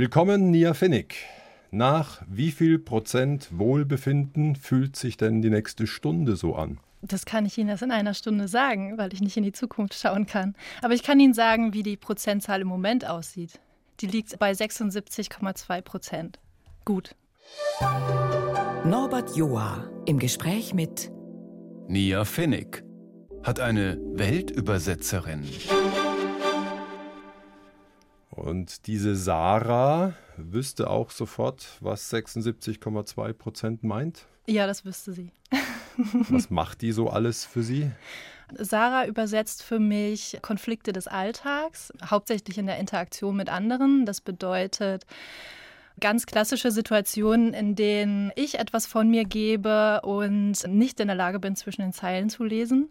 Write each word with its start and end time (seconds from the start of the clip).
Willkommen, 0.00 0.50
Nia 0.50 0.72
Finnig. 0.72 1.14
Nach 1.70 2.22
wie 2.26 2.52
viel 2.52 2.78
Prozent 2.78 3.50
Wohlbefinden 3.58 4.56
fühlt 4.56 4.96
sich 4.96 5.18
denn 5.18 5.42
die 5.42 5.50
nächste 5.50 5.86
Stunde 5.86 6.36
so 6.36 6.54
an? 6.54 6.80
Das 7.02 7.26
kann 7.26 7.44
ich 7.44 7.58
Ihnen 7.58 7.68
erst 7.68 7.82
in 7.82 7.90
einer 7.90 8.14
Stunde 8.14 8.48
sagen, 8.48 8.96
weil 8.96 9.12
ich 9.12 9.20
nicht 9.20 9.36
in 9.36 9.42
die 9.42 9.52
Zukunft 9.52 9.92
schauen 9.92 10.24
kann. 10.24 10.54
Aber 10.80 10.94
ich 10.94 11.02
kann 11.02 11.20
Ihnen 11.20 11.34
sagen, 11.34 11.74
wie 11.74 11.82
die 11.82 11.98
Prozentzahl 11.98 12.62
im 12.62 12.68
Moment 12.68 13.06
aussieht. 13.06 13.60
Die 14.00 14.06
liegt 14.06 14.38
bei 14.38 14.52
76,2 14.52 15.82
Prozent. 15.82 16.38
Gut. 16.86 17.14
Norbert 18.86 19.36
Joa 19.36 19.84
im 20.06 20.18
Gespräch 20.18 20.72
mit 20.72 21.12
Nia 21.88 22.24
Finnig 22.24 22.84
hat 23.42 23.60
eine 23.60 23.98
Weltübersetzerin. 24.14 25.44
Und 28.30 28.86
diese 28.86 29.16
Sarah 29.16 30.14
wüsste 30.36 30.88
auch 30.88 31.10
sofort, 31.10 31.66
was 31.80 32.12
76,2 32.12 33.32
Prozent 33.32 33.82
meint. 33.82 34.26
Ja, 34.46 34.66
das 34.66 34.84
wüsste 34.84 35.12
sie. 35.12 35.32
was 36.30 36.48
macht 36.48 36.80
die 36.82 36.92
so 36.92 37.10
alles 37.10 37.44
für 37.44 37.62
Sie? 37.62 37.90
Sarah 38.56 39.06
übersetzt 39.06 39.62
für 39.62 39.78
mich 39.78 40.38
Konflikte 40.42 40.92
des 40.92 41.06
Alltags, 41.06 41.92
hauptsächlich 42.04 42.58
in 42.58 42.66
der 42.66 42.78
Interaktion 42.78 43.36
mit 43.36 43.48
anderen. 43.48 44.06
Das 44.06 44.20
bedeutet, 44.20 45.06
ganz 46.00 46.26
klassische 46.26 46.70
Situationen, 46.70 47.54
in 47.54 47.74
denen 47.74 48.32
ich 48.34 48.58
etwas 48.58 48.86
von 48.86 49.08
mir 49.08 49.24
gebe 49.24 50.00
und 50.02 50.66
nicht 50.66 50.98
in 51.00 51.08
der 51.08 51.16
Lage 51.16 51.38
bin, 51.38 51.54
zwischen 51.56 51.82
den 51.82 51.92
Zeilen 51.92 52.30
zu 52.30 52.42
lesen. 52.42 52.88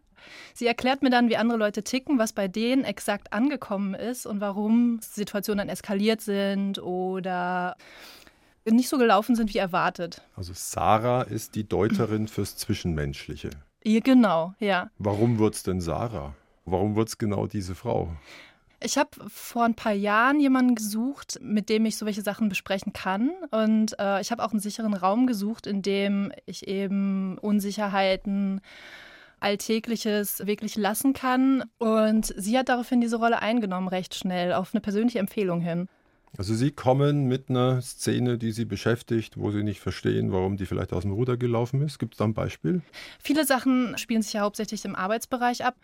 Sie 0.53 0.67
erklärt 0.67 1.01
mir 1.01 1.09
dann, 1.09 1.29
wie 1.29 1.37
andere 1.37 1.57
Leute 1.57 1.83
ticken, 1.83 2.19
was 2.19 2.33
bei 2.33 2.47
denen 2.47 2.83
exakt 2.83 3.33
angekommen 3.33 3.93
ist 3.93 4.25
und 4.25 4.41
warum 4.41 4.99
Situationen 5.01 5.59
dann 5.59 5.69
eskaliert 5.69 6.21
sind 6.21 6.79
oder 6.79 7.75
nicht 8.65 8.89
so 8.89 8.97
gelaufen 8.97 9.35
sind 9.35 9.53
wie 9.53 9.57
erwartet. 9.57 10.21
Also 10.35 10.53
Sarah 10.55 11.23
ist 11.23 11.55
die 11.55 11.67
Deuterin 11.67 12.27
fürs 12.27 12.57
Zwischenmenschliche. 12.57 13.49
Ja, 13.83 13.99
genau, 14.01 14.53
ja. 14.59 14.89
Warum 14.97 15.39
wird 15.39 15.55
es 15.55 15.63
denn 15.63 15.81
Sarah? 15.81 16.35
Warum 16.65 16.95
wird 16.95 17.07
es 17.07 17.17
genau 17.17 17.47
diese 17.47 17.75
Frau? 17.75 18.09
Ich 18.81 18.97
habe 18.97 19.09
vor 19.27 19.65
ein 19.65 19.75
paar 19.75 19.93
Jahren 19.93 20.39
jemanden 20.39 20.75
gesucht, 20.75 21.39
mit 21.41 21.67
dem 21.69 21.85
ich 21.85 21.97
so 21.97 22.05
welche 22.05 22.21
Sachen 22.21 22.47
besprechen 22.47 22.93
kann. 22.93 23.31
Und 23.51 23.97
äh, 23.99 24.21
ich 24.21 24.31
habe 24.31 24.43
auch 24.43 24.51
einen 24.51 24.61
sicheren 24.61 24.93
Raum 24.93 25.27
gesucht, 25.27 25.67
in 25.67 25.81
dem 25.81 26.31
ich 26.45 26.67
eben 26.67 27.37
Unsicherheiten, 27.39 28.61
Alltägliches 29.41 30.45
wirklich 30.45 30.75
lassen 30.75 31.13
kann. 31.13 31.63
Und 31.77 32.33
sie 32.37 32.57
hat 32.57 32.69
daraufhin 32.69 33.01
diese 33.01 33.17
Rolle 33.17 33.41
eingenommen, 33.41 33.87
recht 33.87 34.15
schnell, 34.15 34.53
auf 34.53 34.73
eine 34.73 34.81
persönliche 34.81 35.19
Empfehlung 35.19 35.61
hin. 35.61 35.87
Also 36.37 36.53
Sie 36.53 36.71
kommen 36.71 37.27
mit 37.27 37.49
einer 37.49 37.81
Szene, 37.81 38.37
die 38.37 38.51
Sie 38.51 38.65
beschäftigt, 38.65 39.37
wo 39.37 39.51
Sie 39.51 39.63
nicht 39.63 39.79
verstehen, 39.79 40.31
warum 40.31 40.57
die 40.57 40.65
vielleicht 40.65 40.93
aus 40.93 41.03
dem 41.03 41.11
Ruder 41.11 41.37
gelaufen 41.37 41.81
ist. 41.81 41.99
Gibt 41.99 42.13
es 42.13 42.17
da 42.17 42.25
ein 42.25 42.33
Beispiel? 42.33 42.81
Viele 43.19 43.45
Sachen 43.45 43.97
spielen 43.97 44.21
sich 44.21 44.33
ja 44.33 44.41
hauptsächlich 44.41 44.85
im 44.85 44.95
Arbeitsbereich 44.95 45.65
ab. 45.65 45.75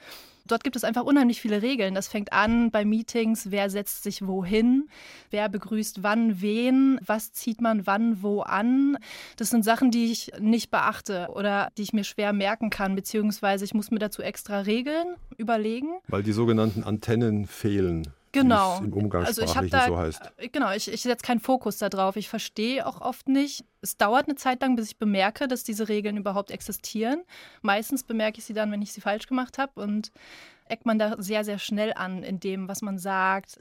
Dort 0.48 0.64
gibt 0.64 0.76
es 0.76 0.84
einfach 0.84 1.04
unheimlich 1.04 1.42
viele 1.42 1.64
Regeln. 1.64 1.96
Das 1.96 2.08
fängt 2.08 2.32
an 2.32 2.70
bei 2.70 2.86
Meetings, 2.86 3.50
wer 3.50 3.72
setzt 3.72 4.04
sich 4.04 4.28
wohin, 4.28 4.88
wer 5.32 5.50
begrüßt 5.50 6.04
wann 6.04 6.40
wen, 6.40 7.00
was 7.04 7.34
zieht 7.34 7.62
man 7.62 7.88
wann 7.88 8.22
wo 8.22 8.42
an. 8.42 8.98
Das 9.38 9.50
sind 9.50 9.66
Sachen, 9.66 9.90
die 9.90 10.12
ich 10.12 10.32
nicht 10.40 10.70
beachte 10.70 11.30
oder 11.34 11.70
die 11.78 11.82
ich 11.82 11.94
mir 11.94 12.04
schwer 12.04 12.32
merken 12.32 12.70
kann, 12.70 12.96
beziehungsweise 12.96 13.66
ich 13.66 13.73
muss 13.73 13.90
mir 13.90 14.00
dazu 14.00 14.22
extra 14.22 14.60
Regeln 14.60 15.16
überlegen. 15.38 15.96
Weil 16.08 16.22
die 16.22 16.32
sogenannten 16.32 16.84
Antennen 16.84 17.48
fehlen 17.48 18.14
genau. 18.41 18.80
im 18.80 18.94
Umgangssprachlichen 18.94 19.58
also 19.58 19.69
da, 19.69 19.88
so 19.88 19.97
heißt. 19.97 20.22
Äh, 20.38 20.50
genau, 20.50 20.72
ich, 20.73 20.91
ich 20.91 21.02
setze 21.02 21.25
keinen 21.25 21.39
Fokus 21.39 21.78
darauf. 21.78 22.16
Ich 22.16 22.30
verstehe 22.30 22.86
auch 22.86 23.02
oft 23.02 23.27
nicht. 23.27 23.64
Es 23.81 23.97
dauert 23.97 24.27
eine 24.27 24.36
Zeit 24.36 24.61
lang, 24.61 24.75
bis 24.75 24.88
ich 24.88 24.97
bemerke, 24.97 25.47
dass 25.47 25.64
diese 25.64 25.89
Regeln 25.89 26.17
überhaupt 26.17 26.52
existieren. 26.52 27.23
Meistens 27.61 28.03
bemerke 28.03 28.39
ich 28.39 28.45
sie 28.45 28.53
dann, 28.53 28.72
wenn 28.72 28.81
ich 28.81 28.94
sie 28.94 29.02
falsch 29.02 29.27
gemacht 29.27 29.58
habe 29.58 29.82
und 29.82 30.11
eckt 30.67 30.86
man 30.86 30.98
da 30.98 31.15
sehr, 31.20 31.43
sehr 31.43 31.60
schnell 31.60 31.93
an 31.93 32.23
in 32.23 32.39
dem, 32.39 32.67
was 32.67 32.82
man 32.82 32.98
sagt. 32.98 33.60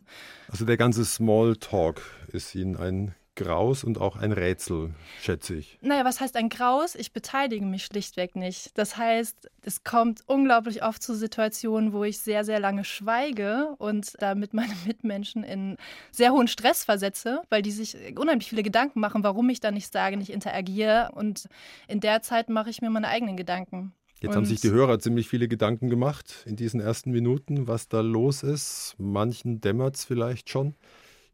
Also 0.49 0.65
der 0.65 0.77
ganze 0.77 1.05
Smalltalk 1.05 2.01
ist 2.29 2.55
Ihnen 2.55 2.77
ein 2.77 3.15
Graus 3.37 3.85
und 3.85 3.99
auch 3.99 4.17
ein 4.17 4.33
Rätsel, 4.33 4.95
schätze 5.21 5.57
ich. 5.57 5.79
Naja, 5.81 6.05
was 6.05 6.21
heißt 6.21 6.37
ein 6.37 6.49
Graus? 6.49 6.95
Ich 6.95 7.13
beteilige 7.13 7.65
mich 7.65 7.85
schlichtweg 7.85 8.37
nicht. 8.37 8.77
Das 8.79 8.97
heißt, 8.97 9.51
es 9.63 9.85
kommt 9.85 10.23
unglaublich 10.27 10.83
oft 10.85 11.03
zu 11.03 11.15
Situationen, 11.15 11.93
wo 11.93 12.05
ich 12.05 12.19
sehr, 12.19 12.45
sehr 12.45 12.61
lange 12.61 12.85
schweige 12.85 13.75
und 13.79 14.13
damit 14.21 14.55
meine 14.55 14.75
Mitmenschen 14.87 15.43
in 15.43 15.77
sehr 16.11 16.33
hohen 16.33 16.49
Stress 16.49 16.85
versetze, 16.85 17.43
weil 17.51 17.63
die 17.63 17.73
sich 17.73 17.97
unheimlich 18.17 18.49
viele 18.49 18.63
Gedanken 18.63 19.01
machen, 19.01 19.25
warum 19.25 19.49
ich 19.51 19.61
da 19.61 19.71
nicht 19.71 19.93
sage, 19.93 20.17
nicht 20.17 20.31
interagiere. 20.31 21.11
Und 21.15 21.49
in 21.89 22.01
der 22.01 22.23
Zeit 22.23 22.49
mache 22.49 22.71
ich 22.71 22.83
mir 22.83 22.91
meine 22.91 23.09
eigenen 23.09 23.37
Gedanken. 23.37 23.93
Jetzt 24.21 24.31
und 24.31 24.37
haben 24.37 24.45
sich 24.47 24.61
die 24.61 24.71
Hörer 24.71 25.01
ziemlich 25.01 25.29
viele 25.29 25.49
Gedanken 25.49 25.91
gemacht 25.91 26.45
in 26.47 26.57
diesen 26.57 26.81
ersten 26.81 27.11
Minuten, 27.11 27.69
was 27.69 27.89
da 27.89 28.01
los 28.01 28.43
ist. 28.43 28.95
Manchen 28.97 29.61
dämmert 29.61 29.97
es 29.97 30.05
vielleicht 30.05 30.49
schon. 30.49 30.75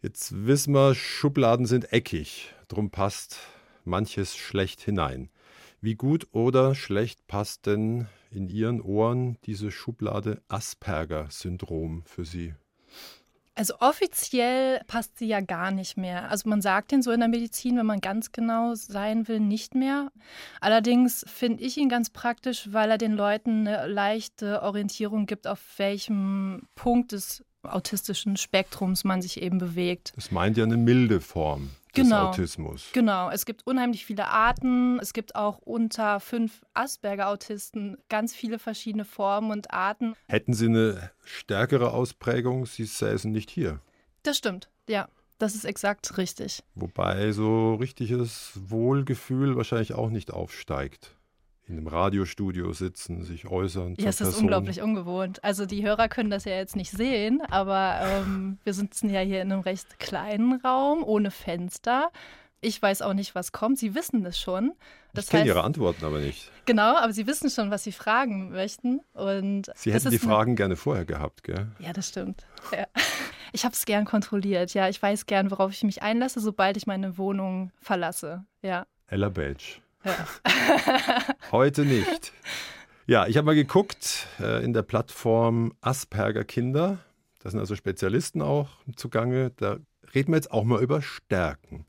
Jetzt 0.03 0.47
wissen 0.47 0.73
wir, 0.73 0.95
Schubladen 0.95 1.67
sind 1.67 1.93
eckig, 1.93 2.55
drum 2.69 2.91
passt 2.91 3.37
manches 3.85 4.35
schlecht 4.35 4.81
hinein. 4.81 5.29
Wie 5.83 5.95
gut 5.95 6.29
oder 6.33 6.75
schlecht 6.75 7.27
passt 7.27 7.67
denn 7.67 8.07
in 8.31 8.49
Ihren 8.49 8.81
Ohren 8.81 9.37
diese 9.45 9.71
Schublade 9.71 10.41
Asperger-Syndrom 10.49 12.03
für 12.07 12.25
Sie? 12.25 12.55
Also 13.55 13.75
offiziell 13.81 14.81
passt 14.87 15.19
sie 15.19 15.27
ja 15.27 15.41
gar 15.43 15.71
nicht 15.71 15.99
mehr. 15.99 16.31
Also 16.31 16.49
man 16.49 16.63
sagt 16.63 16.93
den 16.93 17.03
so 17.03 17.11
in 17.11 17.21
der 17.21 17.29
Medizin, 17.29 17.77
wenn 17.77 17.85
man 17.85 18.01
ganz 18.01 18.33
genau 18.33 18.75
sein 18.75 19.29
will, 19.29 19.41
nicht 19.41 19.75
mehr. 19.75 20.13
Allerdings 20.63 21.27
finde 21.29 21.63
ich 21.63 21.77
ihn 21.77 21.91
ganz 21.91 22.09
praktisch, 22.09 22.73
weil 22.73 22.91
er 22.91 22.97
den 22.97 23.13
Leuten 23.13 23.69
eine 23.69 23.87
leichte 23.87 24.63
Orientierung 24.63 25.27
gibt, 25.27 25.47
auf 25.47 25.61
welchem 25.77 26.69
Punkt 26.75 27.13
des 27.13 27.45
autistischen 27.63 28.37
Spektrums 28.37 29.05
man 29.05 29.23
sich 29.23 29.43
eben 29.43 29.59
bewegt. 29.59 30.13
Das 30.17 30.31
meint 30.31 30.57
ja 30.57 30.65
eine 30.65 30.77
milde 30.77 31.21
Form 31.21 31.71
des 31.97 32.05
genau, 32.05 32.29
Autismus. 32.29 32.89
Genau, 32.93 33.31
es 33.31 33.45
gibt 33.45 33.67
unheimlich 33.67 34.07
viele 34.07 34.29
Arten. 34.29 34.99
Es 35.01 35.13
gibt 35.13 35.35
auch 35.35 35.59
unter 35.59 36.21
fünf 36.21 36.65
Asperger-Autisten 36.75 37.97
ganz 38.09 38.35
viele 38.35 38.59
verschiedene 38.59 39.05
Formen 39.05 39.51
und 39.51 39.73
Arten. 39.73 40.15
Hätten 40.29 40.55
Sie 40.55 40.67
eine 40.67 41.11
stärkere 41.25 41.93
Ausprägung, 41.93 42.67
Sie 42.67 42.85
säßen 42.85 43.31
nicht 43.31 43.51
hier. 43.51 43.81
Das 44.23 44.37
stimmt, 44.37 44.71
ja. 44.89 45.09
Das 45.39 45.55
ist 45.55 45.65
exakt 45.65 46.19
richtig. 46.19 46.63
Wobei 46.75 47.33
so 47.33 47.75
richtiges 47.77 48.53
Wohlgefühl 48.57 49.57
wahrscheinlich 49.57 49.95
auch 49.95 50.11
nicht 50.11 50.31
aufsteigt 50.33 51.17
in 51.71 51.79
einem 51.79 51.87
Radiostudio 51.87 52.73
sitzen, 52.73 53.23
sich 53.23 53.47
äußern. 53.47 53.95
Ja, 53.99 54.09
es 54.09 54.21
ist 54.21 54.37
unglaublich 54.37 54.83
ungewohnt. 54.83 55.43
Also 55.45 55.67
die 55.67 55.85
Hörer 55.85 56.09
können 56.09 56.31
das 56.31 56.45
ja 56.45 56.57
jetzt 56.57 56.75
nicht 56.75 56.91
sehen, 56.91 57.41
aber 57.49 58.01
ähm, 58.03 58.59
wir 58.65 58.75
sitzen 58.75 59.09
ja 59.09 59.21
hier 59.21 59.41
in 59.41 59.53
einem 59.53 59.61
recht 59.61 59.99
kleinen 60.01 60.61
Raum 60.61 61.05
ohne 61.05 61.31
Fenster. 61.31 62.11
Ich 62.61 62.83
weiß 62.83 63.03
auch 63.03 63.15
nicht, 63.15 63.35
was 63.35 63.53
kommt. 63.53 63.79
Sie 63.79 63.95
wissen 63.95 64.27
es 64.27 64.39
schon. 64.39 64.73
Das 65.15 65.25
ich 65.27 65.31
kenne 65.31 65.47
Ihre 65.47 65.65
Antworten 65.65 66.05
aber 66.05 66.19
nicht. 66.19 66.51
Genau, 66.67 66.97
aber 66.97 67.13
Sie 67.13 67.27
wissen 67.27 67.49
schon, 67.51 67.71
was 67.71 67.85
Sie 67.85 67.93
fragen 67.93 68.51
möchten. 68.51 69.01
Und 69.13 69.71
Sie 69.77 69.93
hätten 69.93 70.11
die 70.11 70.19
Fragen 70.19 70.57
gerne 70.57 70.77
vorher 70.77 71.05
gehabt, 71.05 71.45
gell? 71.45 71.69
Ja, 71.79 71.93
das 71.93 72.09
stimmt. 72.09 72.47
Ja. 72.73 72.87
Ich 73.53 73.65
habe 73.65 73.75
es 73.75 73.85
gern 73.85 74.05
kontrolliert. 74.05 74.75
Ja, 74.75 74.89
ich 74.89 75.03
weiß 75.03 75.27
gern, 75.27 75.51
worauf 75.51 75.73
ich 75.73 75.83
mich 75.83 76.05
einlasse, 76.05 76.39
sobald 76.39 76.77
ich 76.77 76.87
meine 76.87 77.19
Wohnung 77.19 77.73
verlasse. 77.81 78.45
Ja. 78.63 78.87
Ella 79.09 79.29
Belch. 79.29 79.83
Ja. 80.05 80.27
Heute 81.53 81.85
nicht. 81.85 82.33
Ja, 83.07 83.27
ich 83.27 83.37
habe 83.37 83.47
mal 83.47 83.55
geguckt 83.55 84.27
äh, 84.39 84.65
in 84.65 84.73
der 84.73 84.83
Plattform 84.83 85.73
Asperger 85.81 86.45
Kinder. 86.45 86.99
Da 87.43 87.51
sind 87.51 87.59
also 87.59 87.75
Spezialisten 87.75 88.43
auch 88.43 88.69
zugange. 88.97 89.51
Da 89.57 89.79
reden 90.15 90.33
wir 90.33 90.37
jetzt 90.37 90.53
auch 90.53 90.65
mal 90.65 90.83
über 90.83 91.03
Stärken. 91.03 91.87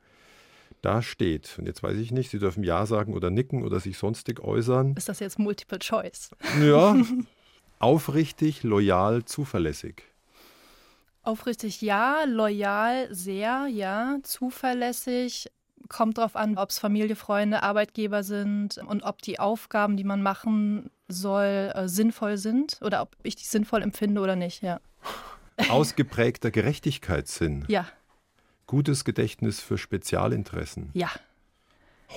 Da 0.82 1.04
steht, 1.04 1.60
und 1.60 1.68
jetzt 1.68 1.84
weiß 1.84 1.98
ich 1.98 2.12
nicht, 2.12 2.32
Sie 2.32 2.40
dürfen 2.40 2.64
Ja 2.64 2.88
sagen 2.88 3.14
oder 3.14 3.30
nicken 3.30 3.64
oder 3.64 3.80
sich 3.80 3.98
sonstig 3.98 4.40
äußern. 4.40 4.96
Ist 4.98 5.10
das 5.10 5.20
jetzt 5.20 5.38
Multiple 5.38 5.78
Choice? 5.78 6.32
Ja. 6.60 6.96
Aufrichtig, 7.80 8.64
loyal, 8.64 9.24
zuverlässig. 9.26 10.04
Aufrichtig 11.24 11.82
ja, 11.82 12.24
loyal 12.26 13.14
sehr, 13.14 13.68
ja, 13.68 14.18
zuverlässig, 14.24 15.52
kommt 15.90 16.18
darauf 16.18 16.36
an, 16.36 16.58
ob 16.58 16.70
es 16.70 16.80
Familie, 16.80 17.16
Freunde, 17.16 17.64
Arbeitgeber 17.64 18.24
sind 18.24 18.78
und 18.78 19.04
ob 19.04 19.22
die 19.22 19.40
Aufgaben, 19.40 19.98
die 19.98 20.04
man 20.04 20.22
machen 20.22 20.90
soll, 21.08 21.72
äh, 21.76 21.88
sinnvoll 21.88 22.38
sind 22.38 22.80
oder 22.82 23.02
ob 23.02 23.16
ich 23.24 23.36
die 23.36 23.46
sinnvoll 23.46 23.82
empfinde 23.82 24.22
oder 24.22 24.36
nicht, 24.36 24.64
ja. 24.64 24.80
Ausgeprägter 25.70 26.52
Gerechtigkeitssinn. 26.52 27.66
Ja. 27.68 27.86
Gutes 28.68 29.04
Gedächtnis 29.04 29.60
für 29.60 29.78
Spezialinteressen. 29.78 30.90
Ja. 30.94 31.10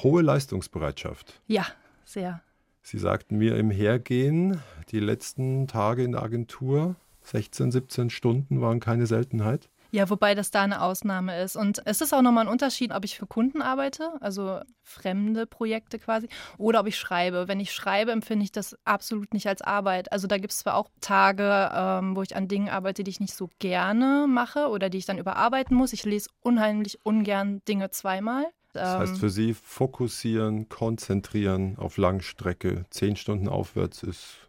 Hohe 0.03 0.23
Leistungsbereitschaft. 0.23 1.41
Ja, 1.47 1.67
sehr. 2.05 2.43
Sie 2.83 2.99
sagten 2.99 3.39
mir 3.39 3.57
im 3.57 3.71
Hergehen, 3.71 4.61
die 4.91 5.01
letzten 5.01 5.67
Tage 5.67 6.05
in 6.05 6.13
der 6.13 6.23
Agentur, 6.23 6.97
16, 7.23 7.73
17 7.73 8.11
Stunden 8.11 8.61
waren 8.61 8.81
keine 8.81 9.07
Seltenheit. 9.07 9.69
Ja, 9.94 10.11
wobei 10.11 10.35
das 10.35 10.50
da 10.50 10.62
eine 10.62 10.82
Ausnahme 10.82 11.41
ist. 11.41 11.55
Und 11.55 11.81
es 11.87 12.00
ist 12.00 12.12
auch 12.12 12.20
nochmal 12.20 12.46
ein 12.46 12.52
Unterschied, 12.52 12.91
ob 12.91 13.05
ich 13.05 13.17
für 13.17 13.29
Kunden 13.29 13.62
arbeite, 13.62 14.11
also 14.20 14.58
fremde 14.82 15.46
Projekte 15.46 16.00
quasi, 16.00 16.29
oder 16.58 16.81
ob 16.81 16.88
ich 16.88 16.99
schreibe. 16.99 17.46
Wenn 17.46 17.61
ich 17.61 17.73
schreibe, 17.73 18.11
empfinde 18.11 18.43
ich 18.43 18.50
das 18.50 18.76
absolut 18.85 19.32
nicht 19.32 19.46
als 19.46 19.62
Arbeit. 19.62 20.11
Also 20.11 20.26
da 20.26 20.38
gibt 20.38 20.52
es 20.52 20.58
zwar 20.58 20.75
auch 20.75 20.91
Tage, 21.00 21.70
ähm, 21.73 22.17
wo 22.17 22.23
ich 22.23 22.35
an 22.35 22.49
Dingen 22.49 22.70
arbeite, 22.70 23.05
die 23.05 23.11
ich 23.12 23.20
nicht 23.20 23.37
so 23.37 23.49
gerne 23.61 24.26
mache 24.29 24.67
oder 24.67 24.91
die 24.91 24.99
ich 24.99 25.06
dann 25.06 25.19
überarbeiten 25.19 25.76
muss. 25.76 25.93
Ich 25.93 26.05
lese 26.05 26.29
unheimlich 26.41 26.99
ungern 27.05 27.62
Dinge 27.69 27.91
zweimal. 27.91 28.46
Das 28.73 28.99
heißt 28.99 29.12
Ähm, 29.12 29.20
für 29.20 29.31
Sie 29.31 29.55
fokussieren, 29.55 30.69
konzentrieren 30.69 31.79
auf 31.79 31.99
Langstrecke, 31.99 32.85
zehn 32.91 33.14
Stunden 33.14 33.46
aufwärts 33.49 34.02
ist 34.02 34.44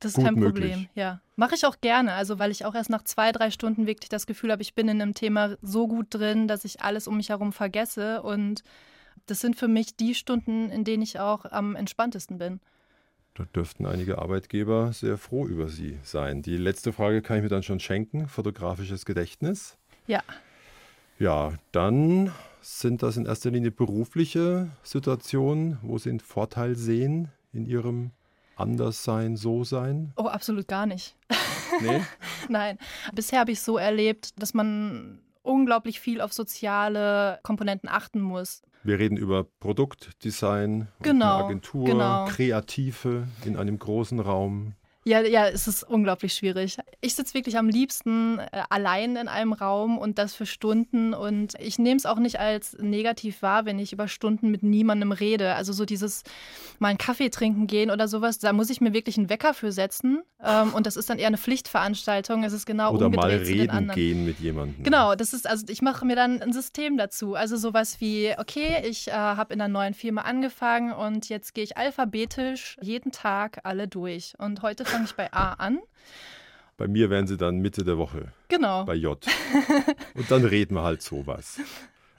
Das 0.00 0.10
ist 0.12 0.16
Gut 0.16 0.24
kein 0.24 0.34
möglich. 0.34 0.72
Problem, 0.72 0.88
ja. 0.94 1.20
Mache 1.36 1.54
ich 1.54 1.64
auch 1.64 1.80
gerne, 1.80 2.12
also 2.12 2.38
weil 2.38 2.50
ich 2.50 2.64
auch 2.64 2.74
erst 2.74 2.90
nach 2.90 3.02
zwei, 3.02 3.32
drei 3.32 3.50
Stunden 3.50 3.86
wirklich 3.86 4.08
das 4.08 4.26
Gefühl 4.26 4.52
habe, 4.52 4.62
ich 4.62 4.74
bin 4.74 4.88
in 4.88 5.00
einem 5.00 5.14
Thema 5.14 5.56
so 5.62 5.88
gut 5.88 6.08
drin, 6.10 6.48
dass 6.48 6.64
ich 6.64 6.82
alles 6.82 7.08
um 7.08 7.16
mich 7.16 7.30
herum 7.30 7.52
vergesse. 7.52 8.22
Und 8.22 8.62
das 9.26 9.40
sind 9.40 9.56
für 9.56 9.68
mich 9.68 9.96
die 9.96 10.14
Stunden, 10.14 10.70
in 10.70 10.84
denen 10.84 11.02
ich 11.02 11.18
auch 11.18 11.44
am 11.46 11.76
entspanntesten 11.76 12.38
bin. 12.38 12.60
Da 13.34 13.44
dürften 13.44 13.84
einige 13.84 14.18
Arbeitgeber 14.18 14.92
sehr 14.92 15.18
froh 15.18 15.46
über 15.46 15.68
Sie 15.68 15.98
sein. 16.02 16.40
Die 16.40 16.56
letzte 16.56 16.92
Frage 16.92 17.20
kann 17.20 17.36
ich 17.36 17.42
mir 17.42 17.50
dann 17.50 17.62
schon 17.62 17.80
schenken. 17.80 18.28
Fotografisches 18.28 19.04
Gedächtnis. 19.04 19.76
Ja. 20.06 20.22
Ja, 21.18 21.52
dann 21.72 22.32
sind 22.60 23.02
das 23.02 23.16
in 23.16 23.26
erster 23.26 23.50
Linie 23.50 23.70
berufliche 23.70 24.70
Situationen, 24.82 25.78
wo 25.82 25.98
Sie 25.98 26.10
einen 26.10 26.20
Vorteil 26.20 26.76
sehen 26.76 27.28
in 27.52 27.66
Ihrem 27.66 28.10
Anderssein, 28.56 29.36
So-Sein. 29.36 30.12
Oh, 30.16 30.26
absolut 30.26 30.66
gar 30.66 30.86
nicht. 30.86 31.16
Nee? 31.82 32.00
Nein. 32.48 32.78
Bisher 33.12 33.40
habe 33.40 33.50
ich 33.50 33.58
es 33.58 33.64
so 33.64 33.76
erlebt, 33.76 34.40
dass 34.40 34.54
man 34.54 35.20
unglaublich 35.42 36.00
viel 36.00 36.20
auf 36.20 36.32
soziale 36.32 37.38
Komponenten 37.42 37.88
achten 37.88 38.20
muss. 38.20 38.62
Wir 38.82 38.98
reden 38.98 39.16
über 39.16 39.44
Produktdesign, 39.44 40.88
Genau, 41.02 41.44
Agentur, 41.44 41.84
genau. 41.84 42.24
Kreative 42.26 43.26
in 43.44 43.56
einem 43.56 43.78
großen 43.78 44.20
Raum. 44.20 44.74
Ja, 45.06 45.20
ja, 45.20 45.46
es 45.46 45.68
ist 45.68 45.84
unglaublich 45.84 46.34
schwierig. 46.34 46.78
Ich 47.00 47.14
sitze 47.14 47.34
wirklich 47.34 47.56
am 47.56 47.68
liebsten 47.68 48.40
äh, 48.40 48.62
allein 48.70 49.14
in 49.14 49.28
einem 49.28 49.52
Raum 49.52 49.98
und 49.98 50.18
das 50.18 50.34
für 50.34 50.46
Stunden. 50.46 51.14
Und 51.14 51.54
ich 51.60 51.78
nehme 51.78 51.96
es 51.96 52.06
auch 52.06 52.18
nicht 52.18 52.40
als 52.40 52.76
negativ 52.80 53.40
wahr, 53.40 53.66
wenn 53.66 53.78
ich 53.78 53.92
über 53.92 54.08
Stunden 54.08 54.50
mit 54.50 54.64
niemandem 54.64 55.12
rede. 55.12 55.54
Also 55.54 55.72
so 55.72 55.84
dieses 55.84 56.24
mal 56.80 56.88
einen 56.88 56.98
Kaffee 56.98 57.30
trinken 57.30 57.68
gehen 57.68 57.92
oder 57.92 58.08
sowas, 58.08 58.40
da 58.40 58.52
muss 58.52 58.68
ich 58.68 58.80
mir 58.80 58.94
wirklich 58.94 59.16
einen 59.16 59.30
Wecker 59.30 59.54
für 59.54 59.70
setzen. 59.70 60.24
Ähm, 60.42 60.74
und 60.74 60.86
das 60.86 60.96
ist 60.96 61.08
dann 61.08 61.18
eher 61.18 61.28
eine 61.28 61.38
Pflichtveranstaltung. 61.38 62.42
Es 62.42 62.52
ist 62.52 62.66
genau 62.66 62.92
Oder 62.92 63.08
mal 63.08 63.26
umgedreht 63.26 63.46
zu 63.46 63.52
den 63.52 63.60
reden 63.60 63.70
anderen. 63.70 63.94
gehen 63.94 64.26
mit 64.26 64.40
jemandem. 64.40 64.82
Genau, 64.82 65.14
das 65.14 65.32
ist, 65.32 65.48
also 65.48 65.66
ich 65.68 65.82
mache 65.82 66.04
mir 66.04 66.16
dann 66.16 66.42
ein 66.42 66.52
System 66.52 66.96
dazu. 66.96 67.36
Also 67.36 67.56
sowas 67.56 68.00
wie, 68.00 68.34
okay, 68.38 68.82
ich 68.84 69.06
äh, 69.06 69.12
habe 69.12 69.54
in 69.54 69.60
einer 69.60 69.72
neuen 69.72 69.94
Firma 69.94 70.22
angefangen 70.22 70.92
und 70.92 71.28
jetzt 71.28 71.54
gehe 71.54 71.62
ich 71.62 71.76
alphabetisch 71.76 72.76
jeden 72.82 73.12
Tag 73.12 73.60
alle 73.62 73.86
durch. 73.86 74.34
Und 74.38 74.62
heute 74.62 74.84
fange 74.96 75.04
ich 75.06 75.14
bei 75.14 75.32
A 75.32 75.52
an. 75.54 75.78
Bei 76.76 76.88
mir 76.88 77.08
wären 77.08 77.26
sie 77.26 77.36
dann 77.36 77.58
Mitte 77.58 77.84
der 77.84 77.96
Woche 77.96 78.32
Genau. 78.48 78.84
bei 78.84 78.94
J. 78.94 79.24
Und 80.14 80.30
dann 80.30 80.44
reden 80.44 80.74
wir 80.74 80.82
halt 80.82 81.00
sowas. 81.02 81.58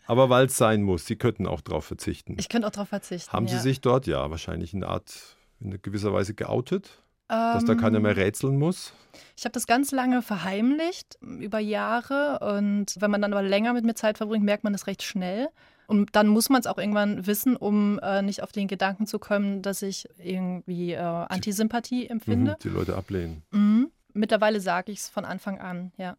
Aber 0.08 0.30
weil 0.30 0.46
es 0.48 0.58
sein 0.58 0.82
muss, 0.84 1.06
Sie 1.06 1.16
könnten 1.16 1.46
auch 1.46 1.62
darauf 1.62 1.86
verzichten. 1.86 2.38
Ich 2.40 2.50
könnte 2.50 2.68
auch 2.68 2.72
darauf 2.72 2.90
verzichten. 2.90 3.32
Haben 3.34 3.48
ja. 3.48 3.54
Sie 3.56 3.60
sich 3.60 3.82
dort 3.82 4.08
ja 4.08 4.30
wahrscheinlich 4.32 4.74
in 4.74 4.84
Art, 4.84 5.38
in 5.60 5.80
gewisser 5.82 6.12
Weise 6.14 6.34
geoutet, 6.34 7.04
dass 7.28 7.66
da 7.66 7.74
Ähm, 7.74 7.80
keiner 7.80 8.00
mehr 8.00 8.16
rätseln 8.16 8.58
muss? 8.58 8.94
Ich 9.36 9.44
habe 9.46 9.52
das 9.54 9.68
ganz 9.68 9.92
lange 9.92 10.22
verheimlicht, 10.22 11.18
über 11.22 11.60
Jahre. 11.60 12.40
Und 12.58 12.96
wenn 13.00 13.12
man 13.12 13.22
dann 13.22 13.34
aber 13.34 13.44
länger 13.44 13.74
mit 13.74 13.84
mir 13.86 13.96
Zeit 13.96 14.18
verbringt, 14.18 14.46
merkt 14.46 14.64
man 14.64 14.74
das 14.74 14.88
recht 14.88 15.04
schnell. 15.04 15.50
Und 15.88 16.16
dann 16.18 16.28
muss 16.28 16.50
man 16.50 16.60
es 16.60 16.68
auch 16.68 16.78
irgendwann 16.78 17.26
wissen, 17.26 17.56
um 17.56 17.98
äh, 18.00 18.22
nicht 18.22 18.44
auf 18.44 18.52
den 18.52 18.68
Gedanken 18.68 19.08
zu 19.08 19.20
kommen, 19.20 19.62
dass 19.62 19.82
ich 19.82 20.08
irgendwie 20.22 20.92
äh, 20.92 20.98
Antisympathie 21.00 22.08
empfinde. 22.08 22.52
Mhm, 22.52 22.64
die 22.64 22.70
Leute 22.70 22.96
ablehnen. 22.96 23.44
Mhm. 23.52 23.90
Mittlerweile 24.14 24.60
sage 24.60 24.92
ich 24.92 25.00
es 25.00 25.10
von 25.10 25.24
Anfang 25.26 25.60
an, 25.60 25.92
ja. 25.98 26.18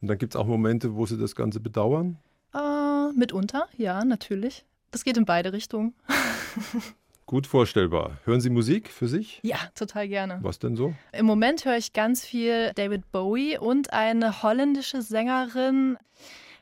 Und 0.00 0.08
dann 0.08 0.18
gibt 0.18 0.34
es 0.34 0.40
auch 0.40 0.46
Momente, 0.46 0.94
wo 0.94 1.06
Sie 1.06 1.18
das 1.18 1.36
Ganze 1.36 1.60
bedauern. 1.60 2.18
Äh, 2.54 3.12
mitunter, 3.12 3.68
ja, 3.76 4.04
natürlich. 4.04 4.64
Das 4.90 5.04
geht 5.04 5.16
in 5.16 5.24
beide 5.24 5.52
Richtungen. 5.52 5.94
Gut 7.26 7.46
vorstellbar. 7.46 8.18
Hören 8.24 8.40
Sie 8.40 8.50
Musik 8.50 8.90
für 8.90 9.08
sich? 9.08 9.40
Ja, 9.42 9.58
total 9.74 10.08
gerne. 10.08 10.38
Was 10.42 10.58
denn 10.58 10.76
so? 10.76 10.94
Im 11.12 11.24
Moment 11.24 11.64
höre 11.64 11.76
ich 11.76 11.92
ganz 11.92 12.24
viel 12.24 12.72
David 12.74 13.10
Bowie 13.12 13.58
und 13.58 13.92
eine 13.92 14.42
holländische 14.42 15.02
Sängerin. 15.02 15.96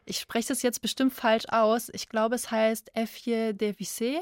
Ich 0.04 0.18
spreche 0.18 0.48
das 0.48 0.62
jetzt 0.62 0.82
bestimmt 0.82 1.12
falsch 1.12 1.44
aus. 1.48 1.88
Ich 1.92 2.08
glaube, 2.08 2.34
es 2.34 2.50
heißt 2.50 2.90
Effie 2.94 3.52
de 3.54 3.72
Vissé. 3.72 4.18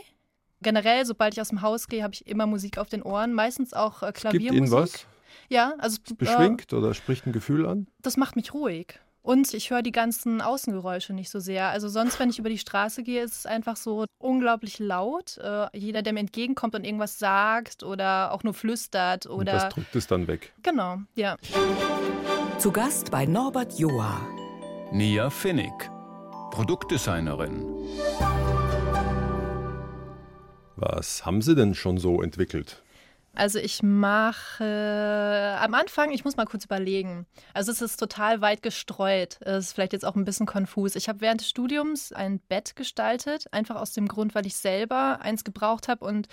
Generell, 0.61 1.07
sobald 1.07 1.35
ich 1.35 1.41
aus 1.41 1.49
dem 1.49 1.63
Haus 1.63 1.87
gehe, 1.87 2.03
habe 2.03 2.15
ich 2.15 2.27
immer 2.27 2.47
Musik 2.47 2.79
auf 2.79 2.89
den 2.89 3.03
Ohren. 3.03 3.33
Meistens 3.33 3.73
auch 3.73 4.03
äh, 4.03 4.07
Gibt 4.07 4.19
Klaviermusik. 4.19 4.57
Ihnen 4.61 4.71
was? 4.73 5.07
Ja, 5.49 5.75
also 5.79 5.99
äh, 6.11 6.15
Beschwingt 6.15 6.73
oder 6.73 6.95
spricht 6.95 7.27
ein 7.27 7.33
Gefühl 7.33 7.67
an? 7.67 7.87
das 8.03 8.17
macht 8.17 8.37
mich 8.37 8.53
ruhig. 8.55 8.99
Und 9.23 9.53
ich 9.53 9.71
höre 9.71 9.83
die 9.83 9.93
ganzen 9.93 10.41
Außengeräusche 10.41 11.13
nicht 11.13 11.29
so 11.29 11.39
sehr. 11.39 11.69
Also 11.69 11.89
sonst, 11.89 12.19
wenn 12.19 12.31
ich 12.31 12.39
über 12.39 12.49
die 12.49 12.57
Straße 12.57 13.03
gehe, 13.03 13.23
ist 13.23 13.37
es 13.37 13.47
einfach 13.47 13.77
so 13.77 14.07
unglaublich 14.19 14.79
laut. 14.79 15.37
Äh, 15.39 15.67
jeder, 15.77 16.01
der 16.03 16.15
mir 16.15 16.21
entgegenkommt 16.21 16.75
und 16.75 16.85
irgendwas 16.85 17.19
sagt 17.19 17.83
oder 17.83 18.33
auch 18.33 18.43
nur 18.43 18.55
flüstert 18.55 19.27
Und 19.27 19.47
das 19.47 19.65
oder 19.65 19.69
drückt 19.69 19.95
es 19.97 20.07
dann 20.07 20.27
weg. 20.29 20.53
genau, 20.63 20.99
ja. 21.15 21.37
Zu 22.59 22.73
Gast 22.73 23.11
bei 23.11 23.27
Norbert 23.27 23.79
Joa. 23.79 24.21
Nia 24.91 25.29
Finnig, 25.29 25.91
Produktdesignerin. 26.51 27.63
Was 30.77 31.27
haben 31.27 31.43
Sie 31.43 31.55
denn 31.55 31.75
schon 31.75 31.99
so 31.99 32.23
entwickelt? 32.23 32.83
Also 33.35 33.59
ich 33.59 33.83
mache 33.83 35.59
am 35.61 35.75
Anfang, 35.75 36.11
ich 36.11 36.25
muss 36.25 36.39
mal 36.39 36.47
kurz 36.47 36.65
überlegen. 36.65 37.27
Also 37.53 37.71
es 37.71 37.83
ist 37.83 37.99
total 37.99 38.41
weit 38.41 38.63
gestreut. 38.63 39.37
Es 39.43 39.67
ist 39.67 39.73
vielleicht 39.75 39.93
jetzt 39.93 40.07
auch 40.07 40.17
ein 40.17 40.25
bisschen 40.25 40.47
konfus. 40.47 40.97
Ich 40.97 41.11
habe 41.11 41.21
während 41.21 41.43
des 41.43 41.51
Studiums 41.51 42.11
ein 42.13 42.41
Bett 42.49 42.75
gestaltet, 42.75 43.45
einfach 43.53 43.77
aus 43.77 43.93
dem 43.93 44.09
Grund, 44.09 44.35
weil 44.35 44.47
ich 44.47 44.57
selber 44.57 45.21
eins 45.21 45.45
gebraucht 45.45 45.89
habe 45.89 46.03
und 46.07 46.29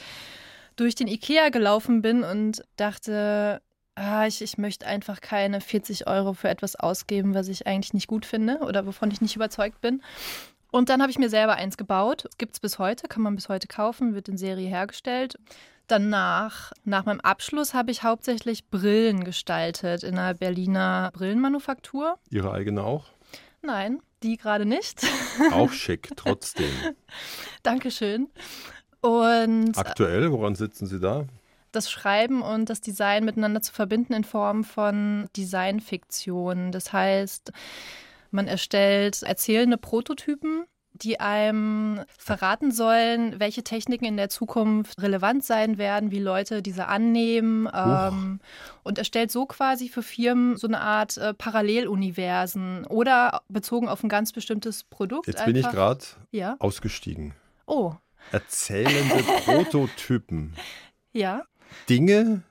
durch 0.78 0.96
den 0.96 1.10
Ikea 1.10 1.50
gelaufen 1.50 2.02
bin 2.02 2.24
und 2.24 2.64
dachte, 2.78 3.62
ah, 3.96 4.28
ich, 4.28 4.42
ich 4.42 4.58
möchte 4.58 4.86
einfach 4.86 5.22
keine 5.22 5.62
40 5.62 6.08
Euro 6.08 6.34
für 6.34 6.50
etwas 6.50 6.76
ausgeben, 6.76 7.34
was 7.34 7.48
ich 7.48 7.66
eigentlich 7.68 7.94
nicht 7.94 8.08
gut 8.08 8.26
finde 8.26 8.60
oder 8.60 8.86
wovon 8.86 9.12
ich 9.12 9.22
nicht 9.22 9.36
überzeugt 9.36 9.82
bin. 9.82 10.02
Und 10.72 10.90
dann 10.90 11.02
habe 11.02 11.12
ich 11.12 11.18
mir 11.18 11.30
selber 11.30 11.56
eins 11.56 11.78
gebaut. 11.78 12.28
Gibt 12.38 12.54
es 12.54 12.60
bis 12.60 12.80
heute, 12.80 13.08
kann 13.08 13.24
man 13.24 13.36
bis 13.36 13.48
heute 13.50 13.68
kaufen, 13.68 14.14
wird 14.14 14.28
in 14.28 14.38
Serie 14.38 14.68
hergestellt. 14.68 15.36
Danach, 15.88 16.74
nach 16.84 17.06
meinem 17.06 17.22
Abschluss, 17.22 17.74
habe 17.74 17.92
ich 17.92 18.04
hauptsächlich 18.04 18.68
Brillen 18.70 19.24
gestaltet 19.24 20.04
in 20.04 20.18
einer 20.18 20.34
Berliner 20.34 21.12
Brillenmanufaktur. 21.14 22.18
Ihre 22.30 22.52
eigene 22.52 22.84
auch? 22.84 23.06
Nein, 23.62 24.02
die 24.22 24.38
gerade 24.38 24.66
nicht. 24.66 25.02
Auch 25.52 25.72
schick, 25.72 26.10
trotzdem. 26.16 26.72
Dankeschön. 27.64 28.28
Und 29.02 29.78
Aktuell, 29.78 30.32
woran 30.32 30.56
sitzen 30.56 30.88
Sie 30.88 31.00
da? 31.00 31.26
Das 31.76 31.92
Schreiben 31.92 32.42
und 32.42 32.70
das 32.70 32.82
Design 32.82 33.26
miteinander 33.26 33.62
zu 33.62 33.74
verbinden 33.74 34.14
in 34.14 34.24
Form 34.24 34.64
von 34.64 35.28
Designfiktion. 35.36 36.72
Das 36.72 36.94
heißt, 36.94 37.52
man 38.32 38.48
erstellt 38.48 39.22
erzählende 39.24 39.78
Prototypen, 39.78 40.66
die 40.94 41.20
einem 41.20 42.02
verraten 42.18 42.72
sollen, 42.72 43.38
welche 43.38 43.64
Techniken 43.66 44.06
in 44.06 44.16
der 44.16 44.30
Zukunft 44.30 45.02
relevant 45.02 45.44
sein 45.44 45.78
werden, 45.78 46.10
wie 46.10 46.20
Leute 46.20 46.62
diese 46.62 46.88
annehmen 46.88 47.68
ähm, 47.74 48.40
und 48.84 48.98
erstellt 48.98 49.30
so 49.30 49.46
quasi 49.46 49.90
für 49.90 50.02
Firmen 50.04 50.56
so 50.56 50.68
eine 50.68 50.80
Art 50.80 51.18
äh, 51.18 51.34
Paralleluniversen 51.34 52.86
oder 52.86 53.42
bezogen 53.50 53.90
auf 53.90 54.04
ein 54.04 54.10
ganz 54.10 54.32
bestimmtes 54.32 54.86
Produkt. 54.86 55.28
Jetzt 55.28 55.44
bin 55.46 55.56
ich 55.58 55.66
einfach- 55.66 55.78
gerade 55.78 56.06
Ja. 56.32 56.56
ausgestiegen. 56.60 57.34
Oh, 57.66 57.94
Erzählende 58.32 59.16
Prototypen. 59.46 60.54
ja. 61.14 61.44
Dinge, 61.90 62.44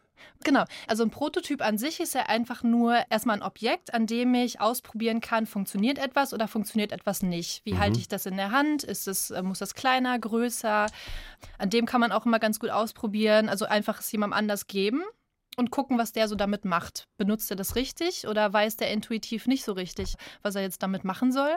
Genau. 0.42 0.64
Also 0.86 1.04
ein 1.04 1.10
Prototyp 1.10 1.62
an 1.62 1.78
sich 1.78 2.00
ist 2.00 2.14
ja 2.14 2.22
einfach 2.26 2.62
nur 2.62 2.98
erstmal 3.08 3.36
ein 3.36 3.42
Objekt, 3.42 3.94
an 3.94 4.06
dem 4.06 4.34
ich 4.34 4.60
ausprobieren 4.60 5.20
kann, 5.20 5.46
funktioniert 5.46 5.96
etwas 5.98 6.34
oder 6.34 6.48
funktioniert 6.48 6.92
etwas 6.92 7.22
nicht. 7.22 7.64
Wie 7.64 7.78
halte 7.78 7.98
ich 7.98 8.08
das 8.08 8.26
in 8.26 8.36
der 8.36 8.50
Hand? 8.50 8.84
Ist 8.84 9.08
es, 9.08 9.30
äh, 9.30 9.42
muss 9.42 9.58
das 9.60 9.74
kleiner, 9.74 10.18
größer? 10.18 10.86
An 11.56 11.70
dem 11.70 11.86
kann 11.86 12.00
man 12.00 12.12
auch 12.12 12.26
immer 12.26 12.38
ganz 12.38 12.58
gut 12.58 12.68
ausprobieren. 12.68 13.48
Also 13.48 13.64
einfach 13.64 14.00
es 14.00 14.12
jemandem 14.12 14.36
anders 14.38 14.66
geben 14.66 15.02
und 15.56 15.70
gucken, 15.70 15.96
was 15.96 16.12
der 16.12 16.28
so 16.28 16.34
damit 16.34 16.66
macht. 16.66 17.06
Benutzt 17.16 17.50
er 17.50 17.56
das 17.56 17.74
richtig 17.74 18.26
oder 18.28 18.52
weiß 18.52 18.76
der 18.76 18.90
intuitiv 18.90 19.46
nicht 19.46 19.64
so 19.64 19.72
richtig, 19.72 20.14
was 20.42 20.56
er 20.56 20.62
jetzt 20.62 20.82
damit 20.82 21.04
machen 21.04 21.32
soll? 21.32 21.56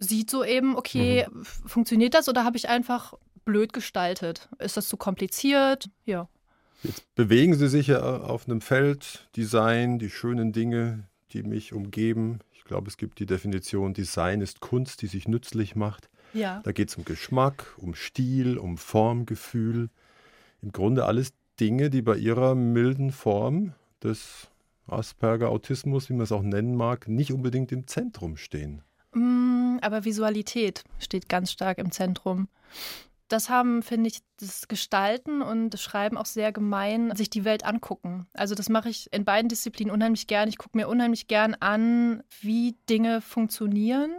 Sieht 0.00 0.30
so 0.30 0.42
eben, 0.44 0.76
okay, 0.76 1.28
f- 1.42 1.62
funktioniert 1.66 2.14
das 2.14 2.28
oder 2.28 2.42
habe 2.44 2.56
ich 2.56 2.68
einfach 2.68 3.14
blöd 3.44 3.72
gestaltet? 3.72 4.48
Ist 4.58 4.76
das 4.76 4.88
zu 4.88 4.96
kompliziert? 4.96 5.90
Ja. 6.06 6.28
Jetzt 6.82 7.14
bewegen 7.14 7.54
Sie 7.54 7.68
sich 7.68 7.88
ja 7.88 8.00
auf 8.00 8.48
einem 8.48 8.60
Feld, 8.60 9.28
Design, 9.36 9.98
die 9.98 10.10
schönen 10.10 10.52
Dinge, 10.52 11.08
die 11.32 11.42
mich 11.42 11.72
umgeben. 11.72 12.38
Ich 12.52 12.64
glaube, 12.64 12.88
es 12.88 12.96
gibt 12.96 13.18
die 13.18 13.26
Definition, 13.26 13.94
Design 13.94 14.40
ist 14.40 14.60
Kunst, 14.60 15.02
die 15.02 15.06
sich 15.06 15.28
nützlich 15.28 15.76
macht. 15.76 16.08
Ja. 16.32 16.60
Da 16.64 16.72
geht 16.72 16.88
es 16.88 16.96
um 16.96 17.04
Geschmack, 17.04 17.74
um 17.76 17.94
Stil, 17.94 18.56
um 18.56 18.78
Formgefühl. 18.78 19.90
Im 20.62 20.72
Grunde 20.72 21.04
alles 21.04 21.32
Dinge, 21.58 21.90
die 21.90 22.02
bei 22.02 22.16
ihrer 22.16 22.54
milden 22.54 23.12
Form 23.12 23.74
des 24.02 24.48
Asperger-Autismus, 24.86 26.08
wie 26.08 26.14
man 26.14 26.22
es 26.22 26.32
auch 26.32 26.42
nennen 26.42 26.74
mag, 26.74 27.08
nicht 27.08 27.32
unbedingt 27.32 27.72
im 27.72 27.86
Zentrum 27.86 28.36
stehen. 28.36 28.82
Mm, 29.12 29.78
aber 29.82 30.04
Visualität 30.04 30.84
steht 30.98 31.28
ganz 31.28 31.52
stark 31.52 31.78
im 31.78 31.90
Zentrum. 31.90 32.48
Das 33.30 33.48
haben, 33.48 33.82
finde 33.84 34.08
ich, 34.08 34.22
das 34.40 34.66
Gestalten 34.66 35.40
und 35.40 35.70
das 35.70 35.80
Schreiben 35.80 36.18
auch 36.18 36.26
sehr 36.26 36.50
gemein, 36.50 37.14
sich 37.14 37.30
die 37.30 37.44
Welt 37.44 37.64
angucken. 37.64 38.26
Also 38.32 38.56
das 38.56 38.68
mache 38.68 38.88
ich 38.88 39.12
in 39.12 39.24
beiden 39.24 39.48
Disziplinen 39.48 39.94
unheimlich 39.94 40.26
gern. 40.26 40.48
Ich 40.48 40.58
gucke 40.58 40.76
mir 40.76 40.88
unheimlich 40.88 41.28
gern 41.28 41.54
an, 41.54 42.24
wie 42.40 42.76
Dinge 42.88 43.20
funktionieren 43.20 44.10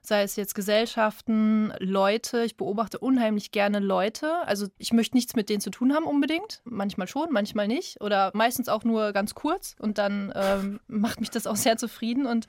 sei 0.00 0.22
es 0.22 0.36
jetzt 0.36 0.54
Gesellschaften, 0.54 1.72
Leute. 1.78 2.44
Ich 2.44 2.56
beobachte 2.56 2.98
unheimlich 2.98 3.50
gerne 3.50 3.78
Leute. 3.78 4.46
Also 4.46 4.66
ich 4.78 4.92
möchte 4.92 5.16
nichts 5.16 5.36
mit 5.36 5.48
denen 5.48 5.60
zu 5.60 5.70
tun 5.70 5.94
haben 5.94 6.06
unbedingt. 6.06 6.60
Manchmal 6.64 7.06
schon, 7.08 7.28
manchmal 7.30 7.68
nicht. 7.68 8.00
Oder 8.00 8.30
meistens 8.34 8.68
auch 8.68 8.84
nur 8.84 9.12
ganz 9.12 9.34
kurz. 9.34 9.76
Und 9.78 9.98
dann 9.98 10.32
ähm, 10.34 10.80
macht 10.88 11.20
mich 11.20 11.30
das 11.30 11.46
auch 11.46 11.56
sehr 11.56 11.76
zufrieden. 11.76 12.26
Und 12.26 12.46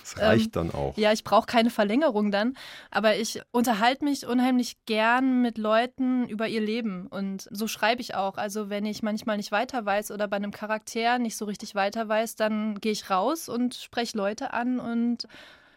das 0.00 0.18
reicht 0.18 0.56
ähm, 0.56 0.70
dann 0.70 0.70
auch. 0.72 0.96
Ja, 0.96 1.12
ich 1.12 1.24
brauche 1.24 1.46
keine 1.46 1.70
Verlängerung 1.70 2.30
dann. 2.30 2.56
Aber 2.90 3.16
ich 3.16 3.40
unterhalte 3.52 4.04
mich 4.04 4.26
unheimlich 4.26 4.76
gern 4.86 5.42
mit 5.42 5.58
Leuten 5.58 6.28
über 6.28 6.48
ihr 6.48 6.60
Leben. 6.60 7.06
Und 7.06 7.48
so 7.50 7.68
schreibe 7.68 8.00
ich 8.00 8.14
auch. 8.14 8.36
Also 8.36 8.68
wenn 8.70 8.84
ich 8.86 9.02
manchmal 9.02 9.36
nicht 9.36 9.52
weiter 9.52 9.84
weiß 9.84 10.10
oder 10.10 10.28
bei 10.28 10.36
einem 10.36 10.50
Charakter 10.50 11.18
nicht 11.18 11.36
so 11.36 11.44
richtig 11.44 11.74
weiter 11.74 12.08
weiß, 12.08 12.36
dann 12.36 12.80
gehe 12.80 12.92
ich 12.92 13.10
raus 13.10 13.48
und 13.48 13.74
spreche 13.74 14.16
Leute 14.16 14.52
an 14.52 14.80
und 14.80 15.26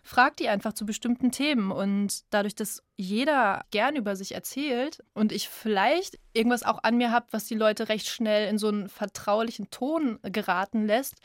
frag 0.04 0.38
die 0.38 0.50
einfach 0.50 0.74
zu 0.74 0.86
bestimmten 0.86 1.32
Themen. 1.32 1.72
Und 1.72 2.24
dadurch, 2.30 2.56
dass 2.56 2.84
jeder 2.96 3.64
gern 3.72 3.96
über 3.96 4.16
sich 4.16 4.34
erzählt 4.34 5.04
und 5.14 5.32
ich 5.32 5.50
vielleicht 5.50 6.20
irgendwas 6.34 6.64
auch 6.64 6.84
an 6.84 6.98
mir 6.98 7.12
habe, 7.12 7.28
was 7.32 7.46
die 7.46 7.56
Leute 7.56 7.90
recht 7.90 8.08
schnell 8.08 8.50
in 8.50 8.58
so 8.58 8.68
einen 8.68 8.90
vertraulichen 8.90 9.70
Ton 9.70 10.20
geraten 10.24 10.86
lässt. 10.86 11.16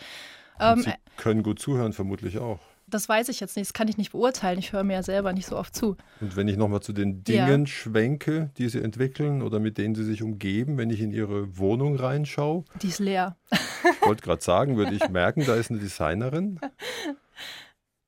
Ähm, 0.61 0.83
Sie 0.83 0.93
können 1.17 1.43
gut 1.43 1.59
zuhören, 1.59 1.93
vermutlich 1.93 2.39
auch. 2.39 2.61
Das 2.87 3.09
weiß 3.09 3.31
ich 3.31 3.41
jetzt 3.41 3.57
nicht, 3.57 3.69
das 3.69 3.73
kann 3.73 3.89
ich 3.89 3.97
nicht 3.97 4.13
beurteilen. 4.13 4.59
Ich 4.59 4.73
höre 4.73 4.85
mir 4.85 4.93
ja 4.95 5.03
selber 5.03 5.33
nicht 5.33 5.47
so 5.47 5.57
oft 5.57 5.75
zu. 5.75 5.97
Und 6.21 6.37
wenn 6.37 6.49
ich 6.49 6.57
nochmal 6.57 6.81
zu 6.81 6.93
den 6.93 7.25
Dingen 7.25 7.61
ja. 7.63 7.67
schwenke, 7.67 8.51
die 8.59 8.69
Sie 8.69 8.81
entwickeln 8.81 9.43
oder 9.43 9.59
mit 9.59 9.79
denen 9.79 9.95
Sie 9.95 10.05
sich 10.05 10.23
umgeben, 10.23 10.77
wenn 10.77 10.91
ich 10.91 11.01
in 11.01 11.11
Ihre 11.11 11.57
Wohnung 11.57 11.97
reinschaue. 11.97 12.65
Die 12.83 12.89
ist 12.89 12.99
leer. 12.99 13.37
Ich 13.51 14.07
wollte 14.07 14.23
gerade 14.23 14.43
sagen, 14.43 14.77
würde 14.77 14.95
ich 14.95 15.09
merken, 15.09 15.45
da 15.47 15.55
ist 15.55 15.71
eine 15.71 15.81
Designerin. 15.81 16.61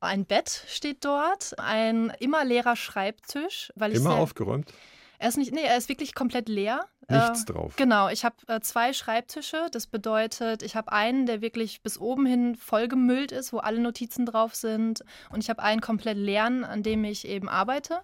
Ein 0.06 0.24
Bett 0.24 0.64
steht 0.68 1.04
dort, 1.04 1.58
ein 1.58 2.12
immer 2.20 2.44
leerer 2.44 2.76
Schreibtisch. 2.76 3.72
Weil 3.74 3.92
ich 3.92 3.98
immer 3.98 4.10
sehr, 4.12 4.20
aufgeräumt? 4.20 4.72
Er 5.18 5.28
ist 5.28 5.36
nicht, 5.38 5.52
nee, 5.52 5.62
er 5.62 5.76
ist 5.76 5.88
wirklich 5.88 6.14
komplett 6.14 6.48
leer. 6.48 6.86
Nichts 7.08 7.42
äh, 7.42 7.52
drauf. 7.52 7.76
Genau, 7.76 8.08
ich 8.08 8.24
habe 8.24 8.36
äh, 8.48 8.60
zwei 8.60 8.92
Schreibtische. 8.92 9.68
Das 9.70 9.86
bedeutet, 9.86 10.62
ich 10.62 10.74
habe 10.74 10.92
einen, 10.92 11.26
der 11.26 11.40
wirklich 11.40 11.82
bis 11.82 11.98
oben 11.98 12.26
hin 12.26 12.56
vollgemüllt 12.56 13.32
ist, 13.32 13.52
wo 13.52 13.58
alle 13.58 13.80
Notizen 13.80 14.26
drauf 14.26 14.54
sind. 14.54 15.04
Und 15.30 15.42
ich 15.42 15.48
habe 15.48 15.62
einen 15.62 15.80
komplett 15.80 16.16
leeren, 16.16 16.64
an 16.64 16.82
dem 16.82 17.04
ich 17.04 17.26
eben 17.26 17.48
arbeite. 17.48 18.00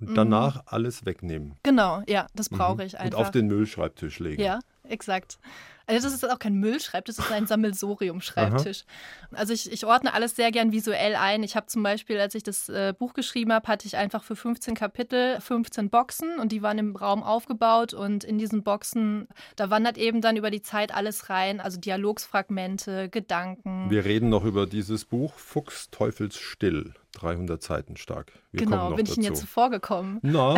Und 0.00 0.14
danach 0.16 0.56
mhm. 0.56 0.62
alles 0.66 1.06
wegnehmen. 1.06 1.54
Genau, 1.62 2.02
ja, 2.08 2.26
das 2.34 2.48
brauche 2.48 2.74
mhm. 2.74 2.80
ich 2.80 2.98
einfach. 2.98 3.18
Und 3.18 3.24
auf 3.24 3.30
den 3.30 3.46
Müllschreibtisch 3.46 4.18
legen. 4.18 4.42
Ja, 4.42 4.60
exakt. 4.88 5.38
Also 5.86 6.06
das 6.06 6.14
ist 6.14 6.30
auch 6.30 6.38
kein 6.38 6.54
Müllschreibtisch, 6.54 7.16
das 7.16 7.26
ist 7.26 7.32
ein 7.32 7.46
Sammelsorium-Schreibtisch. 7.48 8.84
Also 9.32 9.52
ich, 9.52 9.70
ich, 9.70 9.84
ordne 9.84 10.14
alles 10.14 10.36
sehr 10.36 10.50
gern 10.50 10.72
visuell 10.72 11.16
ein. 11.16 11.42
Ich 11.42 11.56
habe 11.56 11.66
zum 11.66 11.82
Beispiel, 11.82 12.18
als 12.18 12.34
ich 12.34 12.42
das 12.42 12.68
äh, 12.68 12.94
Buch 12.96 13.14
geschrieben 13.14 13.52
habe, 13.52 13.66
hatte 13.68 13.86
ich 13.86 13.96
einfach 13.96 14.22
für 14.22 14.36
15 14.36 14.74
Kapitel 14.74 15.40
15 15.40 15.90
Boxen 15.90 16.38
und 16.38 16.52
die 16.52 16.62
waren 16.62 16.78
im 16.78 16.96
Raum 16.96 17.22
aufgebaut 17.22 17.94
und 17.94 18.24
in 18.24 18.38
diesen 18.38 18.62
Boxen, 18.62 19.28
da 19.56 19.70
wandert 19.70 19.98
eben 19.98 20.20
dann 20.20 20.36
über 20.36 20.50
die 20.50 20.62
Zeit 20.62 20.94
alles 20.94 21.30
rein, 21.30 21.60
also 21.60 21.80
Dialogsfragmente, 21.80 23.08
Gedanken. 23.08 23.90
Wir 23.90 24.04
reden 24.04 24.28
noch 24.28 24.44
über 24.44 24.66
dieses 24.66 25.04
Buch 25.04 25.34
Fuchs 25.34 25.90
Teufels 25.90 26.36
Still, 26.36 26.94
300 27.12 27.62
Seiten 27.62 27.96
stark. 27.96 28.32
Wir 28.52 28.64
genau, 28.64 28.94
bin 28.94 29.06
ich 29.06 29.16
Ihnen 29.16 29.24
jetzt 29.24 29.40
zuvor 29.40 29.70
gekommen? 29.70 30.18
Na, 30.22 30.56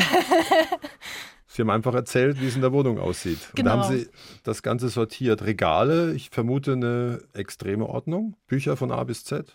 Sie 1.54 1.62
haben 1.62 1.70
einfach 1.70 1.94
erzählt, 1.94 2.40
wie 2.40 2.48
es 2.48 2.56
in 2.56 2.62
der 2.62 2.72
Wohnung 2.72 2.98
aussieht. 2.98 3.38
Genau. 3.54 3.74
Und 3.74 3.78
da 3.78 3.84
haben 3.84 3.94
genau. 3.96 4.04
Sie 4.06 4.10
das 4.42 4.64
Ganze 4.64 4.88
sortiert. 4.88 5.42
Regale, 5.42 6.12
ich 6.12 6.30
vermute 6.30 6.72
eine 6.72 7.20
extreme 7.32 7.88
Ordnung. 7.88 8.34
Bücher 8.48 8.76
von 8.76 8.90
A 8.90 9.04
bis 9.04 9.24
Z. 9.24 9.54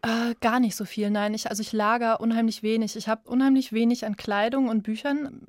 Äh, 0.00 0.34
gar 0.40 0.58
nicht 0.58 0.76
so 0.76 0.86
viel, 0.86 1.10
nein. 1.10 1.34
Ich, 1.34 1.50
also 1.50 1.60
ich 1.60 1.74
lager 1.74 2.22
unheimlich 2.22 2.62
wenig. 2.62 2.96
Ich 2.96 3.06
habe 3.06 3.28
unheimlich 3.28 3.74
wenig 3.74 4.06
an 4.06 4.16
Kleidung 4.16 4.70
und 4.70 4.82
Büchern. 4.82 5.42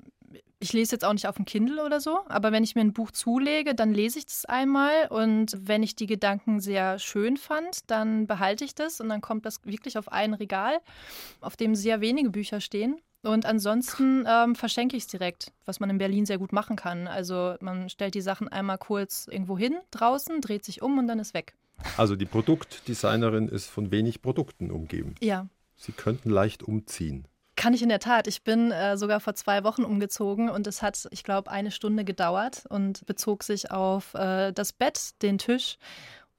Ich 0.60 0.74
lese 0.74 0.95
jetzt 0.95 1.05
auch 1.05 1.13
nicht 1.13 1.25
auf 1.25 1.38
dem 1.38 1.45
Kindle 1.45 1.86
oder 1.86 2.01
so, 2.01 2.19
aber 2.27 2.51
wenn 2.51 2.65
ich 2.65 2.75
mir 2.75 2.81
ein 2.81 2.91
Buch 2.91 3.12
zulege, 3.12 3.74
dann 3.74 3.93
lese 3.93 4.19
ich 4.19 4.25
das 4.25 4.43
einmal 4.43 5.07
und 5.10 5.57
wenn 5.57 5.83
ich 5.83 5.95
die 5.95 6.05
Gedanken 6.05 6.60
sehr 6.60 7.00
schön 7.00 7.38
fand, 7.38 7.89
dann 7.89 8.27
behalte 8.27 8.65
ich 8.65 8.75
das 8.75 9.00
und 9.00 9.07
dann 9.07 9.21
kommt 9.21 9.45
das 9.45 9.63
wirklich 9.63 9.98
auf 9.98 10.12
ein 10.12 10.33
Regal, 10.33 10.79
auf 11.39 11.55
dem 11.55 11.75
sehr 11.75 12.01
wenige 12.01 12.29
Bücher 12.29 12.60
stehen. 12.60 13.00
Und 13.24 13.46
ansonsten 13.46 14.25
ähm, 14.28 14.56
verschenke 14.56 14.98
ich 14.98 15.04
es 15.04 15.08
direkt, 15.08 15.51
was 15.66 15.80
man 15.80 15.90
in 15.90 15.98
Berlin 16.00 16.25
sehr 16.25 16.40
gut 16.40 16.54
machen 16.54 16.75
kann. 16.75 17.08
Also 17.08 17.56
man 17.62 17.90
stellt 17.90 18.16
die 18.16 18.22
Sachen 18.22 18.48
einmal 18.48 18.78
kurz 18.78 19.28
irgendwo 19.30 19.58
hin, 19.58 19.75
draußen, 19.92 20.42
dreht 20.42 20.66
sich 20.66 20.82
um 20.82 20.98
und 20.98 21.08
dann 21.08 21.20
ist 21.20 21.34
weg. 21.34 21.54
Also 21.98 22.16
die 22.16 22.25
Produktdesignerin 22.25 23.48
ist 23.48 23.68
von 23.68 23.92
wenig 23.92 24.22
Produkten 24.22 24.72
umgeben. 24.72 25.16
Ja. 25.20 25.48
Sie 25.75 25.92
könnten 25.92 26.30
leicht 26.30 26.63
umziehen. 26.63 27.25
Kann 27.56 27.74
ich 27.74 27.84
in 27.84 27.90
der 27.90 28.00
Tat. 28.00 28.28
Ich 28.28 28.44
bin 28.44 28.72
äh, 28.72 28.98
sogar 28.98 29.20
vor 29.20 29.36
zwei 29.36 29.63
Wochen 29.63 29.84
umgezogen 29.84 30.50
und 30.50 30.66
es 30.66 30.82
hat, 30.82 31.08
ich 31.12 31.24
glaube, 31.24 31.51
eine 31.51 31.70
Stunde 31.70 32.04
gedauert 32.04 32.66
und 32.70 33.06
bezog 33.06 33.44
sich 33.44 33.72
auf 33.72 34.13
äh, 34.16 34.51
das 34.51 34.74
Bett, 34.74 35.22
den 35.22 35.38
Tisch 35.38 35.78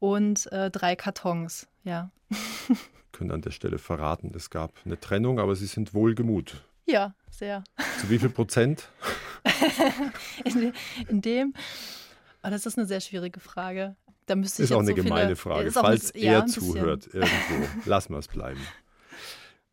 und 0.01 0.51
äh, 0.51 0.71
drei 0.71 0.97
Kartons. 0.97 1.69
Ja. 1.85 2.11
können 3.13 3.31
an 3.31 3.43
der 3.43 3.53
Stelle 3.53 3.79
verraten, 3.79 4.33
es 4.35 4.51
gab 4.51 4.73
eine 4.85 4.99
Trennung, 4.99 5.39
aber 5.39 5.55
Sie 5.55 5.67
sind 5.67 5.95
wohlgemut. 5.95 6.65
Ja, 6.87 7.15
sehr. 7.31 7.65
Zu 8.01 8.11
wie 8.11 8.19
viel 8.19 8.29
Prozent? 8.29 8.89
in, 10.45 10.73
in, 11.09 11.21
dem, 11.21 11.55
oh, 12.43 12.51
das 12.51 12.67
ist 12.67 12.79
eine 12.79 12.87
sehr 12.87 13.01
schwierige 13.01 13.41
Frage. 13.41 13.97
Da 14.27 14.37
müsste 14.37 14.63
ich 14.63 14.71
ist 14.71 14.77
auch 14.77 14.81
eine 14.81 14.89
so 14.89 14.95
gemeine 14.95 15.23
viele, 15.23 15.37
Frage, 15.37 15.73
falls 15.73 16.15
ein, 16.15 16.23
er 16.23 16.33
ja, 16.33 16.47
zuhört 16.47 17.09
irgendwo. 17.13 17.69
Lassen 17.85 18.13
wir 18.13 18.19
es 18.19 18.29
bleiben. 18.29 18.61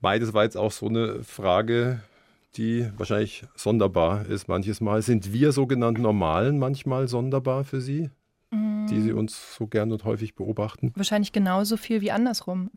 Beides 0.02 0.34
war 0.34 0.44
jetzt 0.44 0.58
auch 0.58 0.72
so 0.72 0.88
eine 0.88 1.24
Frage, 1.24 2.02
die 2.56 2.90
wahrscheinlich 2.98 3.46
sonderbar 3.56 4.26
ist 4.26 4.48
manches 4.48 4.82
Mal. 4.82 5.02
Sind 5.02 5.34
wir 5.34 5.52
sogenannten 5.52 6.02
Normalen 6.02 6.58
manchmal 6.58 7.08
sonderbar 7.08 7.64
für 7.64 7.82
Sie, 7.82 8.10
mm. 8.50 8.88
die 8.88 9.02
Sie 9.02 9.12
uns 9.12 9.56
so 9.56 9.68
gern 9.68 9.92
und 9.92 10.04
häufig 10.04 10.36
beobachten? 10.36 10.92
Wahrscheinlich 10.96 11.32
genauso 11.32 11.78
viel 11.78 12.02
wie 12.02 12.12
andersrum. 12.12 12.72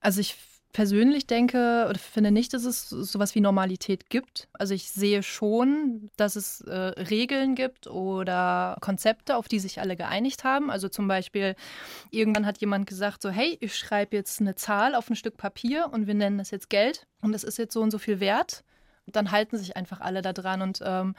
Also 0.00 0.20
ich 0.20 0.36
persönlich 0.72 1.26
denke 1.26 1.86
oder 1.88 1.98
finde 1.98 2.30
nicht, 2.30 2.54
dass 2.54 2.64
es 2.64 2.88
sowas 2.88 3.34
wie 3.34 3.40
Normalität 3.40 4.08
gibt. 4.08 4.48
Also 4.54 4.72
ich 4.74 4.90
sehe 4.90 5.22
schon, 5.22 6.10
dass 6.16 6.36
es 6.36 6.62
äh, 6.62 6.74
Regeln 6.74 7.54
gibt 7.54 7.86
oder 7.86 8.76
Konzepte, 8.80 9.36
auf 9.36 9.48
die 9.48 9.58
sich 9.58 9.80
alle 9.80 9.96
geeinigt 9.96 10.44
haben. 10.44 10.70
Also 10.70 10.88
zum 10.88 11.08
Beispiel, 11.08 11.56
irgendwann 12.10 12.46
hat 12.46 12.58
jemand 12.58 12.86
gesagt, 12.86 13.20
so 13.22 13.28
hey, 13.30 13.58
ich 13.60 13.76
schreibe 13.76 14.16
jetzt 14.16 14.40
eine 14.40 14.54
Zahl 14.54 14.94
auf 14.94 15.10
ein 15.10 15.16
Stück 15.16 15.36
Papier 15.36 15.90
und 15.92 16.06
wir 16.06 16.14
nennen 16.14 16.38
das 16.38 16.50
jetzt 16.50 16.70
Geld 16.70 17.06
und 17.20 17.32
das 17.32 17.44
ist 17.44 17.58
jetzt 17.58 17.74
so 17.74 17.82
und 17.82 17.90
so 17.90 17.98
viel 17.98 18.20
wert. 18.20 18.64
Dann 19.06 19.30
halten 19.30 19.58
sich 19.58 19.76
einfach 19.76 20.00
alle 20.00 20.22
da 20.22 20.32
dran 20.32 20.62
und 20.62 20.80
ähm, 20.84 21.14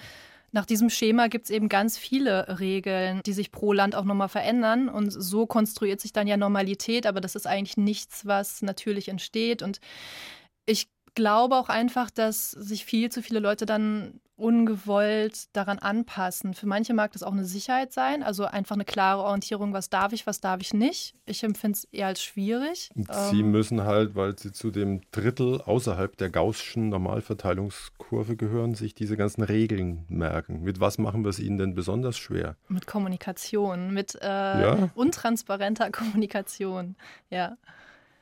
nach 0.53 0.67
diesem 0.67 0.91
Schema 0.91 1.27
gibt 1.27 1.45
es 1.45 1.49
eben 1.49 1.67
ganz 1.67 1.97
viele 1.97 2.59
Regeln, 2.59 3.21
die 3.25 3.33
sich 3.33 3.51
pro 3.51 3.73
Land 3.73 3.95
auch 3.95 4.03
nochmal 4.03 4.29
verändern. 4.29 4.87
Und 4.87 5.09
so 5.09 5.47
konstruiert 5.47 5.99
sich 5.99 6.13
dann 6.13 6.27
ja 6.27 6.37
Normalität, 6.37 7.07
aber 7.07 7.21
das 7.21 7.35
ist 7.35 7.47
eigentlich 7.47 7.75
nichts, 7.75 8.25
was 8.27 8.61
natürlich 8.61 9.09
entsteht. 9.09 9.63
Und 9.63 9.79
ich 10.67 10.89
glaube 11.15 11.55
auch 11.55 11.69
einfach, 11.69 12.11
dass 12.11 12.51
sich 12.51 12.85
viel 12.85 13.11
zu 13.11 13.23
viele 13.23 13.39
Leute 13.39 13.65
dann 13.65 14.21
ungewollt 14.35 15.55
daran 15.55 15.79
anpassen. 15.79 16.53
Für 16.53 16.65
manche 16.65 16.93
mag 16.93 17.11
das 17.11 17.23
auch 17.23 17.31
eine 17.31 17.45
Sicherheit 17.45 17.93
sein, 17.93 18.23
also 18.23 18.45
einfach 18.45 18.75
eine 18.75 18.85
klare 18.85 19.21
Orientierung, 19.21 19.73
was 19.73 19.89
darf 19.89 20.11
ich, 20.13 20.25
was 20.25 20.41
darf 20.41 20.61
ich 20.61 20.73
nicht. 20.73 21.15
Ich 21.25 21.43
empfinde 21.43 21.77
es 21.77 21.83
eher 21.85 22.07
als 22.07 22.23
schwierig. 22.23 22.89
Sie 22.95 23.39
ähm, 23.39 23.51
müssen 23.51 23.83
halt, 23.83 24.15
weil 24.15 24.37
Sie 24.37 24.51
zu 24.51 24.71
dem 24.71 25.01
Drittel 25.11 25.61
außerhalb 25.61 26.17
der 26.17 26.29
Gaußschen 26.29 26.89
Normalverteilungskurve 26.89 28.35
gehören, 28.35 28.73
sich 28.73 28.95
diese 28.95 29.17
ganzen 29.17 29.43
Regeln 29.43 30.05
merken. 30.09 30.63
Mit 30.63 30.79
was 30.79 30.97
machen 30.97 31.23
wir 31.23 31.29
es 31.29 31.39
Ihnen 31.39 31.57
denn 31.57 31.75
besonders 31.75 32.17
schwer? 32.17 32.55
Mit 32.67 32.87
Kommunikation, 32.87 33.93
mit 33.93 34.15
äh, 34.21 34.25
ja? 34.25 34.89
untransparenter 34.95 35.91
Kommunikation, 35.91 36.95
ja 37.29 37.57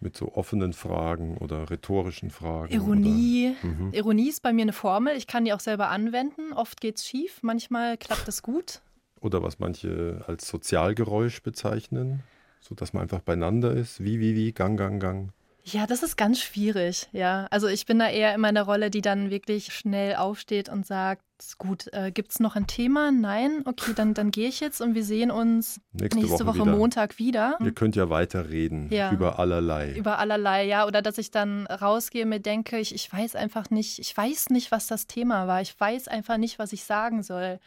mit 0.02 0.18
so 0.18 0.34
offenen 0.34 0.74
Fragen 0.74 1.38
oder 1.38 1.70
rhetorischen 1.70 2.30
Fragen. 2.30 2.74
Ironie. 2.74 3.56
mhm. 3.62 3.90
Ironie 3.94 4.30
ist 4.30 4.42
bei 4.42 4.54
mir 4.54 4.64
eine 4.64 4.74
Formel. 4.74 5.16
Ich 5.16 5.28
kann 5.28 5.46
die 5.46 5.54
auch 5.54 5.60
selber 5.60 5.90
anwenden. 5.90 6.54
Oft 6.54 6.82
geht 6.82 6.98
es 6.98 7.06
schief, 7.06 7.40
manchmal 7.42 7.98
klappt 7.98 8.28
es 8.28 8.42
gut. 8.42 8.82
Oder 9.20 9.44
was 9.44 9.60
manche 9.60 10.24
als 10.28 10.48
Sozialgeräusch 10.48 11.44
bezeichnen. 11.44 12.24
So 12.62 12.76
dass 12.76 12.94
man 12.94 13.04
einfach 13.04 13.22
beieinander 13.22 13.74
ist. 13.74 14.04
Wie, 14.04 14.20
wie, 14.20 14.36
wie, 14.36 14.52
Gang, 14.52 14.78
Gang, 14.78 15.02
Gang. 15.02 15.34
Ja, 15.64 15.86
das 15.86 16.02
ist 16.02 16.18
ganz 16.18 16.40
schwierig, 16.40 17.08
ja. 17.12 17.48
Also 17.52 17.68
ich 17.68 17.86
bin 17.86 18.00
da 18.00 18.10
eher 18.10 18.34
in 18.34 18.42
meiner 18.42 18.64
Rolle, 18.64 18.90
die 18.90 19.02
dann 19.02 19.30
wirklich 19.30 19.72
schnell 19.74 20.16
aufsteht 20.16 20.70
und 20.70 20.86
sagt, 20.88 21.24
gut, 21.58 21.88
äh, 21.94 22.12
gibt 22.12 22.32
es 22.32 22.40
noch 22.40 22.56
ein 22.56 22.68
Thema? 22.68 23.12
Nein? 23.12 23.62
Okay, 23.66 23.92
dann, 23.96 24.14
dann 24.14 24.32
gehe 24.32 24.48
ich 24.48 24.60
jetzt 24.60 24.82
und 24.82 24.96
wir 24.96 25.04
sehen 25.04 25.30
uns 25.32 25.80
Nächste, 25.94 26.20
nächste, 26.20 26.46
Woche, 26.46 26.60
Woche, 26.60 26.68
wieder. 26.68 26.78
Montag 26.78 27.20
wieder. 27.20 27.58
Ihr 27.64 27.74
könnt 27.74 27.96
ja 27.96 28.10
weiterreden 28.10 28.90
Ja. 28.92 29.12
über 29.12 29.40
allerlei. 29.40 29.94
Über 29.94 30.18
allerlei, 30.20 30.66
ja. 30.66 30.86
Oder 30.88 31.02
dass 31.02 31.18
ich 31.18 31.32
dann 31.32 31.68
rausgehe 31.68 32.24
und 32.24 32.30
mir 32.30 32.40
denke, 32.40 32.80
ich, 32.80 32.94
ich 32.94 33.12
weiß 33.12 33.36
einfach 33.36 33.70
nicht, 33.70 34.00
ich 34.00 34.16
weiß 34.16 34.50
nicht, 34.50 34.72
was 34.72 34.88
das 34.88 35.08
Thema 35.08 35.48
war. 35.48 35.62
Ich 35.62 35.80
weiß 35.80 36.08
einfach 36.08 36.38
nicht, 36.38 36.58
was 36.60 36.74
ich 36.74 36.84
sagen 36.84 37.22
soll. 37.24 37.60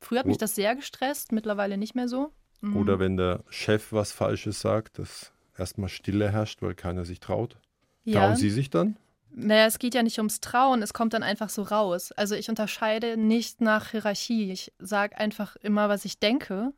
Früher 0.00 0.20
hat 0.20 0.26
mich 0.26 0.38
das 0.38 0.54
sehr 0.54 0.74
gestresst, 0.74 1.32
mittlerweile 1.32 1.76
nicht 1.78 1.94
mehr 1.94 2.08
so. 2.08 2.30
Mhm. 2.60 2.76
Oder 2.76 2.98
wenn 2.98 3.16
der 3.16 3.40
Chef 3.48 3.92
was 3.92 4.12
Falsches 4.12 4.60
sagt, 4.60 4.98
dass 4.98 5.32
erstmal 5.62 5.88
Stille 5.88 6.30
herrscht, 6.30 6.62
weil 6.62 6.74
keiner 6.74 7.04
sich 7.04 7.20
traut. 7.20 7.56
ja. 8.04 8.20
Trauen 8.20 8.36
Sie 8.36 8.50
sich 8.50 8.70
dann? 8.70 8.96
Naja, 9.34 9.66
es 9.66 9.78
geht 9.78 9.94
ja 9.94 10.02
nicht 10.02 10.18
ums 10.18 10.40
Trauen, 10.40 10.82
es 10.82 10.92
kommt 10.92 11.14
dann 11.14 11.22
einfach 11.22 11.48
so 11.48 11.62
raus. 11.62 12.12
Also 12.12 12.34
ich 12.34 12.50
unterscheide 12.50 13.16
nicht 13.16 13.62
nach 13.62 13.90
Hierarchie. 13.90 14.52
Ich 14.52 14.72
sage 14.78 15.16
einfach 15.16 15.56
immer, 15.56 15.88
was 15.88 16.04
ich 16.04 16.18
denke. 16.18 16.72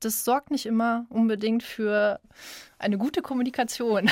Das 0.00 0.24
sorgt 0.24 0.50
nicht 0.50 0.66
immer 0.66 1.06
unbedingt 1.08 1.62
für 1.62 2.20
eine 2.78 2.98
gute 2.98 3.22
Kommunikation. 3.22 4.10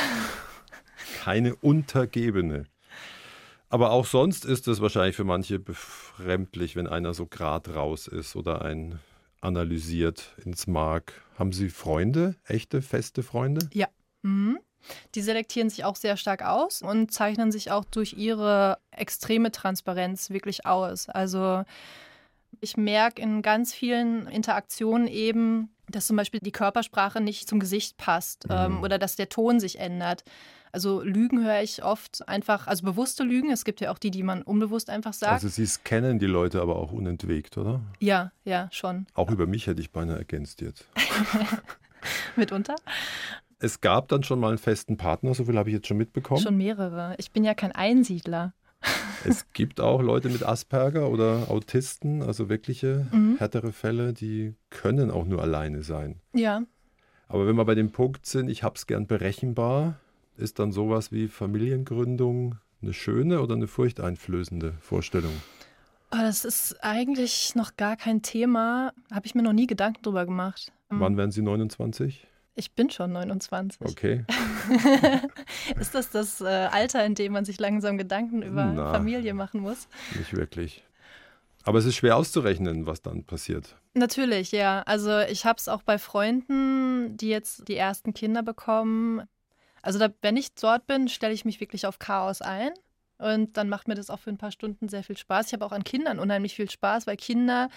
Keine 1.22 1.54
Untergebene. 1.56 2.64
Aber 3.68 3.90
auch 3.90 4.06
sonst 4.06 4.44
ist 4.44 4.68
es 4.68 4.80
wahrscheinlich 4.80 5.16
für 5.16 5.24
manche 5.24 5.58
befremdlich, 5.58 6.76
wenn 6.76 6.86
einer 6.86 7.12
so 7.12 7.26
grad 7.26 7.68
raus 7.68 8.06
ist 8.06 8.36
oder 8.36 8.62
einen 8.62 9.00
analysiert 9.40 10.34
ins 10.44 10.66
Mark. 10.66 11.12
Haben 11.38 11.52
Sie 11.52 11.68
Freunde, 11.68 12.36
echte, 12.44 12.82
feste 12.82 13.22
Freunde? 13.22 13.68
Mhm. 14.22 14.58
Die 15.14 15.22
selektieren 15.22 15.68
sich 15.68 15.84
auch 15.84 15.96
sehr 15.96 16.16
stark 16.16 16.42
aus 16.42 16.82
und 16.82 17.12
zeichnen 17.12 17.52
sich 17.52 17.70
auch 17.70 17.84
durch 17.84 18.14
ihre 18.14 18.78
extreme 18.90 19.50
Transparenz 19.50 20.30
wirklich 20.30 20.64
aus. 20.64 21.08
Also 21.08 21.64
ich 22.60 22.76
merke 22.76 23.20
in 23.20 23.42
ganz 23.42 23.74
vielen 23.74 24.26
Interaktionen 24.26 25.08
eben, 25.08 25.70
dass 25.90 26.06
zum 26.06 26.16
Beispiel 26.16 26.40
die 26.40 26.52
Körpersprache 26.52 27.20
nicht 27.20 27.48
zum 27.48 27.60
Gesicht 27.60 27.96
passt 27.96 28.46
ähm, 28.50 28.76
Mhm. 28.78 28.82
oder 28.82 28.98
dass 28.98 29.16
der 29.16 29.28
Ton 29.28 29.60
sich 29.60 29.78
ändert. 29.78 30.24
Also 30.72 31.00
Lügen 31.00 31.42
höre 31.42 31.62
ich 31.62 31.82
oft 31.84 32.28
einfach, 32.28 32.66
also 32.66 32.84
bewusste 32.84 33.22
Lügen. 33.24 33.50
Es 33.50 33.64
gibt 33.64 33.80
ja 33.80 33.90
auch 33.92 33.98
die, 33.98 34.10
die 34.10 34.22
man 34.22 34.42
unbewusst 34.42 34.90
einfach 34.90 35.14
sagt. 35.14 35.32
Also 35.32 35.48
Sie 35.48 35.64
scannen 35.64 36.18
die 36.18 36.26
Leute 36.26 36.60
aber 36.60 36.76
auch 36.76 36.92
unentwegt, 36.92 37.56
oder? 37.56 37.80
ja, 37.98 38.30
ja, 38.44 38.68
schon. 38.72 39.06
Auch 39.14 39.30
über 39.30 39.46
mich 39.46 39.66
hätte 39.68 39.80
ich 39.80 39.90
beinahe 39.90 40.18
ergänzt 40.18 40.60
jetzt. 40.60 40.86
Mitunter. 42.36 42.74
Es 43.58 43.80
gab 43.80 44.08
dann 44.08 44.22
schon 44.22 44.38
mal 44.38 44.48
einen 44.48 44.58
festen 44.58 44.96
Partner, 44.98 45.34
so 45.34 45.44
viel 45.46 45.56
habe 45.56 45.70
ich 45.70 45.74
jetzt 45.76 45.86
schon 45.86 45.96
mitbekommen. 45.96 46.42
Schon 46.42 46.56
mehrere. 46.58 47.14
Ich 47.18 47.30
bin 47.30 47.42
ja 47.42 47.54
kein 47.54 47.72
Einsiedler. 47.72 48.52
Es 49.28 49.52
gibt 49.52 49.80
auch 49.80 50.02
Leute 50.02 50.28
mit 50.28 50.42
Asperger 50.44 51.08
oder 51.10 51.50
Autisten, 51.50 52.22
also 52.22 52.48
wirkliche 52.48 53.06
Mhm. 53.12 53.36
härtere 53.38 53.72
Fälle, 53.72 54.12
die 54.12 54.54
können 54.70 55.10
auch 55.10 55.24
nur 55.24 55.42
alleine 55.42 55.82
sein. 55.82 56.20
Ja, 56.34 56.62
Aber 57.28 57.46
wenn 57.48 57.56
wir 57.56 57.64
bei 57.64 57.74
dem 57.74 57.90
Punkt 57.90 58.24
sind, 58.26 58.48
ich 58.48 58.62
habe 58.62 58.76
es 58.76 58.86
gern 58.86 59.06
berechenbar, 59.08 59.98
ist 60.36 60.60
dann 60.60 60.70
sowas 60.70 61.10
wie 61.10 61.26
Familiengründung 61.26 62.56
eine 62.82 62.92
schöne 62.92 63.40
oder 63.40 63.54
eine 63.54 63.66
furchteinflößende 63.66 64.74
Vorstellung? 64.80 65.32
Oh, 66.12 66.18
das 66.20 66.44
ist 66.44 66.76
eigentlich 66.84 67.54
noch 67.56 67.76
gar 67.76 67.96
kein 67.96 68.22
Thema. 68.22 68.92
Habe 69.10 69.26
ich 69.26 69.34
mir 69.34 69.42
noch 69.42 69.52
nie 69.52 69.66
Gedanken 69.66 70.02
drüber 70.02 70.24
gemacht. 70.24 70.72
Wann 70.88 71.16
werden 71.16 71.32
Sie 71.32 71.42
29? 71.42 72.28
Ich 72.58 72.72
bin 72.72 72.88
schon 72.88 73.12
29. 73.12 73.82
Okay. 73.82 74.24
ist 75.78 75.94
das 75.94 76.10
das 76.10 76.40
äh, 76.40 76.44
Alter, 76.44 77.04
in 77.04 77.14
dem 77.14 77.32
man 77.32 77.44
sich 77.44 77.60
langsam 77.60 77.98
Gedanken 77.98 78.40
über 78.40 78.64
Na. 78.64 78.92
Familie 78.92 79.34
machen 79.34 79.60
muss? 79.60 79.88
Nicht 80.16 80.34
wirklich. 80.34 80.82
Aber 81.64 81.78
es 81.78 81.84
ist 81.84 81.96
schwer 81.96 82.16
auszurechnen, 82.16 82.86
was 82.86 83.02
dann 83.02 83.24
passiert. 83.24 83.76
Natürlich, 83.92 84.52
ja. 84.52 84.82
Also 84.86 85.20
ich 85.20 85.44
habe 85.44 85.58
es 85.58 85.68
auch 85.68 85.82
bei 85.82 85.98
Freunden, 85.98 87.16
die 87.18 87.28
jetzt 87.28 87.68
die 87.68 87.76
ersten 87.76 88.14
Kinder 88.14 88.42
bekommen. 88.42 89.28
Also 89.82 89.98
da, 89.98 90.08
wenn 90.22 90.38
ich 90.38 90.54
dort 90.54 90.86
bin, 90.86 91.08
stelle 91.08 91.34
ich 91.34 91.44
mich 91.44 91.60
wirklich 91.60 91.86
auf 91.86 91.98
Chaos 91.98 92.40
ein. 92.40 92.70
Und 93.18 93.58
dann 93.58 93.68
macht 93.68 93.86
mir 93.86 93.96
das 93.96 94.08
auch 94.08 94.18
für 94.18 94.30
ein 94.30 94.38
paar 94.38 94.52
Stunden 94.52 94.88
sehr 94.88 95.02
viel 95.02 95.16
Spaß. 95.18 95.48
Ich 95.48 95.52
habe 95.52 95.64
auch 95.64 95.72
an 95.72 95.84
Kindern 95.84 96.18
unheimlich 96.18 96.54
viel 96.54 96.70
Spaß, 96.70 97.06
weil 97.06 97.16
Kinder 97.16 97.68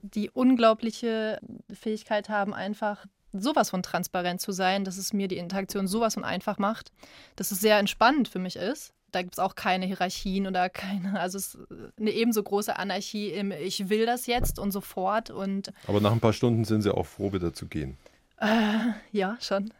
die 0.00 0.30
unglaubliche 0.30 1.40
Fähigkeit 1.72 2.28
haben, 2.28 2.54
einfach 2.54 3.06
sowas 3.40 3.70
von 3.70 3.82
transparent 3.82 4.40
zu 4.40 4.52
sein, 4.52 4.84
dass 4.84 4.96
es 4.96 5.12
mir 5.12 5.28
die 5.28 5.38
Interaktion 5.38 5.86
sowas 5.86 6.14
von 6.14 6.24
einfach 6.24 6.58
macht, 6.58 6.92
dass 7.36 7.50
es 7.50 7.60
sehr 7.60 7.78
entspannend 7.78 8.28
für 8.28 8.38
mich 8.38 8.56
ist. 8.56 8.92
Da 9.10 9.22
gibt 9.22 9.34
es 9.34 9.38
auch 9.38 9.54
keine 9.54 9.86
Hierarchien 9.86 10.46
oder 10.46 10.68
keine, 10.68 11.18
also 11.18 11.38
es 11.38 11.54
ist 11.54 11.58
eine 11.98 12.10
ebenso 12.10 12.42
große 12.42 12.76
Anarchie 12.76 13.30
im 13.30 13.52
Ich 13.52 13.88
will 13.88 14.04
das 14.04 14.26
jetzt 14.26 14.58
und 14.58 14.70
sofort 14.70 15.30
und 15.30 15.72
Aber 15.86 16.00
nach 16.00 16.12
ein 16.12 16.20
paar 16.20 16.34
Stunden 16.34 16.64
sind 16.64 16.82
Sie 16.82 16.94
auch 16.94 17.06
froh, 17.06 17.32
wieder 17.32 17.54
zu 17.54 17.66
gehen. 17.66 17.96
äh, 18.38 18.92
ja, 19.12 19.36
schon. 19.40 19.72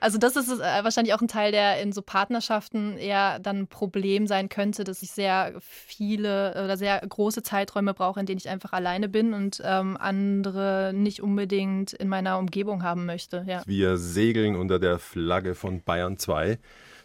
Also 0.00 0.18
das 0.18 0.36
ist 0.36 0.50
äh, 0.50 0.84
wahrscheinlich 0.84 1.14
auch 1.14 1.20
ein 1.20 1.28
Teil, 1.28 1.52
der 1.52 1.80
in 1.80 1.92
so 1.92 2.02
Partnerschaften 2.02 2.96
eher 2.98 3.38
dann 3.38 3.60
ein 3.60 3.66
Problem 3.66 4.26
sein 4.26 4.48
könnte, 4.48 4.84
dass 4.84 5.02
ich 5.02 5.10
sehr 5.10 5.54
viele 5.60 6.50
oder 6.64 6.76
sehr 6.76 7.00
große 7.00 7.42
Zeiträume 7.42 7.94
brauche, 7.94 8.20
in 8.20 8.26
denen 8.26 8.38
ich 8.38 8.48
einfach 8.48 8.72
alleine 8.72 9.08
bin 9.08 9.32
und 9.32 9.62
ähm, 9.64 9.96
andere 9.98 10.92
nicht 10.94 11.22
unbedingt 11.22 11.92
in 11.92 12.08
meiner 12.08 12.38
Umgebung 12.38 12.82
haben 12.82 13.06
möchte. 13.06 13.44
Ja. 13.46 13.62
Wir 13.66 13.96
segeln 13.96 14.56
unter 14.56 14.78
der 14.78 14.98
Flagge 14.98 15.54
von 15.54 15.82
Bayern 15.82 16.18
2 16.18 16.58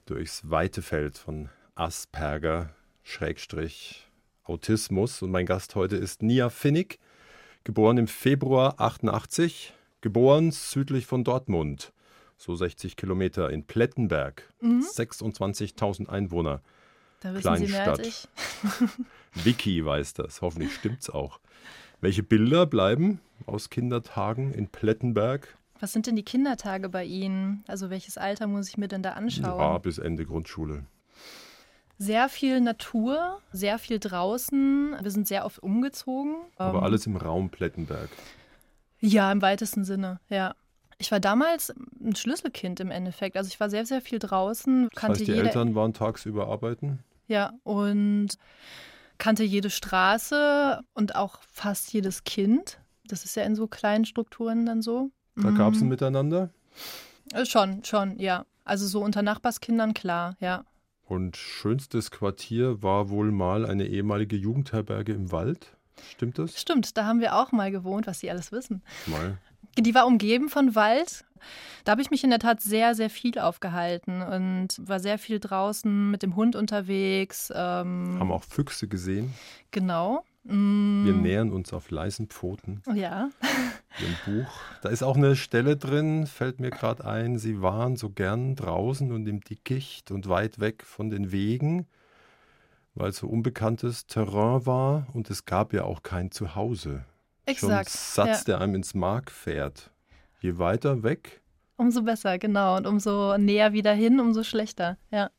durchs 0.05 0.49
weite 0.49 0.81
Feld 0.81 1.17
von 1.17 1.49
Asperger, 1.75 2.69
Schrägstrich, 3.03 4.07
Autismus. 4.43 5.21
Und 5.21 5.31
mein 5.31 5.45
Gast 5.45 5.75
heute 5.75 5.95
ist 5.95 6.21
Nia 6.21 6.49
Finnig, 6.49 6.99
geboren 7.63 7.97
im 7.97 8.07
Februar 8.07 8.75
88, 8.79 9.73
geboren 10.01 10.51
südlich 10.51 11.05
von 11.05 11.23
Dortmund, 11.23 11.93
so 12.41 12.55
60 12.55 12.95
Kilometer 12.95 13.49
in 13.51 13.63
Plettenberg, 13.65 14.51
Mhm. 14.61 14.81
26.000 14.81 16.09
Einwohner. 16.09 16.61
Da 17.21 17.33
wissen 17.35 17.55
Sie 17.57 17.65
Kleinstadt. 17.67 18.05
ich. 18.05 18.27
Vicky 19.33 19.85
weiß 19.85 20.13
das, 20.15 20.41
hoffentlich 20.41 20.73
stimmt's 20.73 21.09
auch. 21.09 21.39
Welche 22.01 22.23
Bilder 22.23 22.65
bleiben 22.65 23.19
aus 23.45 23.69
Kindertagen 23.69 24.51
in 24.53 24.67
Plettenberg? 24.69 25.55
Was 25.79 25.93
sind 25.93 26.07
denn 26.07 26.15
die 26.15 26.23
Kindertage 26.25 26.89
bei 26.89 27.05
Ihnen? 27.05 27.63
Also 27.67 27.89
welches 27.91 28.17
Alter 28.17 28.47
muss 28.47 28.69
ich 28.69 28.77
mir 28.77 28.87
denn 28.87 29.03
da 29.03 29.11
anschauen? 29.11 29.59
Ja, 29.59 29.77
bis 29.77 29.99
Ende 29.99 30.25
Grundschule. 30.25 30.85
Sehr 31.99 32.29
viel 32.29 32.59
Natur, 32.61 33.39
sehr 33.51 33.77
viel 33.77 33.99
draußen. 33.99 34.95
Wir 34.99 35.11
sind 35.11 35.27
sehr 35.27 35.45
oft 35.45 35.59
umgezogen. 35.61 36.37
Aber 36.55 36.79
Ähm, 36.79 36.83
alles 36.85 37.05
im 37.05 37.15
Raum 37.17 37.49
Plettenberg. 37.51 38.09
Ja, 38.99 39.31
im 39.31 39.41
weitesten 39.43 39.83
Sinne, 39.85 40.19
ja. 40.29 40.55
Ich 41.01 41.11
war 41.11 41.19
damals 41.19 41.73
ein 41.99 42.15
Schlüsselkind 42.15 42.79
im 42.79 42.91
Endeffekt. 42.91 43.35
Also 43.35 43.47
ich 43.47 43.59
war 43.59 43.69
sehr, 43.71 43.85
sehr 43.87 44.01
viel 44.01 44.19
draußen, 44.19 44.87
Das 44.91 44.99
kannte 44.99 45.19
heißt, 45.19 45.27
die 45.27 45.31
jede, 45.33 45.47
Eltern 45.47 45.73
waren 45.75 45.93
tagsüber 45.93 46.47
arbeiten? 46.47 46.99
ja, 47.27 47.53
und 47.63 48.29
kannte 49.17 49.43
jede 49.43 49.69
Straße 49.69 50.81
und 50.93 51.15
auch 51.15 51.39
fast 51.51 51.91
jedes 51.93 52.23
Kind. 52.23 52.79
Das 53.05 53.25
ist 53.25 53.35
ja 53.35 53.43
in 53.43 53.55
so 53.55 53.67
kleinen 53.67 54.05
Strukturen 54.05 54.65
dann 54.65 54.81
so. 54.81 55.09
Da 55.35 55.49
gab 55.51 55.73
es 55.73 55.81
ein 55.81 55.85
Mhm. 55.85 55.89
Miteinander. 55.89 56.49
Äh, 57.33 57.45
Schon, 57.45 57.83
schon, 57.83 58.19
ja. 58.19 58.45
Also 58.63 58.85
so 58.87 59.01
unter 59.03 59.21
Nachbarskindern, 59.23 59.93
klar, 59.93 60.35
ja. 60.39 60.65
Und 61.07 61.35
schönstes 61.35 62.11
Quartier 62.11 62.83
war 62.83 63.09
wohl 63.09 63.31
mal 63.31 63.65
eine 63.65 63.85
ehemalige 63.87 64.35
Jugendherberge 64.35 65.13
im 65.13 65.31
Wald. 65.31 65.75
Stimmt 66.11 66.37
das? 66.37 66.59
Stimmt, 66.59 66.95
da 66.97 67.05
haben 67.05 67.19
wir 67.21 67.35
auch 67.35 67.51
mal 67.51 67.71
gewohnt, 67.71 68.07
was 68.07 68.19
Sie 68.19 68.29
alles 68.29 68.51
wissen. 68.51 68.81
Mal. 69.07 69.37
Die 69.77 69.95
war 69.95 70.05
umgeben 70.05 70.49
von 70.49 70.75
Wald. 70.75 71.25
Da 71.83 71.93
habe 71.93 72.01
ich 72.01 72.11
mich 72.11 72.23
in 72.23 72.29
der 72.29 72.39
Tat 72.39 72.61
sehr, 72.61 72.93
sehr 72.93 73.09
viel 73.09 73.39
aufgehalten 73.39 74.21
und 74.21 74.67
war 74.79 74.99
sehr 74.99 75.17
viel 75.17 75.39
draußen 75.39 76.11
mit 76.11 76.21
dem 76.21 76.35
Hund 76.35 76.55
unterwegs. 76.55 77.51
Ähm, 77.55 78.17
Haben 78.19 78.31
auch 78.31 78.43
Füchse 78.43 78.87
gesehen. 78.87 79.33
Genau. 79.71 80.23
Mm, 80.43 81.05
Wir 81.05 81.13
nähern 81.13 81.51
uns 81.51 81.73
auf 81.73 81.89
leisen 81.89 82.27
Pfoten. 82.27 82.81
Ja. 82.93 83.29
Ihrem 83.99 84.43
Buch. 84.43 84.51
Da 84.81 84.89
ist 84.89 85.03
auch 85.03 85.15
eine 85.17 85.35
Stelle 85.35 85.77
drin, 85.77 86.27
fällt 86.27 86.59
mir 86.59 86.69
gerade 86.69 87.05
ein. 87.05 87.37
Sie 87.37 87.61
waren 87.61 87.95
so 87.95 88.09
gern 88.09 88.55
draußen 88.55 89.11
und 89.11 89.27
im 89.27 89.41
Dickicht 89.41 90.11
und 90.11 90.29
weit 90.29 90.59
weg 90.59 90.83
von 90.83 91.09
den 91.09 91.31
Wegen, 91.31 91.87
weil 92.95 93.09
es 93.09 93.17
so 93.17 93.27
unbekanntes 93.27 94.05
Terrain 94.05 94.65
war 94.65 95.07
und 95.13 95.29
es 95.29 95.45
gab 95.45 95.73
ja 95.73 95.83
auch 95.83 96.03
kein 96.03 96.29
Zuhause. 96.31 97.05
Exakt. 97.45 97.89
Schon 97.89 98.25
Satz, 98.25 98.39
ja. 98.39 98.43
der 98.45 98.61
einem 98.61 98.75
ins 98.75 98.93
Mark 98.93 99.31
fährt. 99.31 99.91
Je 100.39 100.57
weiter 100.57 101.03
weg, 101.03 101.41
Umso 101.81 102.03
besser, 102.03 102.37
genau. 102.37 102.77
Und 102.77 102.85
umso 102.85 103.35
näher 103.39 103.73
wieder 103.73 103.91
hin, 103.93 104.19
umso 104.19 104.43
schlechter. 104.43 104.97
Ja. 105.09 105.31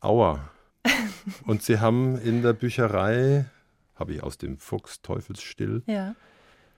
aua. 0.00 0.50
und 1.46 1.62
Sie 1.62 1.80
haben 1.80 2.18
in 2.18 2.42
der 2.42 2.52
Bücherei, 2.52 3.46
habe 3.94 4.12
ich 4.12 4.22
aus 4.22 4.36
dem 4.36 4.58
Fuchs 4.58 5.00
Teufelsstill, 5.00 5.82
Ja. 5.86 6.14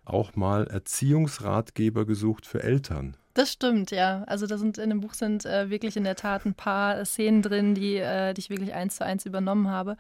auch 0.05 0.37
mal 0.37 0.69
Erziehungsratgeber 0.69 2.07
gesucht 2.07 2.47
für 2.47 2.63
Eltern. 2.63 3.17
Das 3.35 3.53
stimmt, 3.53 3.91
ja. 3.91 4.23
Also 4.29 4.47
da 4.47 4.59
sind 4.59 4.79
in 4.79 4.91
dem 4.91 5.01
Buch 5.01 5.15
sind 5.15 5.45
äh, 5.45 5.71
wirklich 5.71 5.97
in 5.97 6.05
der 6.05 6.15
Tat 6.15 6.47
ein 6.47 6.55
paar 6.55 7.05
Szenen 7.05 7.43
drin, 7.43 7.75
die, 7.75 7.97
äh, 7.97 8.33
die 8.33 8.41
ich 8.41 8.51
wirklich 8.51 8.75
eins 8.75 8.95
zu 8.97 9.05
eins 9.05 9.27
übernommen 9.27 9.69
habe. 9.69 9.97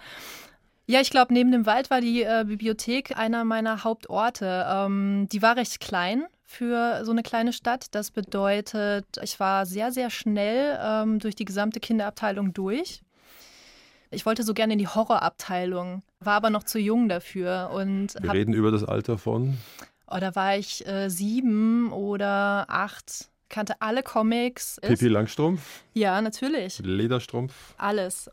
Ja, 0.90 1.00
ich 1.00 1.10
glaube, 1.10 1.32
neben 1.32 1.52
dem 1.52 1.66
Wald 1.66 1.88
war 1.88 2.00
die 2.00 2.24
äh, 2.24 2.44
Bibliothek 2.44 3.16
einer 3.16 3.44
meiner 3.44 3.84
Hauptorte. 3.84 4.66
Ähm, 4.68 5.28
die 5.30 5.40
war 5.40 5.54
recht 5.54 5.78
klein 5.78 6.24
für 6.44 7.04
so 7.04 7.12
eine 7.12 7.22
kleine 7.22 7.52
Stadt. 7.52 7.94
Das 7.94 8.10
bedeutet, 8.10 9.06
ich 9.22 9.38
war 9.38 9.66
sehr, 9.66 9.92
sehr 9.92 10.10
schnell 10.10 10.76
ähm, 10.82 11.20
durch 11.20 11.36
die 11.36 11.44
gesamte 11.44 11.78
Kinderabteilung 11.78 12.52
durch. 12.54 13.02
Ich 14.10 14.26
wollte 14.26 14.42
so 14.42 14.52
gerne 14.52 14.72
in 14.72 14.80
die 14.80 14.88
Horrorabteilung, 14.88 16.02
war 16.18 16.34
aber 16.34 16.50
noch 16.50 16.64
zu 16.64 16.80
jung 16.80 17.08
dafür. 17.08 17.70
Und 17.72 18.16
Wir 18.20 18.32
reden 18.32 18.52
über 18.52 18.72
das 18.72 18.82
Alter 18.82 19.16
von? 19.16 19.58
Oh, 20.08 20.18
da 20.18 20.34
war 20.34 20.56
ich 20.56 20.84
äh, 20.88 21.08
sieben 21.08 21.92
oder 21.92 22.64
acht, 22.66 23.30
kannte 23.48 23.74
alle 23.78 24.02
Comics. 24.02 24.80
Pippi 24.82 25.06
Langstrumpf? 25.06 25.84
Ja, 25.94 26.20
natürlich. 26.20 26.80
Lederstrumpf? 26.80 27.54
Alles 27.78 28.28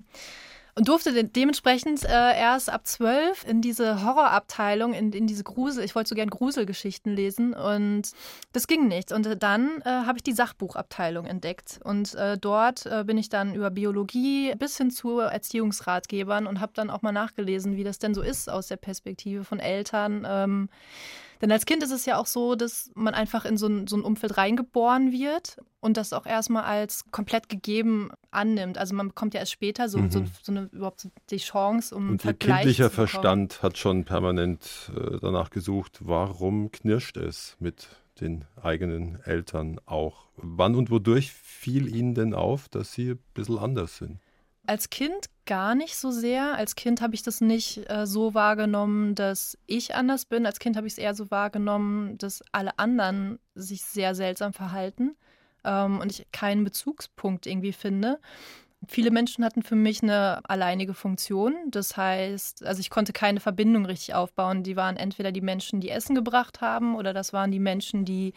und 0.78 0.88
durfte 0.88 1.12
de 1.12 1.24
dementsprechend 1.24 2.04
äh, 2.04 2.40
erst 2.40 2.70
ab 2.70 2.86
zwölf 2.86 3.44
in 3.48 3.62
diese 3.62 4.06
Horrorabteilung, 4.06 4.94
in, 4.94 5.12
in 5.12 5.26
diese 5.26 5.44
Grusel, 5.44 5.84
ich 5.84 5.96
wollte 5.96 6.10
so 6.10 6.16
gern 6.16 6.30
Gruselgeschichten 6.30 7.16
lesen 7.16 7.56
und 7.56 8.12
das 8.54 8.68
ging 8.68 8.88
nicht. 8.88 9.12
Und 9.12 9.42
dann 9.42 9.82
äh, 9.82 9.90
habe 9.90 10.20
ich 10.20 10.24
die 10.24 10.34
Sachbuchabteilung 10.34 11.26
entdeckt 11.26 11.80
und 11.84 12.13
äh, 12.13 12.38
dort 12.38 12.86
äh, 12.86 13.04
bin 13.04 13.18
ich 13.18 13.30
dann 13.30 13.56
über 13.56 13.72
Biologie 13.72 14.54
bis 14.56 14.78
hin 14.78 14.92
zu 14.92 15.18
Erziehungsratgebern 15.20 16.46
und 16.46 16.60
habe 16.60 16.74
dann 16.76 16.92
auch 16.92 17.02
mal 17.02 17.12
nachgelesen, 17.12 17.76
wie 17.76 17.84
das 17.84 17.98
denn 17.98 18.13
so 18.13 18.22
ist 18.22 18.48
aus 18.48 18.68
der 18.68 18.78
Perspektive 18.78 19.44
von 19.44 19.60
Eltern. 19.60 20.28
Ähm, 20.30 20.70
denn 21.41 21.52
als 21.52 21.65
Kind 21.65 21.84
ist 21.84 21.91
es 21.91 22.06
ja 22.06 22.17
auch 22.17 22.26
so, 22.26 22.56
dass 22.56 22.91
man 22.95 23.13
einfach 23.13 23.45
in 23.45 23.58
so 23.58 23.67
ein, 23.67 23.88
so 23.88 23.95
ein 23.95 24.02
Umfeld 24.02 24.38
reingeboren 24.38 25.12
wird 25.12 25.58
und 25.80 25.97
das 25.97 26.13
auch 26.13 26.26
erstmal 26.26 26.63
als 26.63 27.06
komplett 27.12 27.50
gegeben 27.50 28.10
annimmt. 28.32 28.78
Also 28.78 28.95
man 28.95 29.10
bekommt 29.10 29.34
ja 29.34 29.39
erst 29.39 29.52
später 29.52 29.89
so, 29.89 30.00
mhm. 30.00 30.12
so, 30.12 30.23
so 30.41 30.52
eine, 30.52 30.69
überhaupt 30.71 31.08
die 31.30 31.38
Chance, 31.38 31.95
um 31.95 32.12
Und 32.12 32.26
ihr 32.26 32.34
kindlicher 32.34 32.89
Verstand 32.89 33.62
hat 33.62 33.78
schon 33.78 34.04
permanent 34.04 34.91
äh, 34.95 35.17
danach 35.21 35.50
gesucht, 35.50 36.00
warum 36.02 36.71
knirscht 36.71 37.17
es 37.17 37.56
mit 37.60 37.88
den 38.19 38.45
eigenen 38.62 39.19
Eltern 39.23 39.80
auch? 39.86 40.28
Wann 40.38 40.76
und 40.76 40.91
wodurch 40.91 41.32
fiel 41.32 41.93
Ihnen 41.93 42.13
denn 42.13 42.34
auf, 42.34 42.69
dass 42.69 42.93
Sie 42.93 43.12
ein 43.12 43.19
bisschen 43.34 43.58
anders 43.58 43.97
sind? 43.97 44.19
Als 44.67 44.89
Kind 44.89 45.30
gar 45.45 45.75
nicht 45.75 45.95
so 45.95 46.12
sehr. 46.12 46.56
Als 46.56 46.75
Kind 46.75 47.01
habe 47.01 47.15
ich 47.15 47.23
das 47.23 47.39
nicht 47.39 47.89
äh, 47.89 48.06
so 48.06 48.34
wahrgenommen, 48.34 49.15
dass 49.15 49.58
ich 49.65 49.95
anders 49.95 50.25
bin. 50.25 50.45
Als 50.45 50.60
Kind 50.60 50.75
habe 50.75 50.88
ich 50.88 50.93
es 50.93 50.99
eher 50.99 51.15
so 51.15 51.32
wahrgenommen, 51.32 52.17
dass 52.17 52.43
alle 52.51 52.77
anderen 52.77 53.39
sich 53.56 53.82
sehr 53.84 54.13
seltsam 54.13 54.51
verhalten 54.51 55.15
ähm, 55.63 55.99
und 55.99 56.12
ich 56.12 56.27
keinen 56.34 56.65
Bezugspunkt 56.65 57.47
irgendwie 57.47 57.71
finde. 57.71 58.19
Viele 58.88 59.10
Menschen 59.10 59.43
hatten 59.45 59.63
für 59.63 59.75
mich 59.75 60.03
eine 60.03 60.41
alleinige 60.49 60.93
Funktion. 60.93 61.56
Das 61.71 61.95
heißt, 61.95 62.65
also 62.65 62.82
ich 62.82 62.89
konnte 62.89 63.13
keine 63.13 63.39
Verbindung 63.39 63.86
richtig 63.86 64.15
aufbauen. 64.15 64.63
Die 64.63 64.75
waren 64.75 64.97
entweder 64.97 65.32
die 65.32 65.41
Menschen, 65.41 65.80
die 65.80 65.89
Essen 65.89 66.13
gebracht 66.13 66.60
haben, 66.60 66.95
oder 66.95 67.13
das 67.13 67.32
waren 67.32 67.51
die 67.51 67.60
Menschen, 67.60 68.03
die 68.03 68.34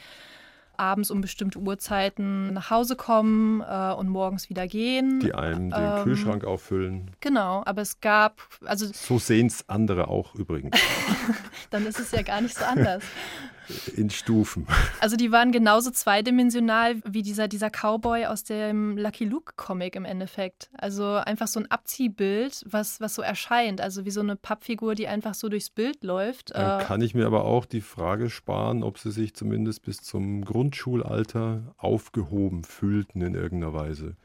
abends 0.80 1.10
um 1.10 1.20
bestimmte 1.20 1.58
Uhrzeiten 1.58 2.52
nach 2.54 2.70
Hause 2.70 2.96
kommen 2.96 3.60
äh, 3.60 3.92
und 3.92 4.08
morgens 4.08 4.48
wieder 4.50 4.66
gehen. 4.66 5.20
Die 5.20 5.34
einem 5.34 5.70
den 5.70 5.80
ähm, 5.80 6.04
Kühlschrank 6.04 6.44
auffüllen. 6.44 7.10
Genau, 7.20 7.62
aber 7.66 7.82
es 7.82 8.00
gab. 8.00 8.40
Also, 8.64 8.86
so 8.92 9.18
sehen 9.18 9.46
es 9.46 9.68
andere 9.68 10.08
auch 10.08 10.34
übrigens. 10.34 10.76
Dann 11.70 11.86
ist 11.86 12.00
es 12.00 12.10
ja 12.10 12.22
gar 12.22 12.40
nicht 12.40 12.56
so 12.56 12.64
anders. 12.64 13.04
in 13.96 14.10
Stufen. 14.10 14.66
Also 15.00 15.16
die 15.16 15.32
waren 15.32 15.52
genauso 15.52 15.90
zweidimensional 15.90 16.96
wie 17.04 17.22
dieser, 17.22 17.48
dieser 17.48 17.70
Cowboy 17.70 18.26
aus 18.26 18.44
dem 18.44 18.98
Lucky 18.98 19.24
Luke 19.24 19.54
Comic 19.56 19.96
im 19.96 20.04
Endeffekt. 20.04 20.70
Also 20.76 21.14
einfach 21.14 21.46
so 21.46 21.60
ein 21.60 21.70
Abziehbild, 21.70 22.64
was, 22.68 23.00
was 23.00 23.14
so 23.14 23.22
erscheint. 23.22 23.80
Also 23.80 24.04
wie 24.04 24.10
so 24.10 24.20
eine 24.20 24.36
Pappfigur, 24.36 24.94
die 24.94 25.08
einfach 25.08 25.34
so 25.34 25.48
durchs 25.48 25.70
Bild 25.70 26.04
läuft. 26.04 26.54
Dann 26.54 26.80
äh, 26.80 26.84
kann 26.84 27.00
ich 27.00 27.14
mir 27.14 27.26
aber 27.26 27.44
auch 27.44 27.64
die 27.64 27.80
Frage 27.80 28.30
sparen, 28.30 28.82
ob 28.82 28.98
sie 28.98 29.10
sich 29.10 29.34
zumindest 29.34 29.82
bis 29.82 29.98
zum 29.98 30.44
Grundschulalter 30.44 31.74
aufgehoben 31.76 32.64
fühlten 32.64 33.22
in 33.22 33.34
irgendeiner 33.34 33.74
Weise. 33.74 34.16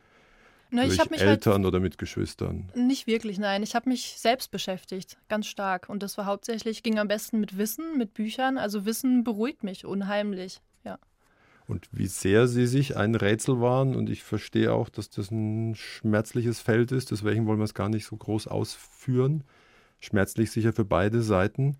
Na, 0.71 0.85
durch 0.85 0.99
halt 0.99 1.11
Eltern 1.11 1.53
halt 1.53 1.65
oder 1.65 1.79
mit 1.79 1.97
Geschwistern? 1.97 2.71
Nicht 2.75 3.07
wirklich, 3.07 3.37
nein. 3.37 3.63
Ich 3.63 3.75
habe 3.75 3.89
mich 3.89 4.15
selbst 4.17 4.51
beschäftigt, 4.51 5.17
ganz 5.29 5.47
stark. 5.47 5.89
Und 5.89 6.03
das 6.03 6.17
war 6.17 6.25
hauptsächlich, 6.25 6.83
ging 6.83 6.99
am 6.99 7.07
besten 7.07 7.39
mit 7.39 7.57
Wissen, 7.57 7.97
mit 7.97 8.13
Büchern. 8.13 8.57
Also 8.57 8.85
Wissen 8.85 9.23
beruhigt 9.23 9.63
mich 9.63 9.85
unheimlich, 9.85 10.61
ja. 10.83 10.97
Und 11.67 11.87
wie 11.91 12.07
sehr 12.07 12.47
sie 12.47 12.67
sich 12.67 12.97
ein 12.97 13.15
Rätsel 13.15 13.61
waren. 13.61 13.95
Und 13.95 14.09
ich 14.09 14.23
verstehe 14.23 14.73
auch, 14.73 14.89
dass 14.89 15.09
das 15.09 15.31
ein 15.31 15.75
schmerzliches 15.75 16.59
Feld 16.59 16.91
ist. 16.91 17.11
Deswegen 17.11 17.47
wollen 17.47 17.59
wir 17.59 17.65
es 17.65 17.73
gar 17.73 17.89
nicht 17.89 18.05
so 18.05 18.15
groß 18.15 18.47
ausführen. 18.47 19.43
Schmerzlich 19.99 20.51
sicher 20.51 20.73
für 20.73 20.85
beide 20.85 21.21
Seiten. 21.21 21.77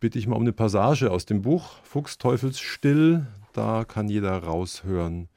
Bitte 0.00 0.18
ich 0.18 0.26
mal 0.26 0.36
um 0.36 0.42
eine 0.42 0.52
Passage 0.52 1.10
aus 1.10 1.26
dem 1.26 1.42
Buch 1.42 1.76
Fuchs 1.84 2.18
Teufelsstill. 2.18 3.26
Da 3.52 3.84
kann 3.84 4.08
jeder 4.08 4.36
raushören, 4.36 5.28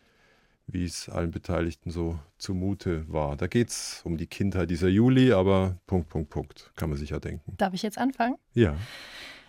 wie 0.68 0.86
es 0.86 1.10
allen 1.10 1.32
Beteiligten 1.32 1.92
so 1.92 2.20
zumute 2.38 3.06
war. 3.12 3.36
Da 3.36 3.48
geht 3.48 3.70
es 3.70 4.02
um 4.04 4.18
die 4.18 4.28
Kindheit 4.28 4.70
dieser 4.70 4.88
Juli, 4.88 5.32
aber 5.32 5.78
Punkt, 5.88 6.10
Punkt, 6.10 6.30
Punkt, 6.30 6.72
kann 6.76 6.90
man 6.90 6.98
sich 6.98 7.12
ja 7.12 7.20
denken. 7.20 7.54
Darf 7.58 7.74
ich 7.74 7.84
jetzt 7.84 7.98
anfangen? 7.98 8.36
Ja. 8.54 8.76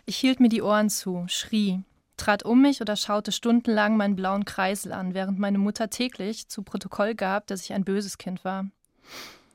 Ich 0.05 0.16
hielt 0.16 0.40
mir 0.40 0.48
die 0.48 0.62
Ohren 0.62 0.90
zu, 0.90 1.24
schrie, 1.29 1.81
trat 2.16 2.44
um 2.44 2.62
mich 2.62 2.81
oder 2.81 2.96
schaute 2.96 3.33
stundenlang 3.33 3.96
meinen 3.96 4.16
blauen 4.16 4.44
Kreisel 4.44 4.92
an, 4.92 5.14
während 5.14 5.38
meine 5.38 5.59
Mutter 5.59 5.90
täglich 5.90 6.48
zu 6.48 6.62
Protokoll 6.62 7.14
gab, 7.14 7.46
dass 7.46 7.62
ich 7.62 7.72
ein 7.72 7.85
böses 7.85 8.18
Kind 8.18 8.44
war. 8.44 8.66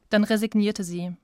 Dann 0.09 0.23
resignierte 0.23 0.83
sie. 0.83 1.15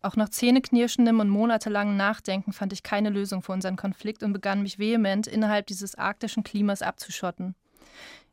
Auch 0.00 0.14
nach 0.14 0.28
zähneknirschendem 0.28 1.18
und 1.18 1.28
monatelangem 1.28 1.96
Nachdenken 1.96 2.52
fand 2.52 2.72
ich 2.72 2.84
keine 2.84 3.10
Lösung 3.10 3.42
für 3.42 3.52
unseren 3.52 3.76
Konflikt 3.76 4.22
und 4.22 4.32
begann 4.32 4.62
mich 4.62 4.78
vehement 4.78 5.26
innerhalb 5.26 5.66
dieses 5.66 5.96
arktischen 5.96 6.44
Klimas 6.44 6.82
abzuschotten. 6.82 7.56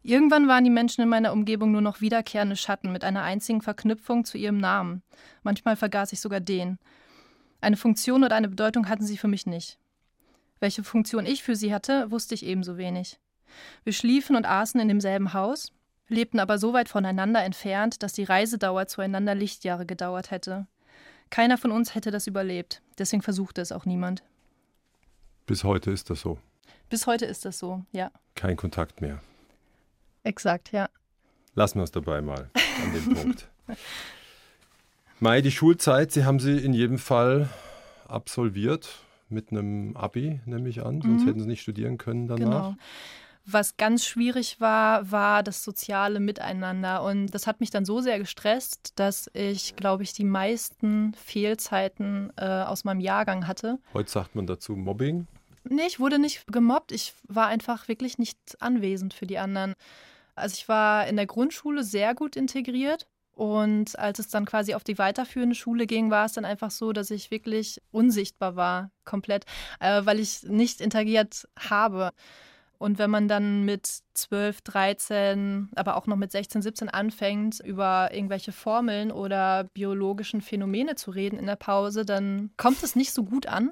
Irgendwann 0.06 0.48
waren 0.48 0.64
die 0.64 0.70
Menschen 0.70 1.02
in 1.02 1.10
meiner 1.10 1.34
Umgebung 1.34 1.72
nur 1.72 1.82
noch 1.82 2.00
wiederkehrende 2.00 2.56
Schatten 2.56 2.92
mit 2.92 3.04
einer 3.04 3.24
einzigen 3.24 3.64
Verknüpfung 3.64 4.24
zu 4.24 4.38
ihrem 4.38 4.60
Namen. 4.60 5.02
Manchmal 5.42 5.76
vergaß 5.76 6.14
ich 6.14 6.22
sogar 6.22 6.40
den. 6.40 6.78
Eine 7.60 7.76
Funktion 7.76 8.24
oder 8.24 8.36
eine 8.36 8.48
Bedeutung 8.48 8.88
hatten 8.88 9.04
sie 9.04 9.18
für 9.18 9.28
mich 9.28 9.48
nicht. 9.48 9.80
Welche 10.60 10.84
Funktion 10.84 11.26
ich 11.26 11.42
für 11.42 11.56
sie 11.56 11.74
hatte, 11.74 12.12
wusste 12.12 12.36
ich 12.36 12.46
ebenso 12.46 12.78
wenig. 12.78 13.20
Wir 13.84 13.94
schliefen 13.94 14.36
und 14.36 14.46
aßen 14.46 14.80
in 14.80 14.90
demselben 14.90 15.34
Haus, 15.34 15.72
lebten 16.08 16.40
aber 16.40 16.60
so 16.60 16.72
weit 16.72 16.88
voneinander 16.88 17.44
entfernt, 17.44 18.04
dass 18.04 18.14
die 18.14 18.26
Reisedauer 18.26 18.86
zueinander 18.86 19.34
Lichtjahre 19.34 19.88
gedauert 19.88 20.30
hätte. 20.30 20.68
Keiner 21.32 21.58
von 21.58 21.72
uns 21.72 21.96
hätte 21.96 22.12
das 22.12 22.28
überlebt, 22.28 22.84
deswegen 23.00 23.24
versuchte 23.24 23.60
es 23.60 23.72
auch 23.72 23.86
niemand. 23.86 24.22
Bis 25.48 25.64
heute 25.64 25.90
ist 25.90 26.12
das 26.12 26.22
so. 26.22 26.38
Bis 26.92 27.08
heute 27.08 27.26
ist 27.26 27.44
das 27.44 27.58
so, 27.58 27.84
ja. 27.92 28.12
Kein 28.36 28.56
Kontakt 28.56 29.02
mehr. 29.02 29.20
Exakt, 30.26 30.72
ja. 30.72 30.90
Lassen 31.54 31.80
wir 31.80 31.84
es 31.84 31.92
dabei 31.92 32.22
mal 32.22 32.50
an 32.84 32.94
dem 32.94 33.14
Punkt. 33.14 33.48
Mai, 35.20 35.42
die 35.42 35.52
Schulzeit, 35.52 36.12
Sie 36.12 36.26
haben 36.26 36.40
sie 36.40 36.58
in 36.58 36.74
jedem 36.74 36.98
Fall 36.98 37.50
absolviert 38.08 38.90
mit 39.30 39.52
einem 39.52 39.96
Abi, 39.96 40.42
nehme 40.46 40.68
ich 40.68 40.84
an, 40.84 41.02
sonst 41.02 41.24
mhm. 41.24 41.28
hätten 41.28 41.40
Sie 41.42 41.48
nicht 41.48 41.62
studieren 41.62 41.98
können 41.98 42.28
danach. 42.28 42.72
Genau. 42.72 42.76
Was 43.46 43.78
ganz 43.78 44.04
schwierig 44.04 44.60
war, 44.60 45.12
war 45.12 45.44
das 45.44 45.64
soziale 45.64 46.20
Miteinander. 46.20 47.04
Und 47.04 47.28
das 47.28 47.46
hat 47.46 47.60
mich 47.60 47.70
dann 47.70 47.86
so 47.86 48.02
sehr 48.02 48.18
gestresst, 48.18 48.94
dass 48.96 49.30
ich, 49.34 49.76
glaube 49.76 50.02
ich, 50.02 50.14
die 50.14 50.24
meisten 50.24 51.14
Fehlzeiten 51.14 52.34
äh, 52.38 52.46
aus 52.46 52.84
meinem 52.84 53.00
Jahrgang 53.00 53.48
hatte. 53.48 53.78
Heute 53.94 54.10
sagt 54.10 54.34
man 54.34 54.48
dazu 54.48 54.76
Mobbing? 54.76 55.28
Nee, 55.64 55.86
ich 55.88 56.00
wurde 56.00 56.18
nicht 56.18 56.48
gemobbt. 56.48 56.92
Ich 56.92 57.14
war 57.28 57.46
einfach 57.46 57.88
wirklich 57.88 58.18
nicht 58.18 58.38
anwesend 58.60 59.14
für 59.14 59.28
die 59.28 59.38
anderen. 59.38 59.76
Also 60.36 60.56
ich 60.56 60.68
war 60.68 61.08
in 61.08 61.16
der 61.16 61.26
Grundschule 61.26 61.84
sehr 61.84 62.14
gut 62.14 62.36
integriert. 62.36 63.08
Und 63.36 64.00
als 64.00 64.20
es 64.20 64.30
dann 64.30 64.46
quasi 64.46 64.76
auf 64.76 64.84
die 64.86 64.98
weiterführende 64.98 65.56
Schule 65.56 65.88
ging, 65.88 66.10
war 66.10 66.26
es 66.26 66.34
dann 66.34 66.46
einfach 66.46 66.72
so, 66.72 66.94
dass 66.94 67.12
ich 67.12 67.32
wirklich 67.32 67.82
unsichtbar 67.92 68.56
war, 68.56 68.92
komplett, 69.04 69.46
äh, 69.82 70.06
weil 70.06 70.20
ich 70.22 70.44
nicht 70.44 70.80
interagiert 70.80 71.46
habe. 71.60 72.12
Und 72.78 72.98
wenn 72.98 73.10
man 73.10 73.28
dann 73.28 73.64
mit 73.64 73.88
12, 74.14 74.62
13, 74.62 75.70
aber 75.76 75.98
auch 75.98 76.08
noch 76.08 76.16
mit 76.16 76.32
16, 76.32 76.62
17 76.62 76.90
anfängt, 76.90 77.60
über 77.60 78.10
irgendwelche 78.14 78.52
Formeln 78.52 79.12
oder 79.12 79.66
biologischen 79.74 80.42
Phänomene 80.42 80.96
zu 80.96 81.12
reden 81.12 81.38
in 81.38 81.46
der 81.46 81.56
Pause, 81.56 82.06
dann 82.06 82.52
kommt 82.58 82.84
es 82.84 82.96
nicht 82.96 83.14
so 83.14 83.24
gut 83.24 83.48
an 83.48 83.72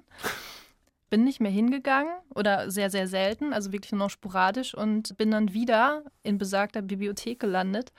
bin 1.13 1.25
nicht 1.25 1.39
mehr 1.39 1.51
hingegangen 1.51 2.11
oder 2.33 2.71
sehr, 2.71 2.89
sehr 2.89 3.07
selten, 3.07 3.53
also 3.53 3.71
wirklich 3.71 3.91
nur 3.91 3.99
noch 3.99 4.09
sporadisch 4.09 4.73
und 4.73 5.15
bin 5.15 5.29
dann 5.29 5.53
wieder 5.53 6.01
in 6.23 6.39
besagter 6.39 6.81
Bibliothek 6.81 7.39
gelandet 7.39 7.93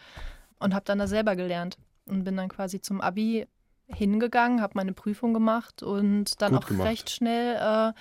und 0.58 0.74
habe 0.74 0.84
dann 0.84 0.98
da 0.98 1.06
selber 1.06 1.36
gelernt 1.36 1.78
und 2.06 2.24
bin 2.24 2.36
dann 2.36 2.48
quasi 2.48 2.80
zum 2.80 3.00
Abi 3.00 3.46
hingegangen, 3.86 4.60
habe 4.60 4.72
meine 4.74 4.92
Prüfung 4.94 5.32
gemacht 5.32 5.84
und 5.84 6.42
dann 6.42 6.54
Gut 6.54 6.64
auch 6.64 6.66
gemacht. 6.66 6.88
recht 6.88 7.08
schnell 7.08 7.54
äh, 7.54 7.92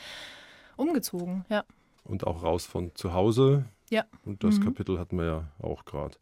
umgezogen, 0.78 1.45
ja. 1.47 1.63
und 2.04 2.26
auch 2.26 2.41
raus 2.41 2.65
von 2.65 2.95
zu 2.95 3.13
Hause. 3.13 3.65
Ja. 3.91 4.06
Und 4.26 4.43
das 4.43 4.58
Mhm. 4.58 4.63
Kapitel 4.63 4.97
hatten 4.97 5.19
wir 5.19 5.26
ja 5.26 5.43
auch 5.62 5.86
gerade. 5.86 6.17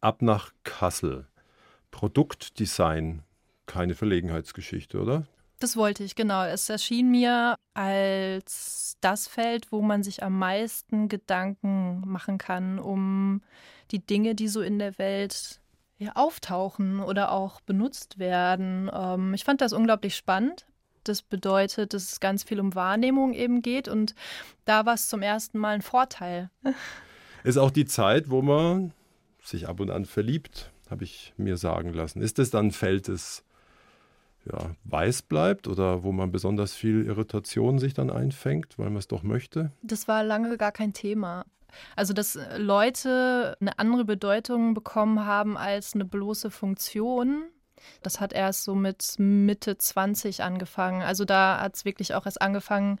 Ab 0.00 0.22
nach 0.22 0.52
Kassel. 0.64 1.26
Produktdesign, 1.90 3.24
keine 3.66 3.94
Verlegenheitsgeschichte, 3.94 4.98
oder? 5.02 5.26
Das 5.62 5.76
wollte 5.76 6.02
ich, 6.02 6.16
genau. 6.16 6.44
Es 6.44 6.68
erschien 6.68 7.08
mir 7.08 7.54
als 7.72 8.96
das 9.00 9.28
Feld, 9.28 9.70
wo 9.70 9.80
man 9.80 10.02
sich 10.02 10.24
am 10.24 10.36
meisten 10.36 11.08
Gedanken 11.08 12.02
machen 12.04 12.36
kann, 12.36 12.80
um 12.80 13.42
die 13.92 14.04
Dinge, 14.04 14.34
die 14.34 14.48
so 14.48 14.60
in 14.60 14.80
der 14.80 14.98
Welt 14.98 15.60
ja, 15.98 16.16
auftauchen 16.16 16.98
oder 16.98 17.30
auch 17.30 17.60
benutzt 17.60 18.18
werden. 18.18 18.90
Ähm, 18.92 19.34
ich 19.34 19.44
fand 19.44 19.60
das 19.60 19.72
unglaublich 19.72 20.16
spannend. 20.16 20.66
Das 21.04 21.22
bedeutet, 21.22 21.94
dass 21.94 22.10
es 22.10 22.18
ganz 22.18 22.42
viel 22.42 22.58
um 22.58 22.74
Wahrnehmung 22.74 23.32
eben 23.32 23.62
geht 23.62 23.86
und 23.86 24.16
da 24.64 24.84
war 24.84 24.94
es 24.94 25.08
zum 25.08 25.22
ersten 25.22 25.58
Mal 25.58 25.76
ein 25.76 25.82
Vorteil. 25.82 26.50
Ist 27.44 27.56
auch 27.56 27.70
die 27.70 27.86
Zeit, 27.86 28.30
wo 28.30 28.42
man 28.42 28.94
sich 29.44 29.68
ab 29.68 29.78
und 29.78 29.92
an 29.92 30.06
verliebt, 30.06 30.72
habe 30.90 31.04
ich 31.04 31.34
mir 31.36 31.56
sagen 31.56 31.92
lassen. 31.92 32.20
Ist 32.20 32.40
es 32.40 32.50
dann 32.50 32.66
ein 32.66 32.72
Feld, 32.72 33.06
das 33.06 33.44
ja, 34.50 34.74
weiß 34.84 35.22
bleibt 35.22 35.68
oder 35.68 36.02
wo 36.02 36.12
man 36.12 36.32
besonders 36.32 36.74
viel 36.74 37.06
Irritation 37.06 37.78
sich 37.78 37.94
dann 37.94 38.10
einfängt, 38.10 38.78
weil 38.78 38.90
man 38.90 38.98
es 38.98 39.08
doch 39.08 39.22
möchte? 39.22 39.72
Das 39.82 40.08
war 40.08 40.24
lange 40.24 40.56
gar 40.56 40.72
kein 40.72 40.92
Thema. 40.92 41.44
Also, 41.96 42.12
dass 42.12 42.38
Leute 42.58 43.56
eine 43.60 43.78
andere 43.78 44.04
Bedeutung 44.04 44.74
bekommen 44.74 45.24
haben 45.24 45.56
als 45.56 45.94
eine 45.94 46.04
bloße 46.04 46.50
Funktion, 46.50 47.44
das 48.02 48.20
hat 48.20 48.32
erst 48.32 48.64
so 48.64 48.74
mit 48.74 49.14
Mitte 49.18 49.78
20 49.78 50.42
angefangen. 50.42 51.02
Also 51.02 51.24
da 51.24 51.60
hat 51.60 51.76
es 51.76 51.84
wirklich 51.84 52.14
auch 52.14 52.26
erst 52.26 52.42
angefangen, 52.42 52.98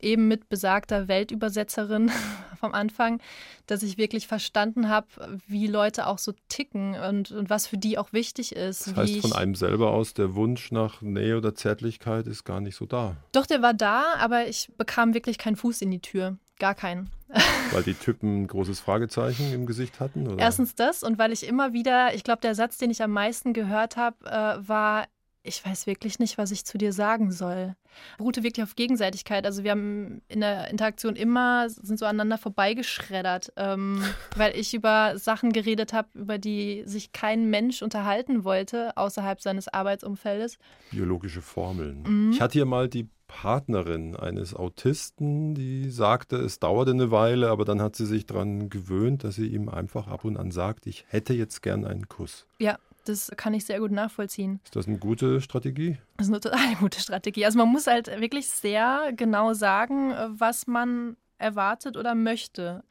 eben 0.00 0.28
mit 0.28 0.48
besagter 0.48 1.08
Weltübersetzerin 1.08 2.10
vom 2.60 2.74
Anfang, 2.74 3.20
dass 3.66 3.82
ich 3.82 3.98
wirklich 3.98 4.26
verstanden 4.26 4.88
habe, 4.88 5.06
wie 5.46 5.66
Leute 5.66 6.06
auch 6.06 6.18
so 6.18 6.32
ticken 6.48 6.94
und, 6.94 7.30
und 7.30 7.50
was 7.50 7.66
für 7.66 7.78
die 7.78 7.98
auch 7.98 8.12
wichtig 8.12 8.54
ist. 8.54 8.88
Das 8.88 8.96
heißt, 8.96 9.20
von 9.20 9.32
einem 9.32 9.54
selber 9.54 9.92
aus, 9.92 10.14
der 10.14 10.34
Wunsch 10.34 10.70
nach 10.70 11.00
Nähe 11.00 11.36
oder 11.36 11.54
Zärtlichkeit 11.54 12.26
ist 12.26 12.44
gar 12.44 12.60
nicht 12.60 12.76
so 12.76 12.86
da. 12.86 13.16
Doch, 13.32 13.46
der 13.46 13.62
war 13.62 13.74
da, 13.74 14.14
aber 14.18 14.46
ich 14.48 14.70
bekam 14.76 15.14
wirklich 15.14 15.38
keinen 15.38 15.56
Fuß 15.56 15.82
in 15.82 15.90
die 15.90 16.00
Tür. 16.00 16.36
Gar 16.58 16.74
keinen. 16.74 17.10
Weil 17.72 17.82
die 17.82 17.94
Typen 17.94 18.42
ein 18.42 18.46
großes 18.46 18.80
Fragezeichen 18.80 19.52
im 19.52 19.66
Gesicht 19.66 20.00
hatten? 20.00 20.26
Oder? 20.26 20.38
Erstens 20.38 20.74
das 20.74 21.02
und 21.02 21.18
weil 21.18 21.32
ich 21.32 21.46
immer 21.46 21.72
wieder, 21.72 22.14
ich 22.14 22.24
glaube, 22.24 22.40
der 22.40 22.54
Satz, 22.54 22.78
den 22.78 22.90
ich 22.90 23.02
am 23.02 23.10
meisten 23.10 23.52
gehört 23.52 23.96
habe, 23.96 24.16
äh, 24.24 24.68
war, 24.68 25.06
ich 25.42 25.64
weiß 25.64 25.86
wirklich 25.86 26.18
nicht, 26.18 26.38
was 26.38 26.52
ich 26.52 26.64
zu 26.64 26.78
dir 26.78 26.92
sagen 26.92 27.32
soll. 27.32 27.74
Beruhte 28.16 28.42
wirklich 28.44 28.62
auf 28.62 28.76
Gegenseitigkeit. 28.76 29.44
Also 29.44 29.64
wir 29.64 29.72
haben 29.72 30.22
in 30.28 30.40
der 30.40 30.70
Interaktion 30.70 31.16
immer, 31.16 31.68
sind 31.68 31.98
so 31.98 32.06
aneinander 32.06 32.38
vorbeigeschreddert, 32.38 33.52
ähm, 33.56 34.02
weil 34.36 34.56
ich 34.56 34.72
über 34.72 35.18
Sachen 35.18 35.52
geredet 35.52 35.92
habe, 35.92 36.08
über 36.14 36.38
die 36.38 36.84
sich 36.86 37.12
kein 37.12 37.50
Mensch 37.50 37.82
unterhalten 37.82 38.44
wollte, 38.44 38.96
außerhalb 38.96 39.40
seines 39.40 39.66
Arbeitsumfeldes. 39.68 40.58
Biologische 40.92 41.42
Formeln. 41.42 42.04
Mhm. 42.06 42.30
Ich 42.32 42.40
hatte 42.40 42.52
hier 42.52 42.66
mal 42.66 42.88
die 42.88 43.08
Partnerin 43.36 44.16
eines 44.16 44.54
Autisten, 44.54 45.54
die 45.54 45.90
sagte, 45.90 46.36
es 46.36 46.58
dauerte 46.58 46.92
eine 46.92 47.10
Weile, 47.10 47.50
aber 47.50 47.66
dann 47.66 47.82
hat 47.82 47.94
sie 47.94 48.06
sich 48.06 48.24
daran 48.24 48.70
gewöhnt, 48.70 49.24
dass 49.24 49.34
sie 49.34 49.48
ihm 49.48 49.68
einfach 49.68 50.08
ab 50.08 50.24
und 50.24 50.38
an 50.38 50.50
sagt, 50.50 50.86
ich 50.86 51.04
hätte 51.08 51.34
jetzt 51.34 51.60
gern 51.62 51.84
einen 51.84 52.08
Kuss. 52.08 52.46
Ja, 52.58 52.78
das 53.04 53.30
kann 53.36 53.52
ich 53.52 53.66
sehr 53.66 53.78
gut 53.78 53.90
nachvollziehen. 53.90 54.60
Ist 54.64 54.74
das 54.74 54.86
eine 54.88 54.96
gute 54.96 55.42
Strategie? 55.42 55.98
Das 56.16 56.28
ist 56.28 56.32
eine 56.32 56.40
total 56.40 56.74
gute 56.80 56.98
Strategie. 56.98 57.44
Also 57.44 57.58
man 57.58 57.68
muss 57.68 57.86
halt 57.86 58.06
wirklich 58.22 58.48
sehr 58.48 59.12
genau 59.14 59.52
sagen, 59.52 60.14
was 60.28 60.66
man 60.66 61.18
erwartet 61.36 61.98
oder 61.98 62.14
möchte. 62.14 62.84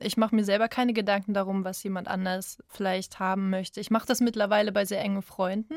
Ich 0.00 0.18
mache 0.18 0.34
mir 0.34 0.44
selber 0.44 0.68
keine 0.68 0.92
Gedanken 0.92 1.32
darum, 1.32 1.64
was 1.64 1.82
jemand 1.82 2.08
anders 2.08 2.62
vielleicht 2.68 3.20
haben 3.20 3.48
möchte. 3.48 3.80
Ich 3.80 3.90
mache 3.90 4.06
das 4.06 4.20
mittlerweile 4.20 4.70
bei 4.70 4.84
sehr 4.84 5.00
engen 5.00 5.22
Freunden. 5.22 5.76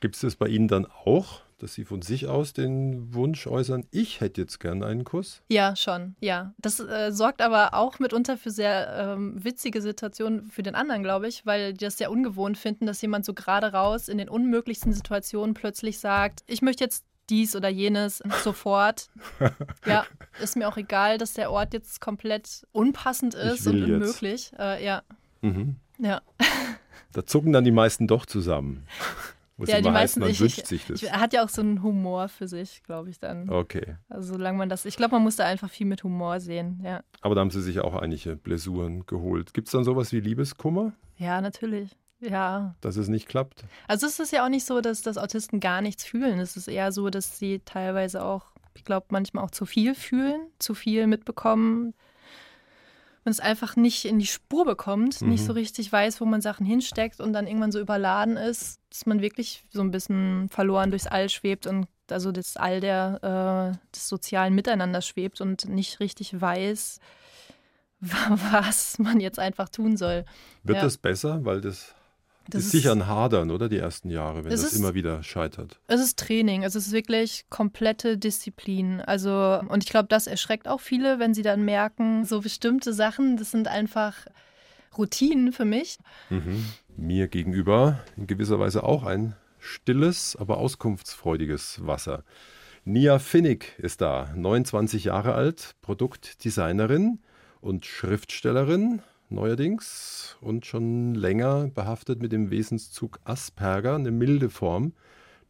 Gibt 0.00 0.16
es 0.16 0.22
das 0.22 0.34
bei 0.34 0.48
Ihnen 0.48 0.66
dann 0.66 0.86
auch, 0.86 1.42
dass 1.58 1.74
Sie 1.74 1.84
von 1.84 2.02
sich 2.02 2.26
aus 2.26 2.52
den 2.52 3.12
Wunsch 3.14 3.46
äußern, 3.46 3.86
ich 3.90 4.20
hätte 4.20 4.40
jetzt 4.40 4.60
gern 4.60 4.82
einen 4.82 5.04
Kuss? 5.04 5.42
Ja, 5.48 5.74
schon, 5.76 6.14
ja. 6.20 6.54
Das 6.58 6.80
äh, 6.80 7.10
sorgt 7.12 7.42
aber 7.42 7.74
auch 7.74 7.98
mitunter 7.98 8.36
für 8.36 8.50
sehr 8.50 9.14
ähm, 9.16 9.42
witzige 9.44 9.82
Situationen 9.82 10.50
für 10.50 10.62
den 10.62 10.74
anderen, 10.74 11.02
glaube 11.02 11.28
ich, 11.28 11.44
weil 11.44 11.72
die 11.72 11.84
das 11.84 11.98
sehr 11.98 12.10
ungewohnt 12.10 12.56
finden, 12.58 12.86
dass 12.86 13.02
jemand 13.02 13.24
so 13.24 13.34
gerade 13.34 13.72
raus 13.72 14.08
in 14.08 14.18
den 14.18 14.28
unmöglichsten 14.28 14.92
Situationen 14.92 15.54
plötzlich 15.54 15.98
sagt, 15.98 16.42
ich 16.46 16.62
möchte 16.62 16.84
jetzt 16.84 17.04
dies 17.30 17.54
oder 17.54 17.68
jenes 17.68 18.22
sofort. 18.42 19.10
ja, 19.84 20.06
ist 20.40 20.56
mir 20.56 20.66
auch 20.68 20.76
egal, 20.78 21.18
dass 21.18 21.34
der 21.34 21.50
Ort 21.50 21.74
jetzt 21.74 22.00
komplett 22.00 22.66
unpassend 22.72 23.34
ist 23.34 23.66
und 23.66 23.82
unmöglich. 23.82 24.52
Äh, 24.58 24.84
ja, 24.84 25.02
Mhm. 25.42 25.76
ja. 25.98 26.20
Da 27.12 27.24
zucken 27.24 27.52
dann 27.54 27.64
die 27.64 27.70
meisten 27.70 28.06
doch 28.06 28.26
zusammen. 28.26 28.86
Es 29.60 29.70
ja, 29.70 29.80
die 29.80 29.90
meisten, 29.90 30.20
man 30.20 30.30
ich, 30.30 30.40
wünscht 30.40 30.58
ich, 30.58 30.66
sich 30.66 30.86
das. 30.86 31.02
ich, 31.02 31.08
er 31.08 31.20
hat 31.20 31.32
ja 31.32 31.44
auch 31.44 31.48
so 31.48 31.62
einen 31.62 31.82
Humor 31.82 32.28
für 32.28 32.46
sich, 32.46 32.82
glaube 32.84 33.10
ich 33.10 33.18
dann. 33.18 33.50
Okay. 33.50 33.96
Also 34.08 34.34
solange 34.34 34.56
man 34.56 34.68
das, 34.68 34.84
ich 34.84 34.96
glaube, 34.96 35.16
man 35.16 35.24
muss 35.24 35.36
da 35.36 35.46
einfach 35.46 35.68
viel 35.68 35.86
mit 35.86 36.04
Humor 36.04 36.38
sehen, 36.40 36.80
ja. 36.84 37.02
Aber 37.22 37.34
da 37.34 37.40
haben 37.40 37.50
Sie 37.50 37.60
sich 37.60 37.80
auch 37.80 37.94
einige 37.94 38.36
Blessuren 38.36 39.04
geholt. 39.06 39.54
Gibt 39.54 39.68
es 39.68 39.72
dann 39.72 39.84
sowas 39.84 40.12
wie 40.12 40.20
Liebeskummer, 40.20 40.92
Ja, 41.16 41.40
natürlich. 41.40 41.96
Ja, 42.20 42.74
dass 42.80 42.96
es 42.96 43.08
nicht 43.08 43.28
klappt? 43.28 43.64
Also 43.86 44.06
es 44.06 44.18
ist 44.18 44.32
ja 44.32 44.44
auch 44.44 44.48
nicht 44.48 44.64
so, 44.64 44.80
dass, 44.80 45.02
dass 45.02 45.18
Autisten 45.18 45.60
gar 45.60 45.80
nichts 45.82 46.04
fühlen. 46.04 46.40
Es 46.40 46.56
ist 46.56 46.68
eher 46.68 46.90
so, 46.90 47.10
dass 47.10 47.38
sie 47.38 47.60
teilweise 47.64 48.24
auch, 48.24 48.46
ich 48.74 48.84
glaube, 48.84 49.06
manchmal 49.10 49.44
auch 49.44 49.50
zu 49.50 49.66
viel 49.66 49.94
fühlen, 49.94 50.48
zu 50.58 50.74
viel 50.74 51.06
mitbekommen. 51.06 51.94
Man 53.28 53.32
es 53.32 53.40
einfach 53.40 53.76
nicht 53.76 54.06
in 54.06 54.18
die 54.18 54.26
Spur 54.26 54.64
bekommt, 54.64 55.20
nicht 55.20 55.42
Mhm. 55.42 55.46
so 55.46 55.52
richtig 55.52 55.92
weiß, 55.92 56.18
wo 56.22 56.24
man 56.24 56.40
Sachen 56.40 56.64
hinsteckt 56.64 57.20
und 57.20 57.34
dann 57.34 57.46
irgendwann 57.46 57.72
so 57.72 57.78
überladen 57.78 58.38
ist, 58.38 58.80
dass 58.88 59.04
man 59.04 59.20
wirklich 59.20 59.64
so 59.68 59.82
ein 59.82 59.90
bisschen 59.90 60.48
verloren 60.48 60.88
durchs 60.88 61.06
All 61.06 61.28
schwebt 61.28 61.66
und 61.66 61.88
also 62.10 62.32
das 62.32 62.56
All 62.56 62.80
der, 62.80 63.74
äh, 63.76 63.94
des 63.94 64.08
sozialen 64.08 64.54
Miteinanders 64.54 65.06
schwebt 65.06 65.42
und 65.42 65.68
nicht 65.68 66.00
richtig 66.00 66.40
weiß, 66.40 67.00
was 68.00 68.98
man 68.98 69.20
jetzt 69.20 69.38
einfach 69.38 69.68
tun 69.68 69.98
soll. 69.98 70.24
Wird 70.62 70.76
Ja. 70.78 70.82
das 70.84 70.96
besser? 70.96 71.44
Weil 71.44 71.60
das, 71.60 71.94
Das 72.50 72.64
ist 72.64 72.70
sicher 72.72 72.92
ein 72.92 73.06
Hadern, 73.06 73.50
oder? 73.50 73.68
Die 73.68 73.76
ersten 73.78 74.10
Jahre, 74.10 74.44
wenn 74.44 74.52
Es 74.52 74.62
das 74.62 74.72
ist- 74.72 74.78
immer 74.78 74.94
wieder 74.94 75.22
scheitert. 75.22 75.78
Es 75.86 76.00
ist 76.00 76.18
Training, 76.18 76.62
es 76.62 76.74
ist 76.74 76.92
wirklich 76.92 77.44
komplette 77.50 78.16
Disziplin. 78.18 79.00
Also, 79.00 79.60
und 79.68 79.84
ich 79.84 79.90
glaube, 79.90 80.08
das 80.08 80.26
erschreckt 80.26 80.66
auch 80.66 80.80
viele, 80.80 81.18
wenn 81.18 81.34
sie 81.34 81.42
dann 81.42 81.64
merken, 81.64 82.24
so 82.24 82.40
bestimmte 82.40 82.92
Sachen, 82.94 83.36
das 83.36 83.50
sind 83.50 83.68
einfach 83.68 84.14
Routinen 84.96 85.52
für 85.52 85.64
mich. 85.66 85.98
Mhm. 86.30 86.64
Mir 86.96 87.28
gegenüber 87.28 88.00
in 88.16 88.26
gewisser 88.26 88.58
Weise 88.58 88.82
auch 88.82 89.04
ein 89.04 89.36
stilles, 89.58 90.34
aber 90.36 90.58
auskunftsfreudiges 90.58 91.86
Wasser. 91.86 92.24
Nia 92.84 93.18
Finnig 93.18 93.74
ist 93.78 94.00
da, 94.00 94.32
29 94.34 95.04
Jahre 95.04 95.34
alt, 95.34 95.74
Produktdesignerin 95.82 97.18
und 97.60 97.84
Schriftstellerin 97.84 99.02
neuerdings 99.30 100.36
und 100.40 100.66
schon 100.66 101.14
länger 101.14 101.68
behaftet 101.68 102.20
mit 102.20 102.32
dem 102.32 102.50
Wesenszug 102.50 103.20
Asperger, 103.24 103.94
eine 103.94 104.10
milde 104.10 104.50
Form 104.50 104.92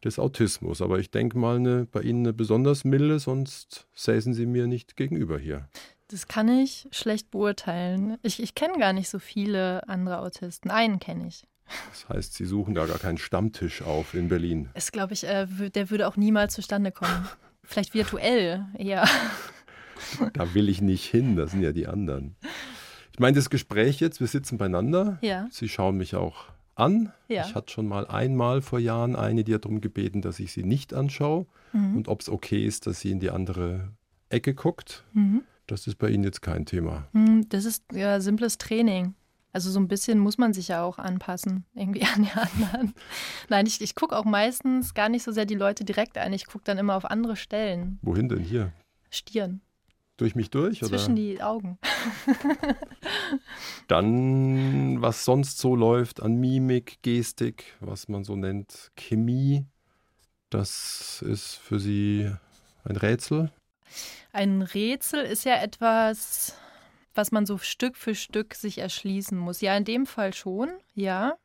des 0.03 0.19
Autismus. 0.19 0.81
Aber 0.81 0.99
ich 0.99 1.11
denke 1.11 1.37
mal 1.37 1.57
eine, 1.57 1.85
bei 1.85 2.01
Ihnen 2.01 2.25
eine 2.25 2.33
besonders 2.33 2.83
milde, 2.83 3.19
sonst 3.19 3.87
säßen 3.93 4.33
Sie 4.33 4.45
mir 4.45 4.67
nicht 4.67 4.95
gegenüber 4.95 5.37
hier. 5.37 5.67
Das 6.07 6.27
kann 6.27 6.47
ich 6.47 6.87
schlecht 6.91 7.29
beurteilen. 7.29 8.17
Ich, 8.23 8.41
ich 8.41 8.55
kenne 8.55 8.79
gar 8.79 8.93
nicht 8.93 9.09
so 9.09 9.19
viele 9.19 9.87
andere 9.87 10.19
Autisten. 10.19 10.71
Einen 10.71 10.99
kenne 10.99 11.27
ich. 11.27 11.43
Das 11.91 12.09
heißt, 12.09 12.33
Sie 12.33 12.45
suchen 12.45 12.73
da 12.73 12.87
gar 12.87 12.97
keinen 12.97 13.19
Stammtisch 13.19 13.83
auf 13.83 14.15
in 14.15 14.27
Berlin. 14.27 14.69
Ist, 14.73 14.91
glaube 14.91 15.13
ich, 15.13 15.23
äh, 15.23 15.45
der 15.69 15.91
würde 15.91 16.07
auch 16.07 16.17
niemals 16.17 16.55
zustande 16.55 16.91
kommen. 16.91 17.27
Vielleicht 17.63 17.93
virtuell, 17.93 18.65
ja. 18.77 19.07
Da 20.33 20.53
will 20.55 20.69
ich 20.69 20.81
nicht 20.81 21.05
hin, 21.05 21.35
das 21.35 21.51
sind 21.51 21.61
ja 21.61 21.71
die 21.71 21.85
anderen. 21.85 22.35
Ich 23.19 23.21
meine, 23.21 23.35
das 23.35 23.49
Gespräch 23.49 23.99
jetzt, 23.99 24.21
wir 24.21 24.27
sitzen 24.27 24.57
beieinander. 24.57 25.17
Ja. 25.19 25.49
Sie 25.51 25.67
schauen 25.67 25.97
mich 25.97 26.15
auch 26.15 26.45
an. 26.75 27.11
Ja. 27.27 27.45
Ich 27.45 27.53
hatte 27.53 27.69
schon 27.73 27.85
mal 27.85 28.07
einmal 28.07 28.61
vor 28.61 28.79
Jahren 28.79 29.17
eine, 29.17 29.43
die 29.43 29.53
hat 29.53 29.65
darum 29.65 29.81
gebeten, 29.81 30.21
dass 30.21 30.39
ich 30.39 30.53
sie 30.53 30.63
nicht 30.63 30.93
anschaue 30.93 31.45
Mhm. 31.73 31.97
und 31.97 32.07
ob 32.07 32.21
es 32.21 32.29
okay 32.29 32.65
ist, 32.65 32.87
dass 32.87 33.01
sie 33.01 33.11
in 33.11 33.19
die 33.19 33.29
andere 33.29 33.89
Ecke 34.29 34.53
guckt. 34.53 35.03
Mhm. 35.11 35.43
Das 35.67 35.85
ist 35.85 35.97
bei 35.97 36.09
Ihnen 36.11 36.23
jetzt 36.23 36.41
kein 36.41 36.65
Thema. 36.65 37.09
Hm, 37.11 37.49
Das 37.49 37.65
ist 37.65 37.83
ja 37.91 38.21
simples 38.21 38.57
Training. 38.57 39.15
Also 39.51 39.69
so 39.69 39.81
ein 39.81 39.89
bisschen 39.89 40.17
muss 40.17 40.37
man 40.37 40.53
sich 40.53 40.69
ja 40.69 40.81
auch 40.85 40.97
anpassen, 40.97 41.65
irgendwie 41.75 42.03
an 42.15 42.23
die 42.23 42.31
anderen. 42.31 42.93
Nein, 43.49 43.65
ich, 43.65 43.81
ich 43.81 43.95
gucke 43.95 44.15
auch 44.17 44.23
meistens 44.23 44.93
gar 44.93 45.09
nicht 45.09 45.23
so 45.23 45.33
sehr 45.33 45.45
die 45.45 45.55
Leute 45.55 45.83
direkt 45.83 46.17
an. 46.17 46.31
Ich 46.31 46.47
gucke 46.47 46.63
dann 46.63 46.77
immer 46.77 46.95
auf 46.95 47.03
andere 47.03 47.35
Stellen. 47.35 47.99
Wohin 48.01 48.29
denn 48.29 48.39
hier? 48.45 48.71
Stirn, 49.09 49.59
Durch 50.19 50.35
mich 50.35 50.49
durch? 50.49 50.79
zwischen 50.79 51.13
Oder 51.13 51.21
die 51.21 51.41
Augen. 51.41 51.79
dann, 53.87 55.01
was 55.01 55.23
sonst 55.23 55.59
so 55.59 55.77
läuft 55.77 56.21
an 56.21 56.35
Mimik, 56.35 57.01
Gestik, 57.03 57.77
was 57.79 58.09
man 58.09 58.25
so 58.25 58.35
nennt, 58.35 58.91
Chemie, 58.97 59.65
das 60.49 61.23
ist 61.25 61.55
für 61.55 61.79
Sie 61.79 62.29
ein 62.83 62.97
Rätsel. 62.97 63.49
Ein 64.33 64.61
Rätsel 64.61 65.23
ist 65.23 65.45
ja 65.45 65.55
etwas, 65.55 66.53
was 67.15 67.31
man 67.31 67.45
so 67.45 67.57
Stück 67.57 67.95
für 67.95 68.13
Stück 68.13 68.55
sich 68.55 68.79
erschließen 68.79 69.37
muss. 69.37 69.61
Ja, 69.61 69.77
in 69.77 69.85
dem 69.85 70.05
Fall 70.05 70.33
schon, 70.33 70.69
ja. 70.95 71.37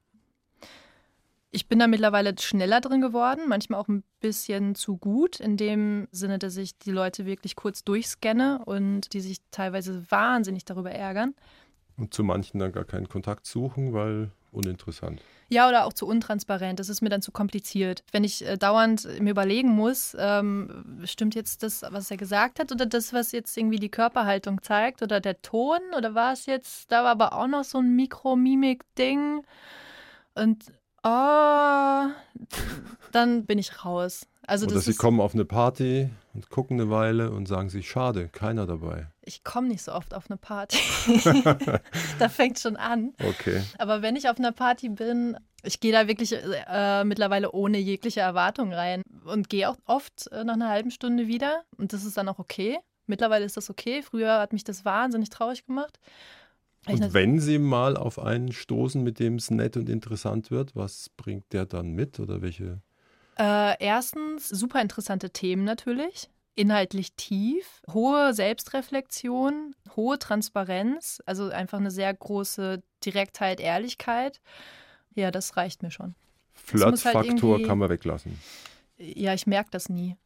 Ich 1.55 1.69
bin 1.69 1.79
da 1.79 1.87
mittlerweile 1.87 2.35
schneller 2.37 2.81
drin 2.81 3.01
geworden, 3.01 3.43
manchmal 3.47 3.79
auch 3.79 3.87
ein 3.87 4.03
bisschen 4.19 4.75
zu 4.75 4.97
gut, 4.97 5.39
in 5.39 5.57
dem 5.57 6.09
Sinne, 6.11 6.41
dass 6.41 6.57
ich 6.57 6.77
die 6.79 6.91
Leute 6.91 7.27
wirklich 7.27 7.55
kurz 7.55 7.85
durchscanne 7.85 8.61
und 8.65 9.13
die 9.13 9.21
sich 9.21 9.39
teilweise 9.53 10.03
wahnsinnig 10.11 10.65
darüber 10.65 10.91
ärgern. 10.91 11.33
Und 11.97 12.13
zu 12.13 12.25
manchen 12.25 12.59
dann 12.59 12.73
gar 12.73 12.85
keinen 12.85 13.09
Kontakt 13.09 13.47
suchen, 13.47 13.93
weil 13.93 14.33
uninteressant. 14.51 15.23
Ja, 15.49 15.69
oder 15.69 15.85
auch 15.85 15.93
zu 15.93 16.09
untransparent. 16.09 16.81
Das 16.81 16.89
ist 16.89 17.03
mir 17.03 17.09
dann 17.09 17.23
zu 17.23 17.31
kompliziert. 17.31 18.03
Wenn 18.11 18.25
ich 18.25 18.45
äh, 18.45 18.57
dauernd 18.57 19.07
mir 19.21 19.31
überlegen 19.31 19.69
muss, 19.69 20.17
ähm, 20.19 20.85
stimmt 21.05 21.37
jetzt 21.37 21.63
das, 21.63 21.83
was 21.89 22.11
er 22.11 22.17
gesagt 22.17 22.59
hat, 22.59 22.73
oder 22.73 22.85
das, 22.85 23.13
was 23.13 23.31
jetzt 23.31 23.57
irgendwie 23.57 23.79
die 23.79 23.91
Körperhaltung 23.91 24.61
zeigt, 24.61 25.03
oder 25.03 25.21
der 25.21 25.41
Ton, 25.41 25.79
oder 25.97 26.17
war 26.17 26.33
es 26.33 26.47
jetzt, 26.47 26.91
da 26.91 27.05
war 27.05 27.13
aber 27.13 27.33
auch 27.35 27.47
noch 27.47 27.63
so 27.63 27.79
ein 27.79 27.95
Mikromimik-Ding. 27.95 29.45
Und 30.35 30.65
oh, 31.05 32.11
dann 33.13 33.47
bin 33.47 33.59
ich 33.59 33.85
raus. 33.85 34.27
Also 34.47 34.67
Oder 34.67 34.75
das 34.75 34.85
sie 34.85 34.95
kommen 34.95 35.21
auf 35.21 35.35
eine 35.35 35.45
Party 35.45 36.11
und 36.35 36.51
gucken 36.51 36.79
eine 36.79 36.91
Weile 36.91 37.31
und 37.31 37.47
sagen 37.47 37.71
sich, 37.71 37.89
schade, 37.89 38.29
keiner 38.29 38.67
dabei. 38.67 39.09
ich 39.23 39.43
komme 39.43 39.69
nicht 39.69 39.83
so 39.83 39.93
oft 39.93 40.13
auf 40.13 40.31
eine 40.31 40.37
Party. 40.37 40.79
da 42.19 42.29
fängt 42.29 42.59
schon 42.59 42.77
an. 42.77 43.15
Okay. 43.27 43.63
Aber 43.79 44.03
wenn 44.03 44.17
ich 44.17 44.29
auf 44.29 44.39
einer 44.39 44.53
Party 44.53 44.91
bin, 44.91 45.39
ich 45.63 45.81
gehe 45.81 45.93
da 45.93 46.09
wirklich 46.09 46.33
äh, 46.35 47.05
mittlerweile 47.05 47.53
ohne 47.53 47.79
jegliche 47.79 48.21
Erwartung 48.21 48.73
rein 48.73 49.03
und 49.25 49.49
gehe 49.49 49.69
auch 49.69 49.77
oft 49.87 50.31
äh, 50.33 50.45
nach 50.45 50.55
einer 50.55 50.69
halben 50.69 50.91
Stunde 50.91 51.27
wieder. 51.27 51.63
Und 51.79 51.95
das 51.95 52.05
ist 52.05 52.19
dann 52.19 52.29
auch 52.29 52.39
okay. 52.39 52.79
Mittlerweile 53.07 53.45
ist 53.47 53.57
das 53.57 53.71
okay. 53.71 54.03
Früher 54.03 54.41
hat 54.41 54.53
mich 54.53 54.65
das 54.65 54.85
wahnsinnig 54.85 55.31
traurig 55.31 55.65
gemacht. 55.65 55.99
Und 56.87 57.15
wenn 57.15 57.41
Sie 57.41 57.59
mal 57.59 57.97
auf 57.97 58.19
einen 58.19 58.53
stoßen, 58.53 59.03
mit 59.03 59.19
dem 59.19 59.37
es 59.37 59.51
nett 59.51 59.77
und 59.77 59.89
interessant 59.89 60.51
wird, 60.51 60.75
was 60.77 61.11
bringt 61.17 61.53
der 61.53 61.67
dann 61.67 61.93
mit 61.93 62.21
oder 62.21 62.43
welche? 62.43 62.81
Äh, 63.39 63.83
erstens 63.83 64.49
super 64.49 64.81
interessante 64.81 65.31
Themen 65.31 65.65
natürlich, 65.65 66.31
inhaltlich 66.55 67.15
tief, 67.15 67.83
hohe 67.93 68.33
Selbstreflexion, 68.35 69.75
hohe 69.97 70.19
Transparenz, 70.19 71.21
also 71.27 71.49
einfach 71.49 71.79
eine 71.79 71.91
sehr 71.91 72.13
große 72.15 72.83
Direktheit, 73.05 73.61
Ehrlichkeit. 73.61 74.41
Ja, 75.15 75.31
das 75.31 75.57
reicht 75.57 75.83
mir 75.83 75.91
schon. 75.91 76.15
halt 76.55 76.65
Flirtfaktor 76.81 77.25
irgendwie- 77.25 77.63
kann 77.65 77.79
man 77.79 77.89
weglassen. 77.89 78.39
Ja, 78.99 79.35
ich 79.35 79.47
merke 79.47 79.71
das 79.73 79.89
nie. 79.89 80.17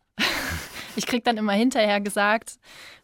Ich 0.99 1.07
kriege 1.07 1.23
dann 1.23 1.37
immer 1.37 1.53
hinterher 1.53 2.01
gesagt, 2.01 2.59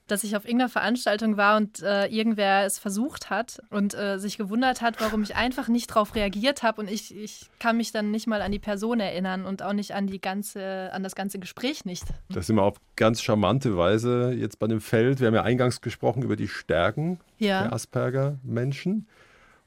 dass 0.07 0.22
ich 0.22 0.37
auf 0.37 0.44
irgendeiner 0.44 0.68
Veranstaltung 0.68 1.38
war 1.38 1.57
und 1.57 1.80
äh, 1.83 2.07
irgendwer 2.07 2.66
es 2.66 2.78
versucht 2.78 3.30
hat 3.30 3.62
und 3.70 3.94
äh, 3.94 4.18
sich 4.18 4.37
gewundert 4.37 4.83
hat, 4.83 5.00
warum 5.00 5.22
ich 5.22 5.35
einfach 5.35 5.68
nicht 5.68 5.90
darauf 5.90 6.14
reagiert 6.14 6.62
habe 6.62 6.83
und 6.83 6.90
ich, 6.90 7.16
ich 7.16 7.46
kann 7.59 7.78
mich 7.78 7.90
dann 7.90 8.11
nicht 8.11 8.26
mal 8.26 8.42
an 8.42 8.52
die 8.52 8.59
Person 8.59 9.00
erinnern 9.00 9.46
und 9.46 9.62
auch 9.62 9.72
nicht 9.72 9.94
an 9.94 10.07
die 10.07 10.20
ganze, 10.20 10.90
an 10.92 11.02
das 11.02 11.14
ganze 11.14 11.38
Gespräch 11.38 11.87
nicht. 11.87 12.04
Das 12.28 12.48
sind 12.48 12.57
wir 12.57 12.64
auf 12.64 12.76
ganz 12.96 13.22
charmante 13.22 13.76
Weise 13.78 14.35
jetzt 14.37 14.59
bei 14.59 14.66
dem 14.66 14.83
Feld. 14.83 15.20
Wir 15.20 15.28
haben 15.28 15.35
ja 15.35 15.42
eingangs 15.42 15.80
gesprochen 15.80 16.22
über 16.22 16.37
die 16.37 16.48
Stärken 16.48 17.18
der 17.40 17.46
Ja, 17.46 17.72
Asperger-Menschen 17.72 19.07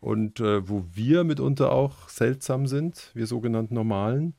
und 0.01 0.39
äh, 0.39 0.69
wo 0.69 0.83
wir 0.93 1.23
mitunter 1.23 1.71
auch 1.71 2.09
seltsam 2.09 2.67
sind, 2.67 3.09
wir 3.15 3.25
sogenannten 3.25 3.73
Normalen. 3.73 4.35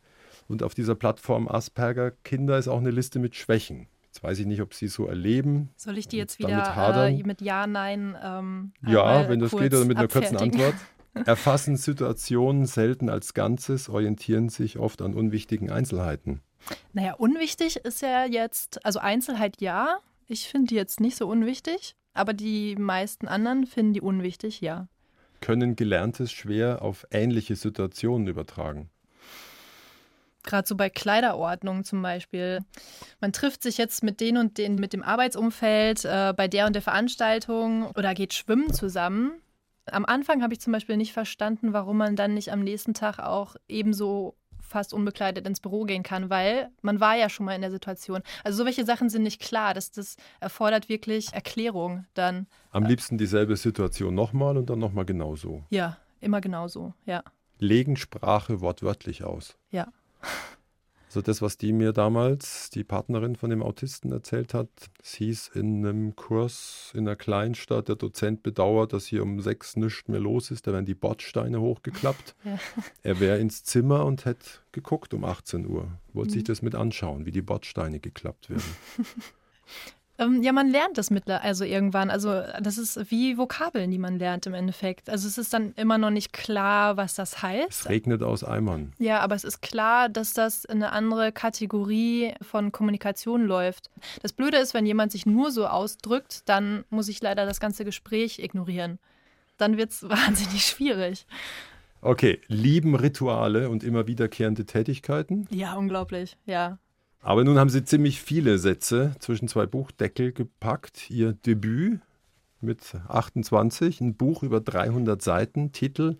Und 0.49 0.63
auf 0.63 0.75
dieser 0.75 0.95
Plattform 0.95 1.47
Asperger-Kinder 1.47 2.59
ist 2.59 2.69
auch 2.69 2.79
eine 2.79 2.91
Liste 2.91 3.19
mit 3.19 3.37
Schwächen. 3.37 3.87
Jetzt 4.07 4.23
weiß 4.23 4.39
ich 4.39 4.47
nicht, 4.47 4.63
ob 4.63 4.75
Sie 4.75 4.89
so 4.89 5.07
erleben. 5.07 5.69
soll 5.77 5.99
ich 5.99 6.09
die 6.09 6.17
jetzt 6.17 6.39
wieder 6.39 7.07
äh, 7.07 7.23
mit 7.23 7.43
Ja, 7.43 7.67
Nein? 7.67 8.17
Ähm, 8.23 8.73
Ja, 8.87 9.29
wenn 9.29 9.39
das 9.39 9.53
geht 9.53 9.75
oder 9.75 9.85
mit 9.85 9.99
einer 9.99 10.09
kurzen? 10.09 10.37
Antwort. 10.39 10.75
Erfassen 11.27 11.77
Situationen 11.77 12.67
selten 12.67 13.11
als 13.11 13.35
Ganzes, 13.35 13.89
orientieren 13.89 14.49
sich 14.49 14.79
oft 14.79 15.03
an 15.03 15.15
unwichtigen 15.15 15.71
Einzelheiten. 15.71 16.41
Naja, 16.93 17.15
unwichtig 17.15 17.77
ist 17.77 18.03
ja 18.03 18.25
jetzt, 18.25 18.85
also 18.85 18.99
Einzelheit 18.99 19.61
ja. 19.61 19.99
Ich 20.27 20.49
finde 20.49 20.69
die 20.69 20.75
jetzt 20.75 21.01
nicht 21.01 21.17
so 21.17 21.29
unwichtig, 21.29 21.95
aber 22.13 22.35
die 22.35 22.77
meisten 22.77 23.29
anderen 23.29 23.67
finden 23.67 23.95
die 23.95 24.01
unwichtig, 24.01 24.61
ja. 24.61 24.89
Können 25.41 25.77
Gelerntes 25.77 26.33
schwer 26.33 26.83
auf 26.83 27.07
ähnliche 27.11 27.57
Situationen 27.57 28.27
übertragen. 28.27 28.91
Gerade 30.49 30.67
so 30.67 30.77
bei 30.77 30.89
Kleiderordnung 30.89 31.85
zum 31.85 32.01
Beispiel. 32.01 32.61
Man 33.21 33.35
trifft 33.35 33.63
sich 33.63 33.77
jetzt 33.77 34.03
mit 34.03 34.19
denen 34.21 34.39
und 34.39 34.57
den 34.57 34.77
mit 34.77 34.95
dem 34.95 35.03
Arbeitsumfeld 35.03 36.07
äh, 36.07 36.33
bei 36.35 36.49
der 36.49 36.67
und 36.67 36.73
der 36.73 36.81
Veranstaltung 36.81 37.91
oder 37.97 38.15
geht 38.15 38.33
schwimmen 38.33 38.73
zusammen. 38.73 39.43
Am 39.85 40.07
Anfang 40.07 40.43
habe 40.43 40.55
ich 40.55 40.61
zum 40.61 40.73
Beispiel 40.73 40.97
nicht 40.97 41.13
verstanden, 41.13 41.75
warum 41.75 41.99
man 41.99 42.17
dann 42.17 42.33
nicht 42.33 42.51
am 42.51 42.61
nächsten 42.61 42.95
Tag 42.95 43.19
auch 43.19 43.57
ebenso 43.69 44.37
fast 44.61 44.95
unbekleidet 44.95 45.47
ins 45.47 45.61
Büro 45.61 45.85
gehen 45.85 46.03
kann, 46.03 46.31
weil 46.31 46.71
man 46.81 46.99
war 46.99 47.15
ja 47.15 47.29
schon 47.29 47.45
mal 47.45 47.55
in 47.55 47.61
der 47.61 47.71
Situation. 47.71 48.23
Also 48.43 48.59
so 48.59 48.65
welche 48.65 48.87
Sachen 48.87 49.11
sind 49.11 49.25
nicht 49.25 49.43
klar. 49.43 49.75
Das, 49.75 49.91
das 49.91 50.17
erfordert 50.41 50.89
wirklich 50.89 51.33
Erklärung 51.35 52.07
dann. 52.15 52.47
Am 52.71 52.85
liebsten 52.85 53.19
dieselbe 53.19 53.57
Situation 53.57 54.15
nochmal 54.15 54.57
und 54.57 54.71
dann 54.71 54.79
nochmal 54.79 55.05
genauso. 55.05 55.65
Ja, 55.69 55.99
immer 56.21 56.41
genauso. 56.41 56.95
Ja, 57.05 57.23
Legen 57.59 57.97
Sprache 57.97 58.61
wortwörtlich 58.61 59.25
aus. 59.25 59.59
ja. 59.71 59.89
Also 61.09 61.23
das, 61.23 61.40
was 61.40 61.57
die 61.57 61.73
mir 61.73 61.92
damals, 61.92 62.68
die 62.68 62.85
Partnerin 62.85 63.35
von 63.35 63.49
dem 63.49 63.62
Autisten 63.62 64.12
erzählt 64.12 64.53
hat, 64.53 64.68
es 65.03 65.14
hieß 65.14 65.49
in 65.55 65.87
einem 65.87 66.14
Kurs 66.16 66.92
in 66.94 67.09
einer 67.09 67.16
Kleinstadt, 67.16 67.88
der 67.88 67.97
Dozent 67.97 68.42
bedauert, 68.42 68.92
dass 68.92 69.07
hier 69.07 69.23
um 69.23 69.40
sechs 69.40 69.75
nichts 69.77 70.07
mehr 70.09 70.21
los 70.21 70.51
ist, 70.51 70.66
da 70.66 70.73
werden 70.75 70.85
die 70.85 70.94
Bordsteine 70.94 71.61
hochgeklappt. 71.62 72.35
Ja. 72.44 72.59
Er 73.03 73.21
wäre 73.21 73.38
ins 73.38 73.64
Zimmer 73.64 74.05
und 74.05 74.27
hätte 74.27 74.47
geguckt 74.73 75.14
um 75.14 75.25
18 75.25 75.66
Uhr, 75.66 75.88
wollte 76.12 76.31
Mhm. 76.31 76.35
sich 76.35 76.44
das 76.44 76.61
mit 76.61 76.75
anschauen, 76.75 77.25
wie 77.25 77.33
die 77.33 77.42
Bordsteine 77.42 78.01
geklappt 78.01 78.51
werden. 78.51 78.62
Ähm, 80.18 80.42
ja, 80.42 80.52
man 80.52 80.68
lernt 80.68 80.98
das 80.98 81.11
mittler 81.11 81.42
also 81.42 81.64
irgendwann. 81.64 82.11
Also 82.11 82.42
das 82.61 82.76
ist 82.76 83.11
wie 83.11 83.38
Vokabeln, 83.38 83.90
die 83.90 83.98
man 83.98 84.18
lernt 84.18 84.46
im 84.46 84.54
Endeffekt. 84.54 85.09
Also 85.09 85.28
es 85.28 85.38
ist 85.38 85.54
dann 85.54 85.72
immer 85.76 85.96
noch 85.96 86.11
nicht 86.11 86.33
klar, 86.33 86.96
was 86.96 87.14
das 87.14 87.35
Es 87.35 87.42
heißt. 87.42 87.88
regnet 87.88 88.22
aus 88.24 88.42
Eimern. 88.42 88.92
Ja, 88.98 89.20
aber 89.20 89.37
es 89.37 89.44
ist 89.44 89.62
klar, 89.62 90.09
dass 90.09 90.33
das 90.33 90.64
in 90.64 90.83
eine 90.83 90.90
andere 90.92 91.31
Kategorie 91.31 92.35
von 92.42 92.72
Kommunikation 92.72 93.46
läuft. 93.46 93.90
Das 94.22 94.33
Blöde 94.33 94.57
ist, 94.59 94.74
wenn 94.74 94.87
jemand 94.87 95.12
sich 95.12 95.24
nur 95.24 95.52
so 95.52 95.66
ausdrückt, 95.68 96.48
dann 96.48 96.85
muss 96.90 97.09
ich 97.09 97.22
leider 97.22 97.46
das 97.46 97.61
ganze 97.61 97.85
Gespräch 97.85 98.40
ignorieren. 98.40 98.98
Dann 99.57 99.76
wird 99.76 99.90
es 99.92 100.02
wahnsinnig 100.09 100.64
schwierig. 100.66 101.26
Okay, 102.00 102.40
lieben 102.46 102.94
Rituale 102.94 103.68
und 103.68 103.83
immer 103.85 104.07
wiederkehrende 104.07 104.64
Tätigkeiten. 104.66 105.46
Ja, 105.50 105.74
unglaublich. 105.74 106.37
Ja. 106.46 106.78
Aber 107.20 107.44
nun 107.44 107.59
haben 107.59 107.70
Sie 107.70 107.85
ziemlich 107.85 108.22
viele 108.22 108.59
Sätze 108.59 109.14
zwischen 109.18 109.48
zwei 109.48 109.66
Buchdeckel 109.66 110.33
gepackt. 110.33 111.11
Ihr 111.11 111.33
Debüt 111.33 112.00
mit 112.61 112.94
28, 113.09 114.00
ein 114.00 114.14
Buch 114.14 114.42
über 114.42 114.61
300 114.61 115.20
Seiten, 115.20 115.72
Titel 115.72 116.16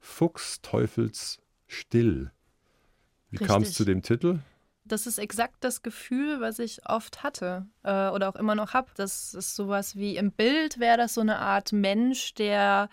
Fuchs 0.00 0.60
Teufels 0.62 1.38
Still. 1.66 2.30
Wie 3.30 3.36
kam 3.36 3.62
es 3.62 3.74
zu 3.74 3.84
dem 3.84 4.02
Titel? 4.02 4.40
Das 4.84 5.06
ist 5.06 5.18
exakt 5.18 5.58
das 5.60 5.82
Gefühl, 5.82 6.40
was 6.40 6.58
ich 6.58 6.80
oft 6.88 7.22
hatte 7.22 7.66
äh, 7.84 8.08
oder 8.08 8.28
auch 8.28 8.34
immer 8.34 8.56
noch 8.56 8.74
habe. 8.74 8.88
Das 8.96 9.34
ist 9.34 9.54
sowas 9.54 9.94
wie 9.94 10.16
im 10.16 10.32
Bild 10.32 10.80
wäre 10.80 10.96
das 10.96 11.14
so 11.14 11.20
eine 11.20 11.38
Art 11.38 11.72
Mensch, 11.72 12.34
der 12.34 12.88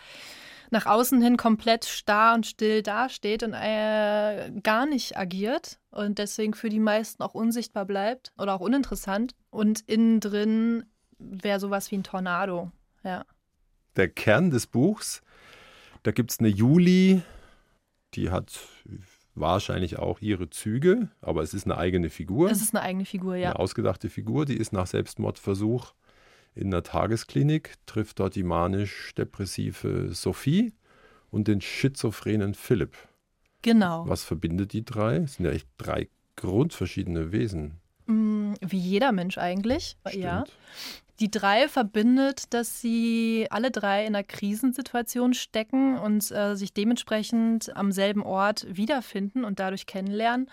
nach 0.69 0.85
außen 0.85 1.21
hin 1.21 1.37
komplett 1.37 1.85
starr 1.85 2.35
und 2.35 2.45
still 2.45 2.81
dasteht 2.81 3.43
und 3.43 3.53
äh, 3.53 4.51
gar 4.63 4.85
nicht 4.85 5.17
agiert 5.17 5.79
und 5.91 6.19
deswegen 6.19 6.53
für 6.53 6.69
die 6.69 6.79
meisten 6.79 7.23
auch 7.23 7.33
unsichtbar 7.33 7.85
bleibt 7.85 8.31
oder 8.37 8.53
auch 8.53 8.59
uninteressant. 8.59 9.33
Und 9.49 9.81
innen 9.87 10.19
drin 10.19 10.85
wäre 11.17 11.59
sowas 11.59 11.91
wie 11.91 11.97
ein 11.97 12.03
Tornado. 12.03 12.71
Ja. 13.03 13.25
Der 13.95 14.09
Kern 14.09 14.51
des 14.51 14.67
Buchs, 14.67 15.21
da 16.03 16.11
gibt 16.11 16.31
es 16.31 16.39
eine 16.39 16.49
Juli, 16.49 17.21
die 18.13 18.29
hat 18.29 18.59
wahrscheinlich 19.33 19.99
auch 19.99 20.19
ihre 20.21 20.49
Züge, 20.49 21.09
aber 21.21 21.41
es 21.41 21.53
ist 21.53 21.65
eine 21.65 21.77
eigene 21.77 22.09
Figur. 22.09 22.49
Es 22.49 22.61
ist 22.61 22.75
eine 22.75 22.83
eigene 22.83 23.05
Figur, 23.05 23.35
ja. 23.35 23.49
Eine 23.49 23.59
ausgedachte 23.59 24.09
Figur, 24.09 24.45
die 24.45 24.57
ist 24.57 24.73
nach 24.73 24.87
Selbstmordversuch 24.87 25.93
in 26.57 26.67
einer 26.73 26.83
Tagesklinik, 26.83 27.73
trifft 27.85 28.19
dort 28.19 28.35
die 28.35 28.43
manisch-depressive 28.43 30.09
Sophie 30.13 30.73
und 31.29 31.47
den 31.47 31.61
schizophrenen 31.61 32.53
Philipp. 32.53 32.97
Genau. 33.61 34.07
Was 34.07 34.23
verbindet 34.23 34.73
die 34.73 34.85
drei? 34.85 35.17
Es 35.17 35.35
sind 35.35 35.45
ja 35.45 35.51
echt 35.51 35.67
drei 35.77 36.09
grundverschiedene 36.35 37.31
Wesen. 37.31 37.79
Mm, 38.05 38.53
Wie 38.61 38.77
jeder 38.77 39.11
Mensch 39.11 39.37
eigentlich. 39.37 39.97
Stimmt. 40.05 40.23
Ja. 40.23 40.43
Die 41.19 41.31
drei 41.31 41.67
verbindet, 41.67 42.53
dass 42.53 42.79
sie 42.79 43.47
alle 43.49 43.71
drei 43.71 44.05
in 44.05 44.15
einer 44.15 44.23
Krisensituation 44.23 45.33
stecken 45.33 45.97
und 45.97 46.31
äh, 46.31 46.55
sich 46.55 46.73
dementsprechend 46.73 47.75
am 47.75 47.91
selben 47.91 48.21
Ort 48.21 48.67
wiederfinden 48.69 49.43
und 49.43 49.59
dadurch 49.59 49.87
kennenlernen. 49.87 50.47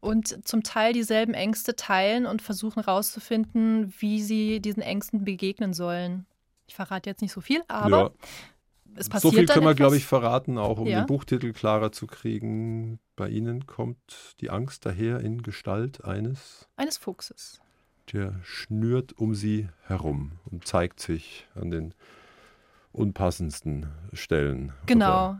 Und 0.00 0.46
zum 0.48 0.62
Teil 0.62 0.92
dieselben 0.92 1.34
Ängste 1.34 1.76
teilen 1.76 2.26
und 2.26 2.42
versuchen 2.42 2.82
herauszufinden, 2.82 3.92
wie 3.98 4.22
sie 4.22 4.60
diesen 4.60 4.82
Ängsten 4.82 5.24
begegnen 5.24 5.72
sollen. 5.74 6.26
Ich 6.66 6.74
verrate 6.74 7.10
jetzt 7.10 7.20
nicht 7.22 7.32
so 7.32 7.40
viel, 7.40 7.62
aber 7.68 7.98
ja. 7.98 8.10
es 8.96 9.08
passiert. 9.08 9.32
So 9.32 9.38
viel 9.38 9.46
können 9.46 9.66
wir, 9.66 9.74
glaube 9.74 9.96
ich, 9.96 10.06
verraten, 10.06 10.56
auch 10.56 10.78
um 10.78 10.86
Ja. 10.86 11.02
den 11.02 11.06
Buchtitel 11.06 11.52
klarer 11.52 11.92
zu 11.92 12.06
kriegen. 12.06 12.98
Bei 13.16 13.28
Ihnen 13.28 13.66
kommt 13.66 14.36
die 14.40 14.50
Angst 14.50 14.86
daher 14.86 15.20
in 15.20 15.42
Gestalt 15.42 16.04
eines, 16.04 16.68
Eines 16.76 16.96
Fuchses. 16.96 17.60
der 18.12 18.40
schnürt 18.42 19.12
um 19.18 19.34
Sie 19.34 19.68
herum 19.86 20.32
und 20.50 20.66
zeigt 20.66 21.00
sich 21.00 21.46
an 21.54 21.70
den 21.70 21.94
unpassendsten 22.92 23.86
Stellen. 24.12 24.72
Genau. 24.86 25.38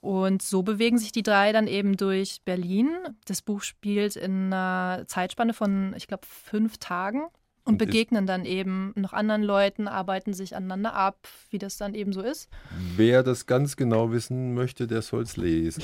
Und 0.00 0.42
so 0.42 0.62
bewegen 0.62 0.98
sich 0.98 1.12
die 1.12 1.22
drei 1.22 1.52
dann 1.52 1.66
eben 1.66 1.96
durch 1.96 2.42
Berlin. 2.44 2.90
Das 3.26 3.42
Buch 3.42 3.62
spielt 3.62 4.16
in 4.16 4.52
einer 4.52 5.04
Zeitspanne 5.06 5.54
von, 5.54 5.94
ich 5.96 6.06
glaube, 6.06 6.26
fünf 6.26 6.78
Tagen 6.78 7.24
und, 7.64 7.74
Und 7.74 7.78
begegnen 7.78 8.26
dann 8.26 8.44
eben 8.44 8.92
noch 8.96 9.12
anderen 9.12 9.42
Leuten, 9.42 9.88
arbeiten 9.88 10.32
sich 10.32 10.56
aneinander 10.56 10.94
ab, 10.94 11.28
wie 11.50 11.58
das 11.58 11.76
dann 11.76 11.94
eben 11.94 12.12
so 12.12 12.22
ist. 12.22 12.48
Wer 12.96 13.22
das 13.22 13.46
ganz 13.46 13.76
genau 13.76 14.10
wissen 14.12 14.54
möchte, 14.54 14.86
der 14.86 15.02
soll 15.02 15.24
es 15.24 15.36
lesen. 15.36 15.82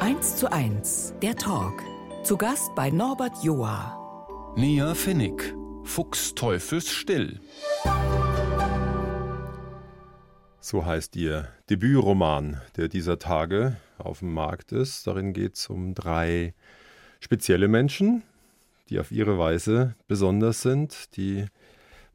1 0.00 0.36
zu 0.36 0.52
1, 0.52 1.14
der 1.22 1.36
Talk. 1.36 1.82
Zu 2.22 2.36
Gast 2.36 2.74
bei 2.76 2.90
Norbert 2.90 3.42
Joa. 3.42 4.54
Nia 4.56 4.94
Finnig. 4.94 5.54
Fuchs 5.84 6.34
Teufels 6.34 6.90
still. 6.90 7.40
So 10.66 10.84
heißt 10.84 11.14
ihr 11.14 11.46
Debütroman, 11.70 12.60
der 12.76 12.88
dieser 12.88 13.20
Tage 13.20 13.76
auf 13.98 14.18
dem 14.18 14.34
Markt 14.34 14.72
ist. 14.72 15.06
Darin 15.06 15.32
geht 15.32 15.54
es 15.54 15.68
um 15.68 15.94
drei 15.94 16.54
spezielle 17.20 17.68
Menschen, 17.68 18.24
die 18.88 18.98
auf 18.98 19.12
ihre 19.12 19.38
Weise 19.38 19.94
besonders 20.08 20.62
sind. 20.62 21.16
Die 21.16 21.46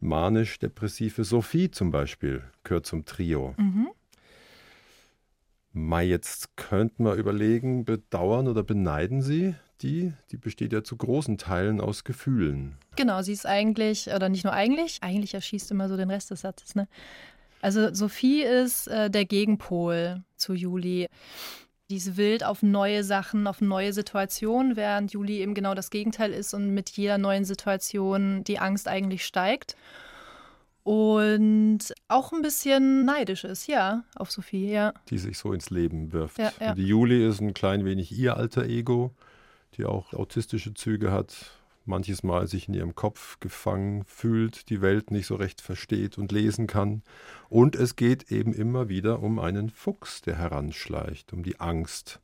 manisch-depressive 0.02 1.24
Sophie 1.24 1.72
zum 1.72 1.92
Beispiel 1.92 2.44
gehört 2.66 2.86
zum 2.86 3.06
Trio. 3.06 3.56
Mhm. 3.56 3.88
Mai, 5.72 6.04
jetzt 6.04 6.58
könnte 6.58 7.04
man 7.04 7.18
überlegen, 7.18 7.86
bedauern 7.86 8.50
oder 8.50 8.64
beneiden 8.64 9.22
Sie 9.22 9.56
die? 9.82 10.14
Die 10.32 10.38
besteht 10.38 10.74
ja 10.74 10.84
zu 10.84 10.96
großen 10.98 11.38
Teilen 11.38 11.82
aus 11.82 12.04
Gefühlen. 12.04 12.78
Genau, 12.96 13.22
sie 13.22 13.34
ist 13.34 13.46
eigentlich, 13.46 14.08
oder 14.14 14.30
nicht 14.30 14.44
nur 14.44 14.54
eigentlich, 14.54 15.02
eigentlich 15.02 15.34
erschießt 15.34 15.72
immer 15.72 15.88
so 15.88 15.98
den 15.98 16.10
Rest 16.10 16.32
des 16.32 16.42
Satzes, 16.42 16.76
ne? 16.76 16.88
Also 17.62 17.94
Sophie 17.94 18.44
ist 18.44 18.88
äh, 18.88 19.10
der 19.10 19.26
Gegenpol 19.26 20.24
zu 20.36 20.54
Juli. 20.54 21.08
Die 21.90 21.98
ist 21.98 22.18
wild 22.18 22.44
auf 22.44 22.64
neue 22.64 23.04
Sachen, 23.04 23.48
auf 23.48 23.62
neue 23.62 23.94
Situationen, 23.94 24.76
während 24.76 25.12
Juli 25.12 25.40
eben 25.42 25.54
genau 25.54 25.76
das 25.76 25.90
Gegenteil 25.90 26.32
ist 26.32 26.54
und 26.54 26.74
mit 26.74 26.90
jeder 26.92 27.18
neuen 27.18 27.44
Situation 27.44 28.44
die 28.46 28.60
Angst 28.60 28.88
eigentlich 28.88 29.26
steigt. 29.26 29.76
Und 30.84 31.80
auch 32.08 32.32
ein 32.32 32.42
bisschen 32.42 33.06
neidisch 33.06 33.44
ist, 33.44 33.68
ja, 33.68 34.04
auf 34.16 34.32
Sophie, 34.32 34.72
ja. 34.72 34.94
die 35.10 35.20
sich 35.20 35.38
so 35.38 35.54
ins 35.54 35.70
Leben 35.70 36.12
wirft. 36.12 36.40
Ja, 36.40 36.52
ja. 36.60 36.74
Die 36.74 36.86
Juli 36.88 37.28
ist 37.28 37.40
ein 37.40 37.54
klein 37.54 37.86
wenig 37.86 38.12
ihr 38.18 38.38
alter 38.38 38.64
Ego, 38.64 39.14
die 39.78 39.86
auch 39.86 40.14
autistische 40.14 40.74
Züge 40.74 41.12
hat, 41.12 41.61
manches 41.86 42.24
Mal 42.24 42.48
sich 42.48 42.68
in 42.68 42.74
ihrem 42.74 42.96
Kopf 42.96 43.40
gefangen 43.40 44.04
fühlt, 44.06 44.70
die 44.70 44.82
Welt 44.82 45.12
nicht 45.12 45.28
so 45.28 45.36
recht 45.36 45.62
versteht 45.62 46.18
und 46.18 46.32
lesen 46.32 46.68
kann. 46.68 47.04
Und 47.50 47.76
es 47.76 47.96
geht 47.96 48.32
eben 48.32 48.54
immer 48.54 48.90
wieder 48.90 49.22
um 49.22 49.40
einen 49.40 49.70
Fuchs, 49.70 50.22
der 50.22 50.38
heranschleicht, 50.38 51.34
um 51.34 51.44
die 51.44 51.60
Angst. 51.60 52.20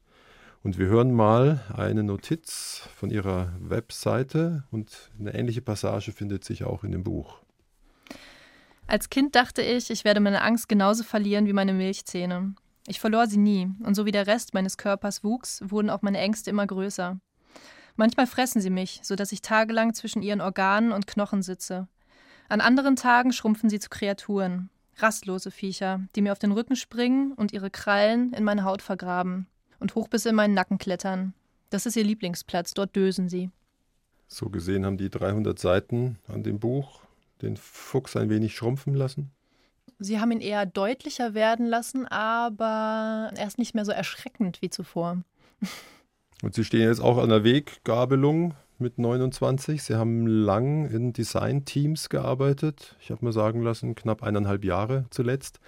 Und 0.64 0.78
wir 0.78 0.88
hören 0.88 1.14
mal 1.14 1.64
eine 1.74 2.04
Notiz 2.04 2.90
von 2.96 3.10
ihrer 3.10 3.54
Webseite 3.60 4.64
und 4.72 5.12
eine 5.20 5.34
ähnliche 5.34 5.62
Passage 5.62 6.12
findet 6.12 6.44
sich 6.44 6.64
auch 6.64 6.84
in 6.84 6.92
dem 6.92 7.04
Buch. 7.04 7.40
Als 8.88 9.10
Kind 9.10 9.36
dachte 9.36 9.62
ich, 9.62 9.90
ich 9.90 10.06
werde 10.06 10.20
meine 10.20 10.42
Angst 10.42 10.70
genauso 10.70 11.04
verlieren 11.04 11.46
wie 11.46 11.54
meine 11.54 11.74
Milchzähne. 11.74 12.56
Ich 12.88 13.02
verlor 13.02 13.28
sie 13.28 13.38
nie, 13.38 13.70
und 13.84 13.96
so 13.96 14.06
wie 14.06 14.12
der 14.12 14.28
Rest 14.28 14.54
meines 14.54 14.78
Körpers 14.78 15.24
wuchs, 15.24 15.62
wurden 15.66 15.90
auch 15.90 16.02
meine 16.02 16.20
Ängste 16.20 16.50
immer 16.50 16.66
größer. 16.66 17.20
Manchmal 17.98 18.28
fressen 18.28 18.62
sie 18.62 18.70
mich, 18.70 19.00
so 19.04 19.16
dass 19.16 19.32
ich 19.32 19.42
tagelang 19.42 19.94
zwischen 19.94 20.22
ihren 20.22 20.40
Organen 20.40 20.92
und 20.92 21.08
Knochen 21.08 21.42
sitze. 21.42 21.88
An 22.48 22.62
anderen 22.62 22.96
Tagen 22.96 23.34
schrumpfen 23.34 23.70
sie 23.70 23.80
zu 23.80 23.90
Kreaturen, 23.90 24.70
rastlose 24.98 25.52
Viecher, 25.52 26.02
die 26.16 26.22
mir 26.22 26.32
auf 26.32 26.40
den 26.40 26.52
Rücken 26.52 26.76
springen 26.76 27.34
und 27.34 27.52
ihre 27.52 27.72
Krallen 27.72 28.34
in 28.34 28.44
meine 28.44 28.64
Haut 28.64 28.82
vergraben 28.82 29.48
und 29.80 29.96
hoch 29.96 30.08
bis 30.08 30.26
in 30.26 30.36
meinen 30.36 30.54
Nacken 30.54 30.78
klettern. 30.78 31.34
Das 31.72 31.86
ist 31.86 31.98
ihr 31.98 32.04
Lieblingsplatz, 32.04 32.74
dort 32.74 32.96
dösen 32.96 33.30
sie. 33.30 33.50
So 34.28 34.50
gesehen 34.50 34.86
haben 34.86 34.98
die 34.98 35.10
300 35.10 35.58
Seiten 35.58 36.20
an 36.28 36.44
dem 36.44 36.60
Buch 36.60 37.02
den 37.42 37.58
Fuchs 37.58 38.16
ein 38.16 38.30
wenig 38.30 38.56
schrumpfen 38.56 38.94
lassen. 38.94 39.32
Sie 40.00 40.20
haben 40.20 40.32
ihn 40.32 40.42
eher 40.42 40.66
deutlicher 40.66 41.34
werden 41.34 41.66
lassen, 41.66 42.06
aber 42.08 43.32
er 43.36 43.48
ist 43.48 43.58
nicht 43.58 43.74
mehr 43.74 43.86
so 43.86 43.92
erschreckend 43.92 44.62
wie 44.62 44.70
zuvor. 44.70 45.24
Und 46.44 46.54
Sie 46.54 46.64
stehen 46.64 46.88
jetzt 46.88 47.02
auch 47.02 47.18
an 47.18 47.30
der 47.30 47.44
Weggabelung 47.44 48.54
mit 48.80 49.00
29. 49.00 49.82
Sie 49.82 49.96
haben 49.96 50.28
lang 50.28 50.86
in 50.90 51.14
Design-Teams 51.14 52.10
gearbeitet. 52.10 52.96
Ich 53.02 53.10
habe 53.10 53.26
mir 53.26 53.32
sagen 53.32 53.62
lassen, 53.62 53.96
knapp 53.96 54.22
eineinhalb 54.22 54.64
Jahre 54.64 55.06
zuletzt. 55.10 55.60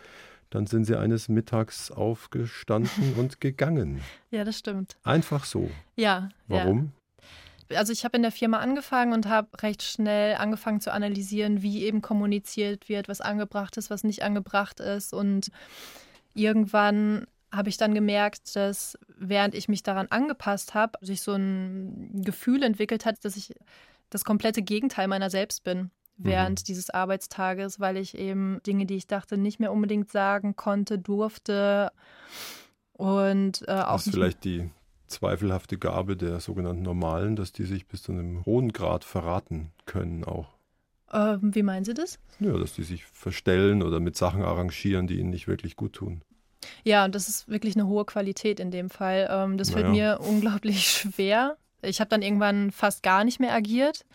Dann 0.52 0.68
sind 0.68 0.86
Sie 0.86 0.96
eines 0.96 1.30
Mittags 1.30 1.92
aufgestanden 1.92 3.14
und 3.18 3.42
gegangen. 3.42 4.02
Ja, 4.32 4.44
das 4.44 4.60
stimmt. 4.60 4.98
Einfach 5.04 5.46
so. 5.46 5.70
Ja. 5.96 6.30
Warum? 6.48 6.92
Ja. 7.70 7.78
Also 7.78 7.94
ich 7.94 8.04
habe 8.04 8.18
in 8.18 8.24
der 8.24 8.32
Firma 8.32 8.58
angefangen 8.58 9.14
und 9.14 9.28
habe 9.28 9.48
recht 9.62 9.84
schnell 9.84 10.36
angefangen 10.36 10.82
zu 10.82 10.92
analysieren, 10.92 11.62
wie 11.62 11.84
eben 11.84 12.02
kommuniziert 12.02 12.90
wird, 12.90 13.08
was 13.08 13.22
angebracht 13.22 13.78
ist, 13.78 13.92
was 13.92 14.04
nicht 14.04 14.24
angebracht 14.24 14.80
ist. 14.80 15.14
Und 15.14 15.52
irgendwann 16.34 17.28
habe 17.52 17.70
ich 17.70 17.78
dann 17.78 17.94
gemerkt, 17.94 18.56
dass 18.56 18.98
während 19.18 19.56
ich 19.56 19.68
mich 19.68 19.84
daran 19.84 20.08
angepasst 20.10 20.74
habe, 20.74 20.98
sich 21.02 21.22
so 21.22 21.34
ein 21.34 22.22
Gefühl 22.24 22.64
entwickelt 22.64 23.06
hat, 23.06 23.24
dass 23.24 23.36
ich 23.36 23.54
das 24.10 24.26
komplette 24.26 24.62
Gegenteil 24.62 25.08
meiner 25.08 25.30
selbst 25.30 25.64
bin 25.64 25.92
während 26.22 26.60
mhm. 26.60 26.64
dieses 26.66 26.90
Arbeitstages, 26.90 27.80
weil 27.80 27.96
ich 27.96 28.18
eben 28.18 28.62
Dinge, 28.68 28.86
die 28.86 28.96
ich 28.96 29.08
dachte, 29.08 29.38
nicht 29.38 29.60
mehr 29.60 29.72
unbedingt 29.72 30.12
sagen 30.12 30.56
konnte, 30.56 31.00
durfte 31.00 31.92
und 33.00 33.64
äh, 33.70 33.72
auch 33.72 33.94
das 33.94 34.08
ist 34.08 34.14
vielleicht 34.14 34.44
die 34.44 34.70
zweifelhafte 35.08 35.78
Gabe 35.78 36.18
der 36.18 36.42
sogenannten 36.42 36.82
Normalen, 36.82 37.38
dass 37.38 37.54
die 37.54 37.64
sich 37.64 37.88
bis 37.88 38.04
zu 38.04 38.12
einem 38.12 38.46
hohen 38.46 38.74
Grad 38.74 39.06
verraten 39.06 39.72
können 39.86 40.26
auch. 40.26 40.50
Ähm, 41.12 41.56
wie 41.56 41.64
meinen 41.64 41.86
Sie 41.86 41.94
das? 41.94 42.20
Ja, 42.42 42.52
dass 42.58 42.74
die 42.74 42.84
sich 42.84 43.06
verstellen 43.06 43.84
oder 43.84 44.02
mit 44.02 44.18
Sachen 44.18 44.44
arrangieren, 44.44 45.08
die 45.08 45.18
ihnen 45.18 45.30
nicht 45.30 45.48
wirklich 45.48 45.78
gut 45.78 45.94
tun. 45.94 46.22
Ja, 46.84 47.06
und 47.06 47.16
das 47.16 47.30
ist 47.30 47.48
wirklich 47.48 47.76
eine 47.76 47.88
hohe 47.88 48.06
Qualität 48.06 48.60
in 48.60 48.72
dem 48.72 48.90
Fall. 48.90 49.28
Ähm, 49.32 49.58
das 49.58 49.72
fällt 49.72 49.88
naja. 49.88 50.18
mir 50.18 50.28
unglaublich 50.28 50.90
schwer. 50.90 51.58
Ich 51.82 52.00
habe 52.00 52.10
dann 52.10 52.22
irgendwann 52.22 52.72
fast 52.72 53.04
gar 53.04 53.24
nicht 53.24 53.40
mehr 53.40 53.54
agiert. 53.54 54.06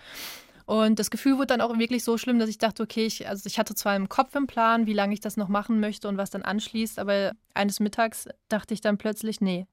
Und 0.66 0.99
das 0.99 1.11
Gefühl 1.11 1.36
wurde 1.36 1.49
dann 1.49 1.61
auch 1.61 1.78
wirklich 1.78 2.05
so 2.05 2.16
schlimm, 2.16 2.38
dass 2.38 2.49
ich 2.49 2.59
dachte, 2.59 2.82
okay, 2.82 3.05
ich, 3.05 3.28
also 3.28 3.47
ich 3.47 3.59
hatte 3.59 3.74
zwar 3.74 3.97
im 3.97 4.09
Kopf 4.09 4.34
im 4.34 4.47
Plan, 4.47 4.86
wie 4.86 4.95
lange 4.95 5.12
ich 5.12 5.20
das 5.20 5.36
noch 5.36 5.49
machen 5.49 5.78
möchte 5.78 6.09
und 6.09 6.16
was 6.16 6.30
dann 6.30 6.42
anschließt, 6.42 6.99
aber 6.99 7.32
eines 7.53 7.80
Mittags 7.80 8.28
dachte 8.49 8.72
ich 8.72 8.80
dann 8.80 8.97
plötzlich, 8.97 9.42
nee, 9.42 9.66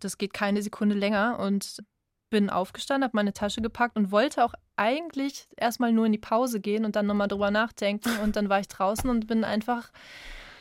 das 0.00 0.16
geht 0.16 0.32
keine 0.32 0.62
Sekunde 0.62 0.94
länger 0.94 1.38
und 1.38 1.82
bin 2.30 2.50
aufgestanden, 2.50 3.04
habe 3.04 3.16
meine 3.16 3.34
Tasche 3.34 3.60
gepackt 3.60 3.96
und 3.96 4.10
wollte 4.10 4.42
auch 4.44 4.54
eigentlich 4.76 5.48
erstmal 5.56 5.92
nur 5.92 6.06
in 6.06 6.12
die 6.12 6.18
Pause 6.18 6.60
gehen 6.60 6.84
und 6.84 6.96
dann 6.96 7.06
nochmal 7.06 7.28
drüber 7.28 7.50
nachdenken. 7.50 8.10
Und 8.22 8.36
dann 8.36 8.48
war 8.48 8.60
ich 8.60 8.68
draußen 8.68 9.08
und 9.08 9.26
bin 9.26 9.44
einfach 9.44 9.90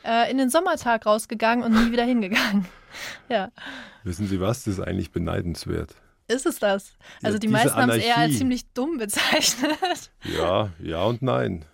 äh, 0.05 0.29
in 0.31 0.37
den 0.37 0.49
Sommertag 0.49 1.05
rausgegangen 1.05 1.63
und 1.63 1.73
nie 1.73 1.91
wieder 1.91 2.03
hingegangen. 2.03 2.65
ja. 3.29 3.51
Wissen 4.03 4.27
Sie 4.27 4.39
was? 4.39 4.63
Das 4.63 4.75
ist 4.75 4.79
eigentlich 4.79 5.11
beneidenswert. 5.11 5.95
Ist 6.27 6.45
es 6.45 6.59
das? 6.59 6.93
Also 7.21 7.35
Ja, 7.35 7.39
die 7.39 7.47
meisten 7.47 7.75
haben 7.75 7.89
es 7.91 8.03
eher 8.03 8.17
als 8.17 8.37
ziemlich 8.37 8.65
dumm 8.73 8.97
bezeichnet. 8.97 10.11
Ja, 10.23 10.69
ja 10.79 11.03
und 11.03 11.21
nein. 11.21 11.65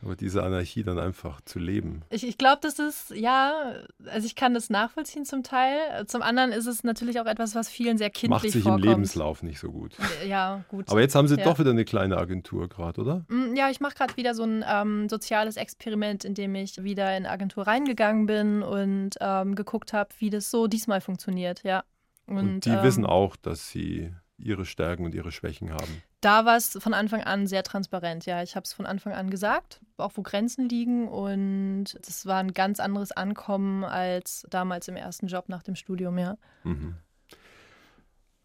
Aber 0.00 0.14
diese 0.14 0.44
Anarchie 0.44 0.84
dann 0.84 0.98
einfach 0.98 1.40
zu 1.40 1.58
leben. 1.58 2.02
Ich, 2.10 2.26
ich 2.26 2.38
glaube, 2.38 2.58
das 2.62 2.78
ist, 2.78 3.10
ja, 3.10 3.74
also 4.06 4.26
ich 4.26 4.36
kann 4.36 4.54
das 4.54 4.70
nachvollziehen 4.70 5.24
zum 5.24 5.42
Teil. 5.42 6.06
Zum 6.06 6.22
anderen 6.22 6.52
ist 6.52 6.66
es 6.66 6.84
natürlich 6.84 7.18
auch 7.20 7.26
etwas, 7.26 7.54
was 7.56 7.68
vielen 7.68 7.98
sehr 7.98 8.10
kindlich 8.10 8.30
Macht 8.30 8.50
sich 8.50 8.62
vorkommt. 8.62 8.84
im 8.84 8.90
Lebenslauf 8.90 9.42
nicht 9.42 9.58
so 9.58 9.72
gut. 9.72 9.96
Ja, 10.26 10.64
gut. 10.68 10.88
Aber 10.88 11.00
jetzt 11.00 11.14
haben 11.16 11.26
Sie 11.26 11.34
Ja. 11.36 11.44
doch 11.44 11.58
wieder 11.58 11.70
eine 11.70 11.84
kleine 11.84 12.16
Agentur 12.16 12.68
gerade, 12.68 13.00
oder? 13.00 13.24
Mm, 13.28 13.56
Ja, 13.56 13.70
ich 13.70 13.80
mache 13.80 13.94
gerade 13.96 14.16
wieder 14.16 14.34
so 14.34 14.44
ein 14.44 14.64
ähm, 14.68 15.08
soziales 15.08 15.56
Experiment, 15.56 16.24
in 16.24 16.34
dem 16.34 16.54
ich 16.54 16.82
wieder 16.84 17.10
in 17.16 17.24
eine 17.24 17.30
Agentur 17.30 17.66
reingegangen 17.66 18.26
bin 18.26 18.62
und 18.62 19.10
ähm, 19.20 19.56
geguckt 19.56 19.92
habe, 19.92 20.10
wie 20.18 20.30
das 20.30 20.50
so 20.50 20.68
diesmal 20.68 21.00
funktioniert, 21.00 21.64
ja. 21.64 21.82
Und, 22.26 22.66
die 22.66 22.70
ähm, 22.70 22.82
wissen 22.82 23.04
auch, 23.06 23.34
dass 23.36 23.68
sie 23.70 24.12
ihre 24.38 24.64
Stärken 24.64 25.04
und 25.04 25.14
ihre 25.14 25.32
Schwächen 25.32 25.72
haben. 25.72 26.02
Da 26.20 26.44
war 26.44 26.56
es 26.56 26.78
von 26.80 26.94
Anfang 26.94 27.22
an 27.22 27.46
sehr 27.46 27.62
transparent, 27.62 28.26
ja. 28.26 28.42
Ich 28.42 28.56
habe 28.56 28.64
es 28.64 28.72
von 28.72 28.86
Anfang 28.86 29.12
an 29.12 29.30
gesagt, 29.30 29.80
auch 29.96 30.12
wo 30.14 30.22
Grenzen 30.22 30.68
liegen 30.68 31.08
und 31.08 31.98
das 32.06 32.26
war 32.26 32.38
ein 32.38 32.52
ganz 32.52 32.80
anderes 32.80 33.12
Ankommen 33.12 33.84
als 33.84 34.46
damals 34.50 34.88
im 34.88 34.96
ersten 34.96 35.26
Job 35.26 35.48
nach 35.48 35.62
dem 35.62 35.74
Studium, 35.74 36.18
ja. 36.18 36.36
Mhm. 36.64 36.94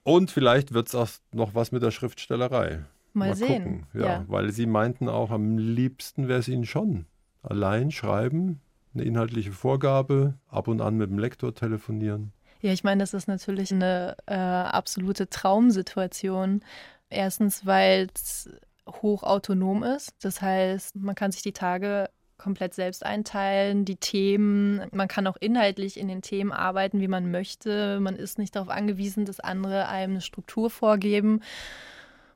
Und 0.03 0.31
vielleicht 0.31 0.73
wird 0.73 0.87
es 0.87 0.95
auch 0.95 1.09
noch 1.31 1.55
was 1.55 1.71
mit 1.71 1.81
der 1.81 1.91
Schriftstellerei. 1.91 2.83
Mal, 3.13 3.29
Mal 3.29 3.35
sehen. 3.35 3.85
Ja, 3.93 4.05
ja, 4.05 4.25
weil 4.27 4.51
Sie 4.51 4.65
meinten 4.65 5.07
auch, 5.07 5.31
am 5.31 5.57
liebsten 5.57 6.27
wäre 6.27 6.39
es 6.39 6.47
Ihnen 6.47 6.65
schon. 6.65 7.05
Allein 7.41 7.91
schreiben, 7.91 8.61
eine 8.93 9.03
inhaltliche 9.03 9.51
Vorgabe, 9.51 10.35
ab 10.47 10.67
und 10.67 10.81
an 10.81 10.97
mit 10.97 11.09
dem 11.09 11.19
Lektor 11.19 11.53
telefonieren. 11.53 12.33
Ja, 12.63 12.71
ich 12.71 12.85
meine, 12.85 13.03
das 13.03 13.13
ist 13.13 13.27
natürlich 13.27 13.73
eine 13.73 14.15
äh, 14.25 14.35
absolute 14.35 15.29
Traumsituation. 15.29 16.63
Erstens, 17.09 17.65
weil 17.65 18.07
es 18.15 18.49
hochautonom 18.87 19.83
ist. 19.83 20.13
Das 20.21 20.41
heißt, 20.41 20.95
man 20.95 21.13
kann 21.13 21.33
sich 21.33 21.41
die 21.41 21.51
Tage 21.51 22.09
komplett 22.37 22.73
selbst 22.73 23.05
einteilen, 23.05 23.83
die 23.83 23.97
Themen. 23.97 24.81
Man 24.93 25.09
kann 25.09 25.27
auch 25.27 25.35
inhaltlich 25.41 25.99
in 25.99 26.07
den 26.07 26.21
Themen 26.21 26.53
arbeiten, 26.53 27.01
wie 27.01 27.09
man 27.09 27.31
möchte. 27.31 27.99
Man 27.99 28.15
ist 28.15 28.39
nicht 28.39 28.55
darauf 28.55 28.69
angewiesen, 28.69 29.25
dass 29.25 29.41
andere 29.41 29.89
einem 29.89 30.13
eine 30.13 30.21
Struktur 30.21 30.69
vorgeben, 30.69 31.41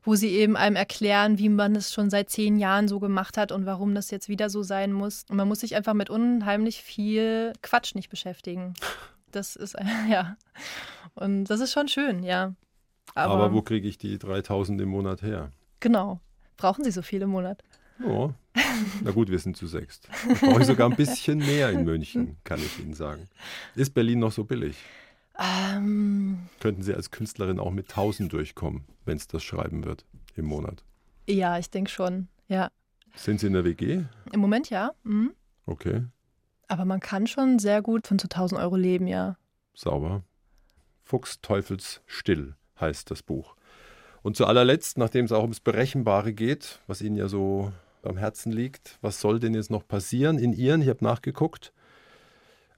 wo 0.02 0.14
sie 0.14 0.32
eben 0.32 0.58
einem 0.58 0.76
erklären, 0.76 1.38
wie 1.38 1.48
man 1.48 1.74
es 1.74 1.90
schon 1.90 2.10
seit 2.10 2.28
zehn 2.28 2.58
Jahren 2.58 2.86
so 2.86 3.00
gemacht 3.00 3.38
hat 3.38 3.50
und 3.50 3.64
warum 3.64 3.94
das 3.94 4.10
jetzt 4.10 4.28
wieder 4.28 4.50
so 4.50 4.62
sein 4.62 4.92
muss. 4.92 5.24
Und 5.30 5.38
man 5.38 5.48
muss 5.48 5.60
sich 5.60 5.74
einfach 5.74 5.94
mit 5.94 6.10
unheimlich 6.10 6.82
viel 6.82 7.54
Quatsch 7.62 7.94
nicht 7.94 8.10
beschäftigen. 8.10 8.74
Das 9.32 9.56
ist, 9.56 9.76
ja. 10.10 10.36
Und 11.14 11.44
das 11.44 11.60
ist 11.60 11.72
schon 11.72 11.88
schön, 11.88 12.22
ja. 12.22 12.54
Aber, 13.14 13.34
Aber 13.34 13.52
wo 13.52 13.62
kriege 13.62 13.88
ich 13.88 13.98
die 13.98 14.18
3000 14.18 14.80
im 14.80 14.88
Monat 14.88 15.22
her? 15.22 15.50
Genau. 15.80 16.20
Brauchen 16.56 16.84
Sie 16.84 16.90
so 16.90 17.02
viel 17.02 17.22
im 17.22 17.30
Monat? 17.30 17.62
Ja. 18.04 18.34
Na 19.02 19.10
gut, 19.10 19.30
wir 19.30 19.38
sind 19.38 19.56
zu 19.56 19.66
sechst. 19.66 20.08
Ich 20.30 20.40
brauche 20.40 20.64
sogar 20.64 20.88
ein 20.90 20.96
bisschen 20.96 21.38
mehr 21.38 21.70
in 21.70 21.84
München, 21.84 22.36
kann 22.44 22.58
ich 22.60 22.78
Ihnen 22.78 22.94
sagen. 22.94 23.28
Ist 23.74 23.94
Berlin 23.94 24.18
noch 24.18 24.32
so 24.32 24.44
billig? 24.44 24.76
Ähm, 25.38 26.48
Könnten 26.60 26.82
Sie 26.82 26.94
als 26.94 27.10
Künstlerin 27.10 27.60
auch 27.60 27.70
mit 27.70 27.90
1000 27.90 28.32
durchkommen, 28.32 28.84
wenn 29.04 29.16
es 29.16 29.28
das 29.28 29.44
schreiben 29.44 29.84
wird 29.84 30.04
im 30.34 30.46
Monat? 30.46 30.82
Ja, 31.28 31.58
ich 31.58 31.70
denke 31.70 31.90
schon, 31.90 32.28
ja. 32.48 32.70
Sind 33.14 33.40
Sie 33.40 33.46
in 33.46 33.52
der 33.52 33.64
WG? 33.64 34.04
Im 34.32 34.40
Moment 34.40 34.70
ja. 34.70 34.92
Mhm. 35.04 35.32
Okay. 35.66 36.04
Aber 36.68 36.84
man 36.84 37.00
kann 37.00 37.26
schon 37.26 37.58
sehr 37.58 37.82
gut 37.82 38.06
von 38.06 38.18
so 38.18 38.26
1000 38.26 38.60
Euro 38.60 38.76
leben, 38.76 39.06
ja. 39.06 39.36
Sauber. 39.74 40.22
Fuchs 41.02 41.40
Teufels 41.40 42.02
Still 42.06 42.54
heißt 42.78 43.10
das 43.10 43.22
Buch. 43.22 43.56
Und 44.22 44.36
zu 44.36 44.46
allerletzt, 44.46 44.98
nachdem 44.98 45.24
es 45.24 45.32
auch 45.32 45.42
ums 45.42 45.60
Berechenbare 45.60 46.34
geht, 46.34 46.80
was 46.86 47.00
Ihnen 47.00 47.16
ja 47.16 47.28
so 47.28 47.72
am 48.02 48.18
Herzen 48.18 48.52
liegt, 48.52 48.98
was 49.00 49.20
soll 49.20 49.40
denn 49.40 49.54
jetzt 49.54 49.70
noch 49.70 49.86
passieren 49.86 50.38
in 50.38 50.52
Ihren, 50.52 50.82
ich 50.82 50.88
habe 50.88 51.04
nachgeguckt, 51.04 51.72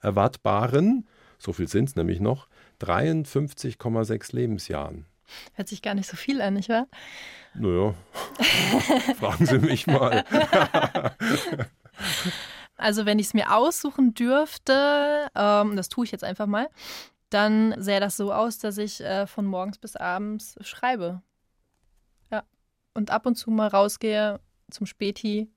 erwartbaren, 0.01 1.07
so 1.37 1.51
viel 1.51 1.67
sind 1.67 1.89
es 1.89 1.95
nämlich 1.95 2.19
noch, 2.19 2.47
53,6 2.81 4.35
Lebensjahren. 4.35 5.05
Hört 5.53 5.67
sich 5.67 5.81
gar 5.81 5.95
nicht 5.95 6.09
so 6.09 6.17
viel 6.17 6.41
an, 6.41 6.55
nicht 6.55 6.69
wahr? 6.69 6.87
Naja, 7.53 7.93
fragen 9.19 9.45
Sie 9.45 9.59
mich 9.59 9.87
mal. 9.87 10.25
also 12.81 13.05
wenn 13.05 13.19
ich 13.19 13.27
es 13.27 13.33
mir 13.33 13.55
aussuchen 13.55 14.13
dürfte, 14.13 15.27
ähm, 15.35 15.75
das 15.75 15.89
tue 15.89 16.05
ich 16.05 16.11
jetzt 16.11 16.23
einfach 16.23 16.47
mal, 16.47 16.69
dann 17.29 17.73
sähe 17.81 17.99
das 17.99 18.17
so 18.17 18.33
aus, 18.33 18.59
dass 18.59 18.77
ich 18.77 19.01
äh, 19.01 19.27
von 19.27 19.45
morgens 19.45 19.77
bis 19.77 19.95
abends 19.95 20.55
schreibe 20.61 21.21
und 22.93 23.11
ab 23.11 23.25
und 23.25 23.35
zu 23.35 23.51
mal 23.51 23.67
rausgehe 23.67 24.39
zum 24.69 24.85
Späti, 24.85 25.49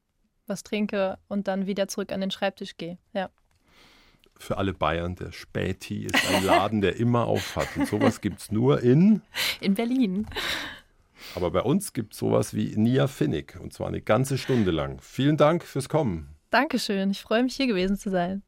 was 0.46 0.62
trinke 0.62 1.18
und 1.28 1.48
dann 1.48 1.66
wieder 1.66 1.88
zurück 1.88 2.12
an 2.12 2.20
den 2.20 2.30
Schreibtisch 2.30 2.76
gehe. 2.76 2.98
Ja. 3.12 3.30
Für 4.36 4.58
alle 4.58 4.74
Bayern, 4.74 5.14
der 5.14 5.32
Späti 5.32 6.04
ist 6.04 6.28
ein 6.28 6.44
Laden, 6.44 6.80
der 6.80 6.96
immer 6.96 7.26
auf 7.26 7.56
hat. 7.56 7.68
Und 7.76 7.86
sowas 7.86 8.20
gibt 8.20 8.40
es 8.40 8.50
nur 8.50 8.82
in? 8.82 9.22
In 9.60 9.74
Berlin. 9.74 10.26
Aber 11.34 11.50
bei 11.50 11.62
uns 11.62 11.92
gibt 11.92 12.12
es 12.12 12.18
sowas 12.18 12.52
wie 12.52 12.76
Nia 12.76 13.06
Finnig 13.06 13.58
und 13.60 13.72
zwar 13.72 13.88
eine 13.88 14.02
ganze 14.02 14.36
Stunde 14.36 14.72
lang. 14.72 15.00
Vielen 15.00 15.36
Dank 15.36 15.64
fürs 15.64 15.88
Kommen. 15.88 16.33
Dankeschön, 16.54 17.10
ich 17.10 17.20
freue 17.20 17.42
mich 17.42 17.56
hier 17.56 17.66
gewesen 17.66 17.96
zu 17.96 18.10
sein. 18.10 18.40